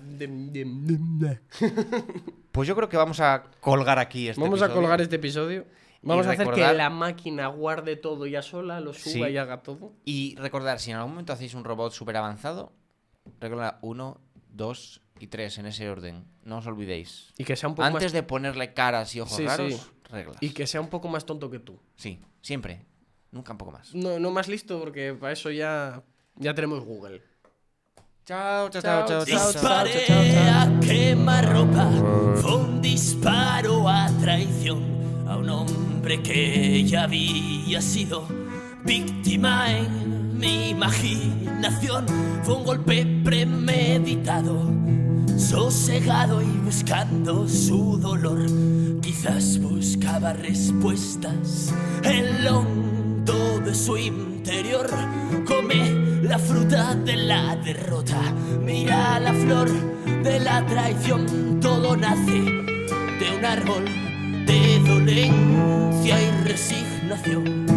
Pues 2.52 2.68
yo 2.68 2.76
creo 2.76 2.88
que 2.90 2.98
vamos 2.98 3.18
a 3.20 3.44
colgar 3.61 3.98
aquí 3.98 4.28
este 4.28 4.42
Vamos 4.42 4.61
a 4.61 4.68
colgar 4.70 5.00
este 5.00 5.16
episodio. 5.16 5.64
Vamos 6.02 6.26
a 6.26 6.33
hacer 6.33 6.50
que 6.50 6.72
la 6.72 6.90
máquina 6.90 7.46
guarde 7.46 7.96
todo 7.96 8.26
ya 8.26 8.42
sola, 8.42 8.81
lo 8.81 8.92
suba 8.92 9.28
Sí. 9.28 9.33
y 9.33 9.37
haga 9.38 9.62
todo. 9.62 9.92
Y 10.05 10.35
recordar, 10.37 10.81
si 10.81 10.90
en 10.90 10.96
algún 10.96 11.12
momento 11.12 11.33
hacéis 11.33 11.55
un 11.55 11.64
robot 11.64 11.92
súper 11.92 12.16
avanzado, 12.16 12.72
recordad 13.40 13.78
1, 13.83 14.20
2 14.50 15.02
y 15.18 15.27
3 15.29 15.59
en 15.59 15.66
ese 15.66 15.88
orden. 15.88 16.25
No 16.44 16.59
os 16.59 16.66
olvidéis. 16.66 17.33
Y 17.38 17.44
que 17.44 17.57
sea 17.57 17.68
un 17.68 17.75
poco 17.75 17.87
Antes 17.87 18.05
más... 18.05 18.12
de 18.12 18.22
ponerle 18.22 18.72
caras 18.75 19.14
y 19.14 19.20
ojos 19.20 19.37
Sí, 19.37 19.46
raros, 19.46 19.72
sí. 19.75 19.81
reglas. 20.11 20.37
Y 20.40 20.51
que 20.51 20.66
sea 20.66 20.81
un 20.81 20.88
poco 20.88 21.09
más 21.09 21.25
tonto 21.27 21.51
que 21.51 21.59
tú. 21.59 21.79
Sí, 21.96 22.20
siempre. 22.40 22.85
Nunca 23.31 23.53
un 23.53 23.59
poco 23.59 23.72
más. 23.72 23.94
No, 23.94 24.18
no 24.18 24.31
más 24.31 24.48
listo, 24.48 24.79
porque 24.81 25.14
para 25.14 25.33
eso 25.33 25.51
ya, 25.51 26.03
ya 26.37 26.55
tenemos 26.55 26.85
Google. 26.85 27.22
Chao, 28.25 28.68
chao, 28.68 28.83
Chao, 28.83 29.07
chao, 29.09 29.25
chao, 29.25 29.27
chao, 29.27 29.53
chao. 29.53 29.62
chao. 29.62 29.85
Disparé 29.85 30.38
a 30.48 30.81
quemarropa, 30.81 31.90
fue 32.37 32.57
un 32.57 32.81
disparo 32.81 33.88
a 33.88 34.09
traición 34.20 35.27
a 35.27 35.37
un 35.38 35.48
hombre 35.48 36.22
que 36.22 36.85
ya 36.85 37.05
había 37.05 37.81
sido 37.81 38.29
víctima 38.85 39.77
en 39.77 40.12
mi 40.42 40.70
imaginación. 40.70 42.05
Fue 42.42 42.57
un 42.57 42.64
golpe 42.64 43.07
premeditado, 43.24 44.70
sosegado 45.38 46.42
y 46.42 46.59
buscando 46.64 47.48
su 47.48 47.96
dolor. 47.98 48.44
Quizás 49.00 49.61
buscaba 49.61 50.33
respuestas 50.33 51.72
en 52.02 52.44
lo 52.44 52.59
hondo 52.59 53.61
de 53.61 53.74
su 53.74 53.96
interior. 53.96 54.88
Come 55.46 56.22
la 56.22 56.38
fruta 56.38 56.94
de 56.96 57.16
la 57.16 57.57
derrota, 57.57 58.20
mira 58.61 59.20
la 59.20 59.33
flor 59.33 59.70
de 60.24 60.40
la 60.40 60.66
traición. 60.66 61.61
Todo 61.61 61.96
nace 61.96 62.40
de 63.20 63.37
un 63.38 63.44
árbol 63.44 63.85
de 64.46 64.81
dolencia 64.81 66.20
y 66.20 66.31
resignación. 66.44 67.72